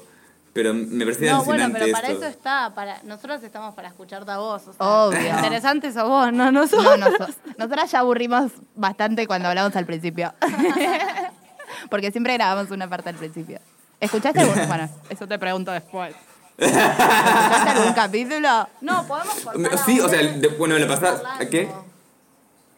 pero 0.52 0.74
me 0.74 1.06
parece 1.06 1.28
No, 1.32 1.46
bueno, 1.46 1.70
pero 1.72 1.90
para 1.90 2.10
esto. 2.10 2.20
eso 2.26 2.30
está. 2.30 2.74
Para, 2.76 3.02
nosotros 3.04 3.42
estamos 3.44 3.74
para 3.74 3.88
escucharte 3.88 4.30
a 4.30 4.38
vos. 4.38 4.64
O 4.68 4.74
sea, 4.74 4.86
Obvio. 4.86 5.20
Interesante 5.38 5.94
sos 5.94 6.04
vos, 6.04 6.34
no 6.34 6.52
nosotros. 6.52 7.00
No, 7.00 7.08
noso- 7.12 7.34
nosotras 7.58 7.90
ya 7.92 8.00
aburrimos 8.00 8.52
bastante 8.76 9.26
cuando 9.26 9.48
hablamos 9.48 9.74
al 9.78 9.86
principio. 9.86 10.34
Porque 11.90 12.12
siempre 12.12 12.34
grabamos 12.34 12.72
una 12.72 12.90
parte 12.90 13.08
al 13.08 13.16
principio. 13.16 13.60
¿Escuchaste? 14.02 14.44
Bueno, 14.68 14.90
eso 15.10 15.26
te 15.28 15.40
pregunto 15.40 15.72
después. 15.72 16.14
¿Escuchaste 16.58 17.70
algún 17.70 17.94
capítulo? 17.94 18.68
No, 18.82 19.06
podemos 19.08 19.36
cortar 19.42 19.78
Sí, 19.86 20.00
o 20.00 20.10
sea, 20.10 20.20
ahora 20.20 20.32
de- 20.34 20.48
bueno, 20.50 20.78
la 20.78 20.88
pasada... 20.88 21.38
¿Qué? 21.50 21.70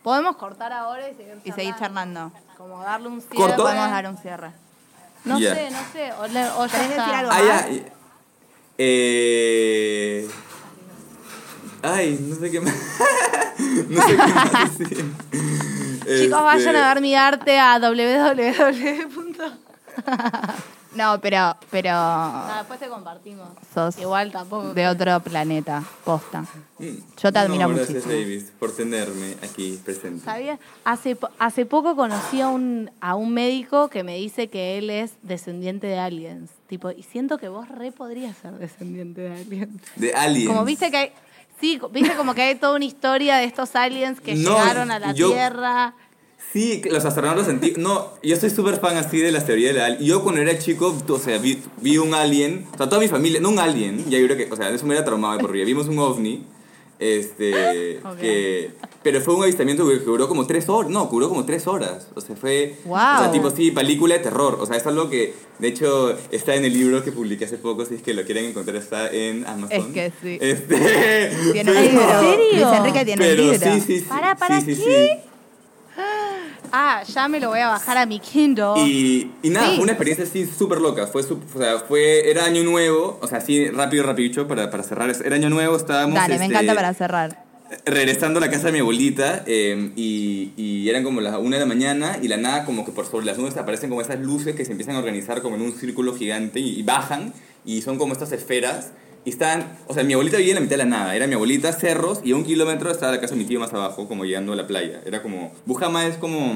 Podemos 0.04 0.36
cortar 0.38 0.72
ahora 0.74 1.10
y 1.10 1.16
seguir 1.16 1.40
Y 1.44 1.52
seguir 1.52 1.76
charlando. 1.78 2.32
Como 2.58 2.82
darle 2.84 3.08
un 3.08 3.22
cierre. 3.22 3.38
¿Corto? 3.38 3.64
Podemos 3.64 3.90
dar 3.92 4.08
un 4.10 4.18
cierre. 4.18 4.52
No 5.26 5.38
sé, 5.40 5.70
no 5.72 5.80
sé. 5.94 6.12
O, 6.14 6.28
le- 6.28 6.50
o 6.50 6.66
ya 6.66 6.72
¿Querés 6.72 6.90
está. 6.92 7.04
decir 7.04 7.16
algo? 7.16 7.32
Ah, 7.32 7.36
más? 7.38 7.46
ya. 7.66 7.70
y- 7.70 7.86
Eh... 8.78 10.30
Ay, 11.82 12.18
no 12.22 12.36
sé 12.36 12.52
qué 12.52 12.60
más. 12.60 12.74
no 13.90 14.02
sé 14.02 14.16
qué 14.18 14.18
más 14.18 14.78
decir. 14.80 15.06
Chicos, 16.06 16.42
vayan 16.44 16.76
a 16.76 16.94
ver 16.94 17.02
mi 17.02 17.16
arte 17.16 17.60
a 17.60 17.78
www. 17.80 19.54
No, 20.96 21.20
pero, 21.22 21.56
pero 21.70 21.90
Ah, 21.94 22.56
después 22.60 22.80
te 22.80 22.88
compartimos. 22.88 23.48
sos 23.74 23.98
Igual 24.00 24.32
tampoco. 24.32 24.74
de 24.74 24.88
otro 24.88 25.20
planeta, 25.20 25.84
posta. 26.04 26.42
Mm. 26.80 26.86
Yo 27.22 27.32
te 27.32 27.40
admiro 27.40 27.68
no, 27.68 27.76
gracias, 27.76 27.90
muchísimo. 28.06 28.14
Davis, 28.14 28.52
por 28.58 28.76
tenerme 28.76 29.36
aquí 29.44 29.80
presente. 29.86 30.26
¿Sabías? 30.26 30.60
Hace, 30.86 31.18
hace 31.38 31.66
poco 31.68 31.96
conocí 31.96 32.42
a 32.42 32.48
un, 32.48 32.90
a 33.02 33.16
un 33.16 33.34
médico 33.34 33.90
que 33.90 34.04
me 34.04 34.16
dice 34.16 34.50
que 34.50 34.78
él 34.80 34.90
es 34.90 35.12
descendiente 35.22 35.86
de 35.88 36.00
aliens. 36.00 36.50
Tipo, 36.68 36.90
y 36.92 37.04
siento 37.04 37.38
que 37.38 37.50
vos 37.50 37.70
re 37.70 37.92
podrías 37.92 38.36
ser 38.38 38.54
descendiente 38.54 39.22
de 39.22 39.34
aliens. 39.42 39.82
De 39.96 40.14
Aliens. 40.14 40.48
Como 40.50 40.66
viste 40.66 40.90
que 40.90 40.98
hay. 40.98 41.12
Sí, 41.60 41.80
viste 41.92 42.16
como 42.16 42.34
que 42.34 42.42
hay 42.42 42.56
toda 42.56 42.76
una 42.76 42.86
historia 42.86 43.36
de 43.38 43.44
estos 43.44 43.76
aliens 43.76 44.22
que 44.22 44.34
No, 44.36 44.58
llegaron 44.58 44.92
a 44.92 44.98
la 45.00 45.12
yo- 45.12 45.30
Tierra. 45.30 45.94
Sí, 46.52 46.82
los 46.90 47.06
astronautas 47.06 47.48
antiguos. 47.48 47.78
No, 47.78 48.10
yo 48.24 48.36
soy 48.36 48.50
súper 48.50 48.80
fan 48.80 48.98
así 48.98 49.20
de 49.20 49.32
las 49.32 49.46
teorías 49.46 49.76
de 49.76 49.82
alien. 49.82 50.04
Yo 50.04 50.24
cuando 50.24 50.42
era 50.42 50.58
chico, 50.58 50.98
o 51.08 51.20
sea, 51.20 51.38
vi, 51.38 51.62
vi 51.82 51.98
un 52.00 52.14
alien. 52.16 52.66
O 52.74 52.78
sea, 52.78 52.90
toda 52.90 53.00
mi 53.02 53.08
familia, 53.08 53.40
no 53.40 53.50
un 53.50 53.60
alien, 53.60 54.04
ya 54.10 54.18
yo 54.18 54.26
creo 54.26 54.36
que, 54.38 54.52
o 54.52 54.56
sea, 54.56 54.70
eso 54.70 54.86
me 54.88 54.96
era 54.96 55.06
traumado 55.06 55.36
de 55.38 55.42
por 55.42 55.52
vida. 55.52 55.64
Vimos 55.66 55.88
un 55.88 56.00
ovni. 56.00 56.44
Este. 56.98 58.00
Que, 58.20 58.72
pero 59.04 59.22
fue 59.22 59.36
un 59.36 59.44
avistamiento 59.44 59.88
que, 59.88 59.98
duró 60.00 60.28
como 60.28 60.46
tres 60.48 60.68
horas. 60.68 60.90
No, 60.92 61.08
que 61.08 61.14
duró 61.16 61.30
como 61.30 61.46
tres 61.46 61.68
horas. 61.68 62.08
O 62.16 62.20
sea, 62.22 62.36
fue. 62.36 62.76
O 62.86 62.98
sea, 62.98 63.30
tipo, 63.32 63.52
sí, 63.52 63.70
película 63.72 64.16
de 64.16 64.22
terror. 64.22 64.58
O 64.60 64.66
sea, 64.66 64.76
es 64.76 64.86
algo 64.88 65.10
que, 65.10 65.34
de 65.60 65.68
hecho, 65.68 66.18
está 66.32 66.56
en 66.56 66.66
el 66.66 66.74
libro 66.74 67.04
que 67.04 67.12
publiqué 67.12 67.46
hace 67.46 67.58
poco. 67.58 67.86
Si 67.86 67.94
es 67.96 68.02
que 68.02 68.14
lo 68.14 68.24
quieren 68.26 68.46
encontrar, 68.46 68.76
está 68.76 69.10
en 69.12 69.46
Amazon. 69.46 69.72
Es 69.72 69.86
que 69.94 70.12
sí. 70.22 70.38
Este. 70.42 70.76
Tiene 71.54 71.72
un 71.72 71.78
pero- 71.78 71.82
libro. 71.92 72.02
¿En 72.02 72.20
serio? 72.20 72.54
Luis 72.66 72.78
Enrique 72.80 73.06
tiene 73.06 73.24
Pero 73.26 73.44
un 73.44 73.52
libro. 73.52 73.72
sí, 73.74 73.82
sí, 73.82 74.00
sí. 74.00 74.06
Para, 74.10 74.36
para, 74.36 74.60
sí, 74.62 74.76
sí, 74.76 74.82
¿qué? 74.84 75.20
sí. 75.24 75.30
Ah, 76.72 77.04
ya 77.04 77.28
me 77.28 77.40
lo 77.40 77.50
voy 77.50 77.60
a 77.60 77.68
bajar 77.70 77.98
a 77.98 78.06
mi 78.06 78.20
Kindle. 78.20 78.74
Y, 78.78 79.32
y 79.44 79.50
nada, 79.50 79.68
Sí. 79.70 79.76
fue 79.76 79.84
una 79.84 79.92
experiencia 79.94 80.26
así 80.26 80.46
súper 80.46 80.80
loca. 80.80 81.08
Fue, 81.08 81.22
o 81.24 81.58
sea, 81.58 81.80
fue, 81.80 82.30
era 82.30 82.46
año 82.46 82.64
nuevo, 82.64 83.20
o 83.22 83.28
sea, 83.28 83.40
así 83.40 83.70
rápido, 83.70 84.04
rapidicho 84.04 84.48
para, 84.48 84.70
para 84.70 84.84
cerrar. 84.84 85.10
Era 85.24 85.36
año 85.36 85.50
nuevo, 85.50 85.76
estábamos 85.76 86.16
Dale, 86.16 86.38
me 86.38 86.46
este, 86.46 86.56
encanta 86.56 86.76
para 86.76 86.94
cerrar. 86.94 87.44
regresando 87.86 88.40
a 88.40 88.42
la 88.42 88.50
casa 88.50 88.68
de 88.68 88.72
mi 88.74 88.80
abuelita 88.80 89.44
eh, 89.46 89.92
y, 89.96 90.52
y 90.58 90.90
eran 90.90 91.04
como 91.04 91.22
las 91.22 91.38
una 91.38 91.58
de 91.58 91.62
la 91.62 91.66
mañana 91.68 92.18
y 92.22 92.28
la 92.28 92.38
nada 92.38 92.66
como 92.66 92.84
que 92.86 92.92
por 92.92 93.06
sobre 93.06 93.26
las 93.28 93.38
nubes 93.38 93.58
aparecen 93.58 93.90
como 93.90 94.02
esas 94.02 94.20
luces 94.20 94.56
que 94.56 94.66
se 94.66 94.72
empiezan 94.72 94.96
a 94.96 95.00
organizar 95.00 95.42
como 95.42 95.56
en 95.56 95.62
un 95.62 95.74
círculo 95.74 96.16
gigante 96.16 96.60
y, 96.60 96.80
y 96.80 96.84
bajan 96.84 97.34
y 97.66 97.82
son 97.84 97.98
como 98.00 98.14
estas 98.14 98.32
esferas 98.32 98.92
y 99.26 99.30
están, 99.32 99.78
o 99.88 99.94
sea, 99.94 100.04
mi 100.04 100.14
abuelita 100.14 100.38
vivía 100.38 100.52
en 100.54 100.56
la 100.56 100.62
mitad 100.62 100.72
de 100.72 100.78
la 100.78 100.86
nada, 100.86 101.16
era 101.16 101.28
mi 101.28 101.34
abuelita, 101.36 101.74
cerros 101.74 102.22
y 102.24 102.32
a 102.32 102.36
un 102.36 102.44
kilómetro 102.46 102.90
estaba 102.90 103.12
la 103.12 103.20
casa 103.22 103.36
de 103.36 103.42
mi 103.42 103.46
tío 103.46 103.60
más 103.60 103.74
abajo, 103.74 104.08
como 104.08 104.24
llegando 104.26 104.54
a 104.54 104.56
la 104.56 104.66
playa. 104.66 105.02
Era 105.06 105.22
como, 105.22 105.52
Bujama 105.66 106.08
es 106.08 106.16
como, 106.16 106.56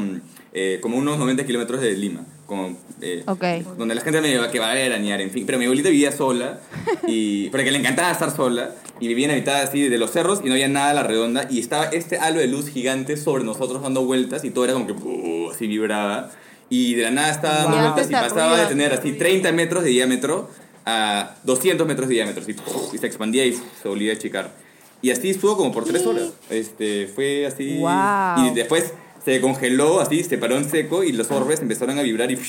eh, 0.53 0.80
como 0.82 0.97
unos 0.97 1.18
90 1.20 1.45
kilómetros 1.45 1.82
de 1.82 1.91
Lima, 1.93 2.26
como, 2.45 2.78
eh, 3.01 3.24
Ok. 3.28 3.43
donde 3.78 3.95
la 3.95 4.01
gente 4.01 4.22
me 4.22 4.32
iba 4.32 4.49
que 4.49 4.59
va 4.59 4.72
a 4.72 4.76
veranear, 4.76 5.20
en 5.22 5.30
fin. 5.32 5.45
Pero 5.45 5.57
mi 5.59 5.66
abuelita 5.66 5.89
vivía 5.89 6.11
sola, 6.14 6.59
y, 7.07 7.49
porque 7.49 7.70
le 7.72 7.80
encantaba 7.80 8.11
estar 8.11 8.34
sola, 8.36 8.72
y 8.99 9.07
vivía 9.09 9.26
en 9.26 9.32
la 9.32 9.38
mitad 9.38 9.61
así 9.61 9.89
de 9.89 9.97
los 9.97 10.11
cerros 10.11 10.39
y 10.43 10.47
no 10.47 10.53
había 10.53 10.70
nada 10.70 10.91
a 10.91 10.93
la 10.93 11.03
redonda, 11.03 11.47
y 11.49 11.59
estaba 11.59 11.86
este 11.86 12.18
halo 12.18 12.39
de 12.39 12.47
luz 12.47 12.70
gigante 12.70 13.18
sobre 13.18 13.43
nosotros 13.43 13.82
dando 13.84 14.05
vueltas, 14.05 14.45
y 14.45 14.51
todo 14.51 14.64
era 14.64 14.74
como 14.74 14.88
que 14.88 14.93
uh, 14.93 15.51
así 15.51 15.68
vibraba. 15.68 16.32
Y 16.70 16.95
de 16.95 17.03
la 17.03 17.11
nada 17.11 17.30
estaba 17.32 17.55
dando 17.55 17.72
Wow. 17.78 17.82
vueltas 17.93 18.09
y 18.09 18.14
pasaba 18.14 18.57
de 18.57 18.66
tener 18.68 18.93
así 18.93 19.11
30 19.11 19.51
metros 19.51 19.84
de 19.84 19.89
diámetro 19.89 20.49
a 20.86 21.36
200 21.43 21.88
metros 21.88 22.07
de 22.07 22.15
diámetro, 22.15 22.43
así, 22.43 22.55
y 22.93 22.97
se 22.97 23.07
expandía 23.07 23.45
y 23.45 23.53
se 23.53 23.88
volvía 23.88 24.13
a 24.13 24.15
achicar. 24.15 24.51
Y 25.01 25.11
así 25.11 25.29
estuvo 25.31 25.57
como 25.57 25.71
por 25.71 25.84
tres 25.84 26.05
horas. 26.05 26.31
Este, 26.49 27.07
fue 27.07 27.45
así. 27.45 27.77
Wow. 27.77 28.47
Y 28.47 28.55
después 28.55 28.93
se 29.23 29.41
congeló 29.41 29.99
así, 29.99 30.23
se 30.23 30.38
paró 30.38 30.57
en 30.57 30.69
seco 30.69 31.03
y 31.03 31.11
los 31.11 31.29
orbes 31.31 31.61
empezaron 31.61 31.99
a 31.99 32.01
vibrar 32.01 32.31
y 32.31 32.39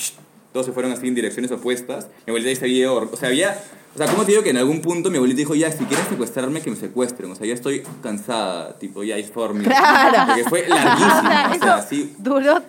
todos 0.53 0.67
se 0.67 0.73
fueron 0.73 0.93
así 0.93 1.09
en 1.09 1.15
direcciones 1.17 1.51
opuestas. 1.51 2.09
Mi 2.27 2.31
abuelita 2.31 2.51
ahí 2.51 2.57
se 2.57 2.65
había, 2.65 2.93
o 2.93 3.17
sea, 3.17 3.29
había, 3.29 3.61
o 3.95 3.99
sea, 3.99 4.07
¿cómo 4.07 4.25
te 4.25 4.31
digo 4.31 4.45
que 4.45 4.51
en 4.51 4.57
algún 4.57 4.81
punto 4.83 5.11
mi 5.11 5.17
abuelita 5.17 5.39
dijo, 5.39 5.57
ya, 5.57 5.71
si 5.73 5.85
quieren 5.85 6.07
secuestrarme, 6.09 6.61
que 6.61 6.71
me 6.71 6.77
secuestren? 6.77 7.31
O 7.33 7.35
sea, 7.35 7.45
ya 7.45 7.55
estoy 7.55 7.83
cansada, 8.03 8.79
tipo, 8.79 9.03
ya 9.03 9.17
es 9.17 9.31
for 9.31 9.53
me. 9.53 9.65
Claro. 9.65 10.33
Porque 10.33 10.45
fue 10.49 10.69
larguísimo, 10.69 11.19
o 11.19 11.59
sea, 11.61 11.79
Eso 11.79 11.89
sí, 11.89 12.15
duró. 12.19 12.63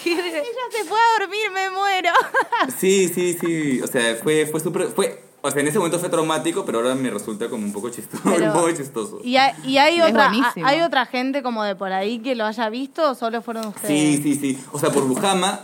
¿qué? 0.04 0.12
Ella 0.12 0.42
se 0.72 0.84
fue 0.84 0.98
a 0.98 1.20
dormir, 1.20 1.50
me 1.52 1.70
muero. 1.70 2.10
sí, 2.78 3.08
sí, 3.14 3.36
sí, 3.40 3.80
o 3.82 3.86
sea, 3.86 4.16
fue, 4.22 4.46
fue 4.46 4.60
súper, 4.60 4.88
fue, 4.88 5.22
o 5.42 5.50
sea, 5.50 5.60
en 5.60 5.68
ese 5.68 5.78
momento 5.78 5.98
fue 5.98 6.08
traumático, 6.08 6.64
pero 6.64 6.78
ahora 6.78 6.94
me 6.94 7.10
resulta 7.10 7.48
como 7.48 7.64
un 7.64 7.72
poco 7.72 7.88
chistoso, 7.90 8.22
Pero- 8.24 8.46
un 8.46 8.52
poco 8.52 8.70
chistoso. 8.72 9.20
¿Y 9.24 9.36
hay, 9.36 9.52
y 9.64 9.78
hay 9.78 10.00
otra, 10.00 10.30
hay 10.64 10.80
otra 10.82 11.06
gente 11.06 11.42
como 11.42 11.64
de 11.64 11.74
por 11.76 11.92
ahí 11.92 12.18
que 12.20 12.34
lo 12.34 12.44
haya 12.44 12.68
visto 12.68 13.10
o 13.10 13.14
solo 13.14 13.40
fueron 13.42 13.66
ustedes? 13.66 13.88
Sí, 13.88 14.20
sí, 14.22 14.34
sí. 14.34 14.58
O 14.72 14.78
sea, 14.78 14.90
por 14.90 15.04
Bujama 15.06 15.60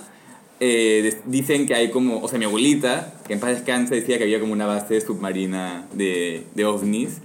eh, 0.60 1.20
dicen 1.26 1.66
que 1.66 1.74
hay 1.74 1.90
como, 1.90 2.20
o 2.22 2.28
sea, 2.28 2.38
mi 2.38 2.46
abuelita, 2.46 3.14
que 3.26 3.34
en 3.34 3.40
paz 3.40 3.50
descanse, 3.50 3.94
decía 3.94 4.16
que 4.18 4.24
había 4.24 4.40
como 4.40 4.52
una 4.52 4.66
base 4.66 5.00
submarina 5.00 5.86
de, 5.92 6.46
de 6.54 6.64
ovnis. 6.64 7.18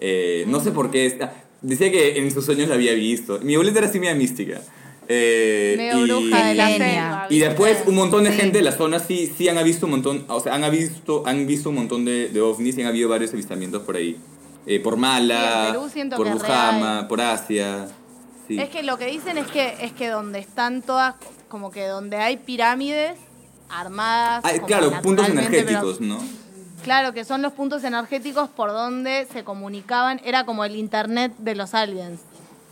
Eh, 0.00 0.44
no 0.48 0.60
sé 0.60 0.70
por 0.72 0.90
qué. 0.90 1.16
ah, 1.22 1.32
decía 1.62 1.90
que 1.90 2.18
en 2.18 2.30
sus 2.30 2.44
sueños 2.44 2.68
la 2.68 2.74
había 2.74 2.92
visto. 2.92 3.38
Mi 3.42 3.54
abuelita 3.54 3.78
era 3.78 3.88
así 3.88 3.98
media 3.98 4.14
mística. 4.14 4.60
Eh, 5.08 5.92
y, 5.94 6.02
bruja 6.04 6.46
de 6.46 6.54
la 6.54 6.68
selva. 6.68 7.26
y 7.28 7.38
después 7.38 7.82
un 7.86 7.94
montón 7.94 8.24
de 8.24 8.32
Sí. 8.32 8.38
gente 8.38 8.58
de 8.58 8.64
la 8.64 8.72
zona 8.72 8.98
sí, 8.98 9.32
sí 9.36 9.48
han 9.48 9.62
visto 9.64 9.86
un 9.86 9.92
montón, 9.92 10.24
o 10.28 10.40
sea, 10.40 10.54
han 10.54 10.70
visto, 10.70 11.22
han 11.26 11.46
visto 11.46 11.68
un 11.70 11.74
montón 11.76 12.04
de, 12.04 12.28
de 12.28 12.40
ovnis 12.40 12.78
y 12.78 12.82
han 12.82 12.88
habido 12.88 13.08
varios 13.08 13.32
avistamientos 13.32 13.82
por 13.82 13.96
ahí. 13.96 14.16
Eh, 14.66 14.80
por 14.80 14.96
Mala, 14.96 15.76
por 16.16 16.30
Bujama, 16.30 17.06
por 17.06 17.20
Asia. 17.20 17.86
Sí. 18.48 18.58
Es 18.58 18.70
que 18.70 18.82
lo 18.82 18.96
que 18.96 19.06
dicen 19.06 19.36
es 19.36 19.46
que 19.48 19.74
es 19.80 19.92
que 19.92 20.08
donde 20.08 20.38
están 20.38 20.80
todas, 20.82 21.14
como 21.48 21.70
que 21.70 21.86
donde 21.86 22.16
hay 22.16 22.38
pirámides 22.38 23.12
armadas. 23.68 24.42
Ah, 24.44 24.52
claro, 24.66 24.90
puntos 25.02 25.26
pero- 25.26 25.38
energéticos, 25.38 26.00
¿no? 26.00 26.18
claro, 26.82 27.14
que 27.14 27.24
son 27.24 27.40
los 27.40 27.54
puntos 27.54 27.82
energéticos 27.84 28.50
por 28.50 28.70
donde 28.70 29.26
se 29.32 29.42
comunicaban, 29.42 30.20
era 30.24 30.44
como 30.44 30.64
el 30.66 30.76
internet 30.76 31.32
de 31.38 31.54
los 31.54 31.72
aliens. 31.74 32.20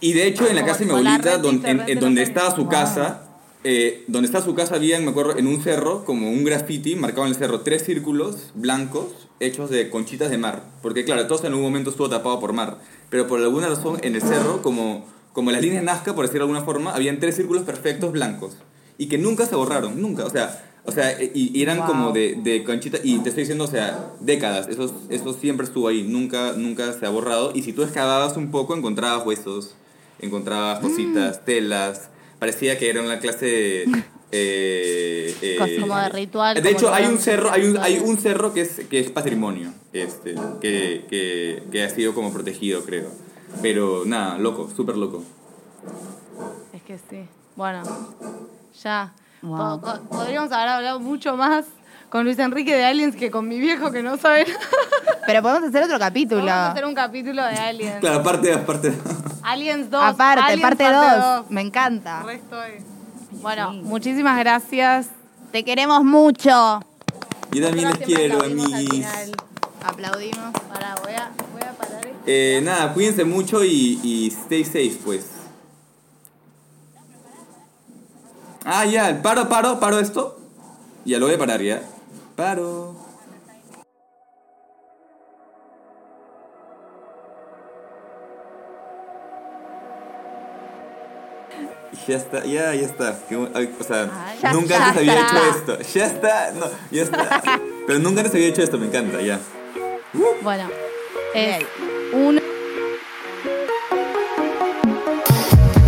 Y 0.03 0.13
de 0.13 0.27
hecho, 0.27 0.47
en 0.47 0.57
la 0.57 0.63
Como 0.63 0.67
casa 0.73 0.79
de 0.81 0.85
mi 0.87 0.91
abuelita, 0.93 1.31
red 1.37 1.41
don- 1.41 1.63
en, 1.89 1.99
donde 2.01 2.23
estaba 2.23 2.55
su 2.55 2.67
casa, 2.69 3.23
eh, 3.65 4.05
donde 4.09 4.27
estaba 4.27 4.45
su 4.45 4.55
casa, 4.55 4.75
había, 4.75 5.01
me 5.01 5.11
acuerdo, 5.11 5.39
en 5.39 5.47
un 5.47 5.63
cerro, 5.63 6.05
como 6.05 6.29
un 6.29 6.45
graffiti, 6.45 6.97
marcado 6.97 7.23
en 7.27 7.31
el 7.33 7.39
cerro, 7.39 7.61
tres 7.61 7.85
círculos 7.85 8.51
blancos 8.55 9.07
hechos 9.41 9.71
de 9.71 9.89
conchitas 9.91 10.31
de 10.31 10.39
mar. 10.39 10.65
Porque, 10.83 11.05
claro, 11.05 11.27
todo 11.27 11.47
en 11.47 11.55
un 11.55 11.63
momento 11.63 11.91
estuvo 11.91 12.09
tapado 12.11 12.39
por 12.41 12.53
mar. 12.53 12.79
Pero 13.11 13.27
por 13.29 13.41
alguna 13.41 13.69
razón, 13.69 13.99
en 14.03 14.15
el 14.17 14.23
cerro, 14.23 14.61
como, 14.63 15.07
como 15.33 15.51
las 15.53 15.63
líneas 15.63 15.85
Nazca, 15.85 16.15
por 16.15 16.25
decirlo 16.27 16.47
de 16.47 16.53
alguna 16.53 16.65
forma, 16.67 16.93
habían 16.95 17.21
tres 17.21 17.37
círculos 17.37 17.63
perfectos 17.63 18.11
blancos. 18.13 18.57
Y 18.99 19.07
que 19.07 19.19
nunca 19.19 19.47
se 19.47 19.55
borraron, 19.57 20.01
nunca. 20.03 20.25
O 20.25 20.31
sea, 20.31 20.65
o 20.85 20.91
sea 20.93 21.17
y, 21.23 21.51
y 21.57 21.63
eran 21.63 21.79
Wow. 21.79 21.87
como 21.87 22.11
de, 22.13 22.37
de 22.43 22.65
conchita. 22.65 22.99
Y 23.05 23.19
te 23.21 23.29
estoy 23.31 23.43
diciendo, 23.45 23.65
o 23.65 23.69
sea, 23.69 24.11
décadas. 24.21 24.67
Eso, 24.69 24.93
eso 25.11 25.33
siempre 25.35 25.65
estuvo 25.67 25.87
ahí, 25.89 26.03
nunca, 26.03 26.53
nunca 26.57 26.93
se 26.93 27.07
ha 27.07 27.11
borrado. 27.11 27.53
Y 27.55 27.63
si 27.63 27.73
tú 27.73 27.83
excavabas 27.85 28.37
un 28.37 28.51
poco, 28.51 28.75
encontrabas 28.77 29.25
huesos 29.27 29.77
encontraba 30.21 30.81
cositas, 30.81 31.45
telas. 31.45 32.09
Parecía 32.39 32.79
que 32.79 32.91
era 32.91 33.03
una 33.03 33.19
clase 33.19 33.47
de. 33.47 34.05
eh, 34.33 35.37
eh, 35.43 35.79
Como 35.81 35.97
de 35.97 36.09
ritual. 36.09 36.63
de 36.63 36.71
hecho, 36.71 36.93
hay 36.93 37.07
un 37.07 37.19
cerro, 37.19 37.51
hay 37.51 37.65
un, 37.67 37.79
hay 37.79 37.99
un 37.99 38.19
cerro 38.19 38.53
que 38.53 38.63
es, 38.63 38.81
que 38.89 39.01
es 39.01 39.11
patrimonio, 39.11 39.73
este, 39.93 40.35
que, 40.61 41.05
que, 41.09 41.63
que 41.71 41.83
ha 41.85 41.91
sido 41.91 42.15
como 42.15 42.33
protegido, 42.33 42.85
creo. 42.85 43.09
Pero 43.61 44.05
nada, 44.07 44.39
loco, 44.39 44.71
súper 44.75 44.97
loco. 44.97 45.23
Es 46.73 46.83
que 46.83 46.97
sí. 46.99 47.29
Bueno, 47.57 47.83
ya. 48.83 49.13
Wow. 49.43 49.81
Podríamos 50.09 50.53
haber 50.53 50.69
hablado 50.69 51.01
mucho 51.01 51.37
más 51.37 51.67
con 52.13 52.25
Luis 52.27 52.39
Enrique 52.39 52.77
de 52.77 52.85
Aliens 52.85 53.17
que 53.17 53.31
con 53.31 53.49
mi 53.49 53.59
viejo 53.59 53.91
que 53.91 54.03
no 54.03 54.19
sabe 54.19 54.45
nada. 54.47 54.61
Pero 55.27 55.41
podemos 55.41 55.67
hacer 55.67 55.83
otro 55.85 55.99
capítulo. 55.99 56.45
Vamos 56.45 56.53
a 56.53 56.73
hacer 56.73 56.85
un 56.85 56.95
capítulo 56.95 57.43
de 57.43 57.55
Aliens. 57.55 58.01
Claro, 58.01 58.19
aparte, 58.19 58.53
aparte. 58.53 58.93
Aliens 59.43 59.91
2. 59.91 60.03
Aparte, 60.03 60.43
Aliens 60.43 60.61
parte 60.61 60.85
parte 60.85 61.19
2. 61.19 61.51
Me 61.51 61.63
encanta. 61.63 62.23
Re 62.23 62.35
estoy. 62.35 62.71
Bueno, 63.41 63.73
muchísimas 63.73 64.39
gracias. 64.39 65.09
Te 65.53 65.65
queremos 65.65 66.05
mucho. 66.05 66.81
Yo 67.51 67.67
también 67.67 67.89
les 67.89 67.99
quiero, 68.07 68.43
amiguis. 68.43 69.07
Aplaudimos. 69.83 70.53
Pará, 70.71 70.95
voy 71.03 71.15
a, 71.15 71.31
voy 71.51 71.63
a 71.63 71.73
parar 71.73 72.05
esto. 72.05 72.19
Eh, 72.27 72.61
nada, 72.63 72.93
cuídense 72.93 73.25
mucho 73.25 73.65
y, 73.65 73.99
y 74.03 74.27
stay 74.27 74.67
safe, 74.67 74.99
pues. 75.03 75.31
Ah, 78.67 78.85
ya, 78.85 79.23
paro, 79.23 79.49
paro, 79.49 79.81
paro 79.81 79.99
esto. 79.99 80.39
Ya 81.07 81.19
lo 81.19 81.25
voy 81.25 81.37
a 81.37 81.39
parar, 81.39 81.63
ya. 81.63 81.83
Paro. 82.37 82.97
Ya 92.09 92.17
está, 92.17 92.45
ya, 92.45 92.75
ya 92.75 92.87
está. 92.87 93.17
O 93.31 93.85
sea, 93.85 94.11
ah, 94.11 94.35
ya, 94.43 94.53
nunca 94.53 94.79
ya 94.79 94.89
había 94.91 95.21
hecho 95.21 95.37
esto. 95.51 95.79
Ya 95.95 96.07
está, 96.07 96.53
no, 96.53 96.67
ya 96.91 97.03
está. 97.03 97.43
Pero 97.87 97.99
nunca 98.01 98.21
antes 98.21 98.35
había 98.35 98.49
hecho 98.49 98.63
esto, 98.63 98.79
me 98.79 98.87
encanta, 98.87 99.21
ya. 99.21 99.39
Bueno, 100.43 100.69
es. 101.35 101.65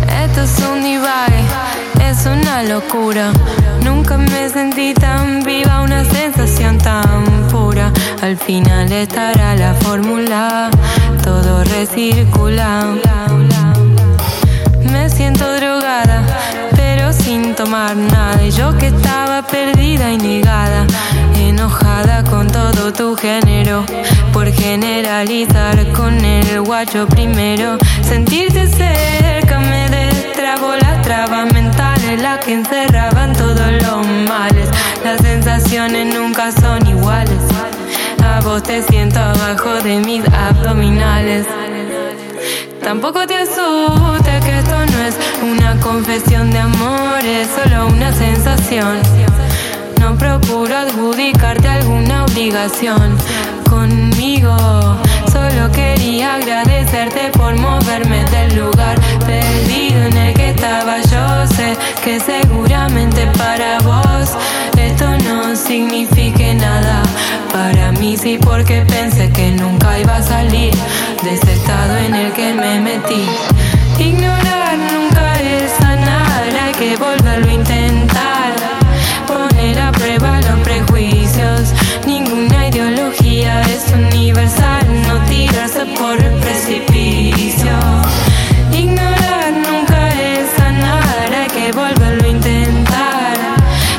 Esto 0.07 0.41
es 0.41 0.59
un 0.59 0.85
Ibai, 0.85 1.45
es 2.01 2.25
una 2.25 2.63
locura. 2.63 3.33
Nunca 3.85 4.17
me 4.17 4.49
sentí 4.49 4.93
tan 4.93 5.43
viva, 5.43 5.81
una 5.81 6.03
sensación 6.03 6.77
tan 6.79 7.47
pura. 7.51 7.93
Al 8.21 8.35
final 8.35 8.91
estará 8.91 9.55
la 9.55 9.73
fórmula, 9.75 10.69
todo 11.23 11.63
recircula. 11.63 12.95
Me 14.91 15.09
siento 15.09 15.45
drogada, 15.53 16.23
pero 16.75 17.13
sin 17.13 17.53
tomar 17.53 17.95
nada. 17.95 18.43
Y 18.43 18.51
yo 18.51 18.75
que 18.77 18.87
estaba 18.87 19.43
perdida 19.43 20.11
y 20.11 20.17
negada, 20.17 20.87
enojada 21.37 22.23
con 22.23 22.47
todo 22.47 22.91
tu 22.91 23.15
género. 23.15 23.85
Por 24.33 24.51
generalizar 24.51 25.91
con 25.93 26.13
el 26.25 26.61
guacho 26.61 27.07
primero. 27.07 27.77
Sentirte 28.01 28.67
cerca 28.67 29.59
me 29.59 29.89
destrabó 29.89 30.75
las 30.75 31.01
trabas 31.03 31.53
mentales, 31.53 31.94
las 32.13 32.43
que 32.45 32.53
encerraban 32.53 33.33
todos 33.33 33.71
los 33.81 34.07
males. 34.29 34.69
Las 35.03 35.21
sensaciones 35.21 36.13
nunca 36.13 36.51
son 36.51 36.85
iguales. 36.87 37.41
A 38.23 38.39
vos 38.41 38.61
te 38.63 38.83
siento 38.83 39.19
abajo 39.19 39.73
de 39.83 39.99
mis 39.99 40.23
abdominales. 40.29 41.45
Tampoco 42.81 43.25
te 43.25 43.35
asustes 43.35 44.45
que 44.45 44.59
esto 44.59 44.77
no 44.77 45.01
es 45.03 45.15
una 45.41 45.79
confesión 45.79 46.51
de 46.51 46.59
amor, 46.59 47.19
es 47.23 47.47
solo 47.49 47.87
una 47.87 48.13
sensación. 48.13 48.99
No 49.99 50.15
procuro 50.17 50.77
adjudicarte 50.77 51.67
alguna 51.67 52.25
obligación 52.25 53.17
conmigo. 53.69 54.55
Solo 55.47 55.71
quería 55.71 56.35
agradecerte 56.35 57.29
por 57.37 57.55
moverme 57.55 58.23
del 58.31 58.55
lugar 58.55 58.99
perdido 59.27 60.01
en 60.05 60.17
el 60.17 60.33
que 60.33 60.49
estaba. 60.49 60.97
Yo 61.01 61.55
sé 61.55 61.77
que 62.03 62.19
seguramente 62.19 63.27
para 63.37 63.77
vos 63.81 64.31
esto 64.75 65.05
no 65.19 65.55
signifique 65.55 66.55
nada. 66.55 67.03
Para 67.53 67.91
mí 67.91 68.17
sí 68.17 68.39
porque 68.41 68.85
pensé 68.87 69.29
que 69.29 69.51
nunca 69.51 69.99
iba 69.99 70.15
a 70.15 70.23
salir 70.23 70.73
de 71.21 71.35
ese 71.35 71.53
estado 71.53 71.95
en 71.95 72.15
el 72.15 72.33
que 72.33 72.51
me 72.51 72.79
metí. 72.79 73.27
Ignorar 73.99 74.77
nunca 74.91 75.39
es 75.41 75.71
sanar, 75.73 76.43
hay 76.59 76.73
que 76.73 76.97
volverlo 76.97 77.49
a 77.49 77.53
intentar. 77.53 77.94
Es 83.61 83.85
universal, 83.93 84.85
no 85.07 85.19
tirarse 85.25 85.85
por 85.97 86.19
el 86.21 86.33
precipicio. 86.39 87.71
Ignorar 88.71 89.53
nunca 89.67 90.09
es 90.09 90.49
sanar, 90.57 91.33
hay 91.33 91.47
que 91.47 91.71
volverlo 91.71 92.23
a 92.23 92.27
intentar. 92.27 93.37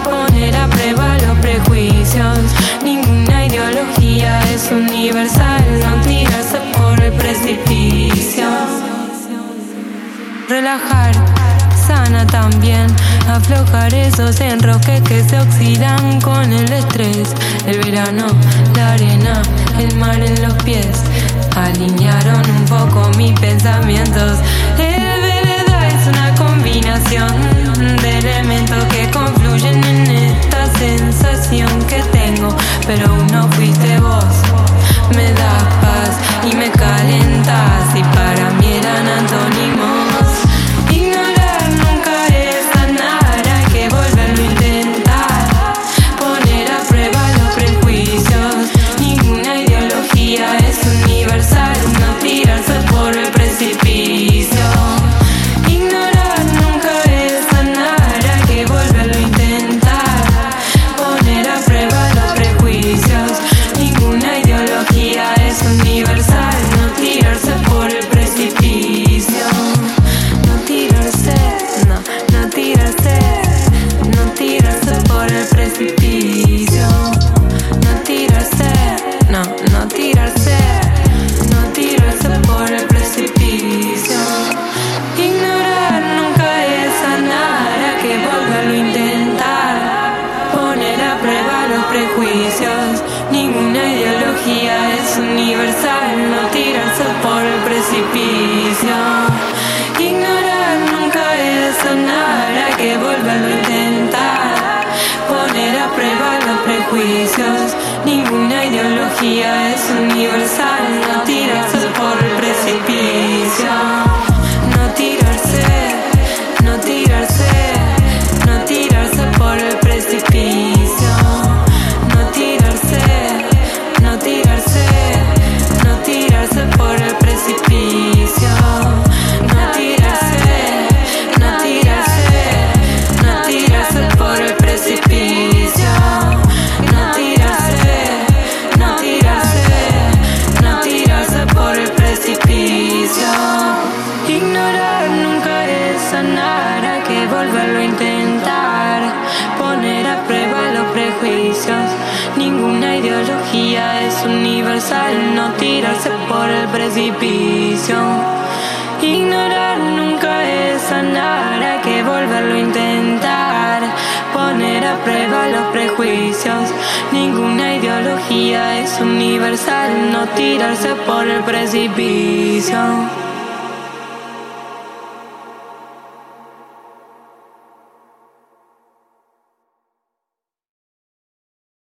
Poner 0.05 0.57
a 0.57 0.67
prueba 0.69 1.17
los 1.27 1.39
prejuicios. 1.39 2.39
Ninguna 2.83 3.47
ideología 3.47 4.41
es 4.55 4.71
universal, 4.71 5.65
no 5.81 6.03
tirarse 6.03 6.59
por 6.77 7.01
el 7.01 7.13
precipicio. 7.13 8.47
Relajar, 10.49 11.13
sana 11.87 12.27
también. 12.27 12.87
Aflojar 13.29 13.93
esos 13.95 14.41
enroques 14.41 15.01
que 15.03 15.23
se 15.23 15.39
oxidan 15.39 16.21
con 16.21 16.53
el 16.53 16.71
estrés. 16.73 17.35
El 17.67 17.79
verano, 17.79 18.27
la 18.75 18.93
arena, 18.93 19.43
el 19.79 19.95
mar 19.97 20.21
en 20.21 20.41
los 20.43 20.55
pies. 20.65 21.03
Alinearon 21.55 22.43
un 22.51 22.65
poco 22.67 23.11
mis 23.17 23.33
pensamientos. 23.39 24.39
El 24.79 25.21
vereda 25.23 25.89
es 25.89 26.07
una 26.09 26.35
combinación 26.35 27.35
de 28.03 28.19
elementos 28.19 28.85
que 28.85 29.11
confluyen 29.11 29.83
en 29.85 30.11
esta 30.11 30.67
sensación 30.79 31.71
que 31.89 32.03
tengo. 32.13 32.55
Pero 32.87 33.15
uno 33.15 33.49
fuiste 33.53 33.99
vos. 34.01 34.35
Me 35.15 35.33
das 35.33 35.65
paz 35.83 36.13
y 36.51 36.55
me 36.57 36.71
calentas. 36.71 37.95
Y 37.95 38.03
para 38.03 38.51
mí 38.59 38.67
eran 38.75 39.07
antónimos. 39.19 39.86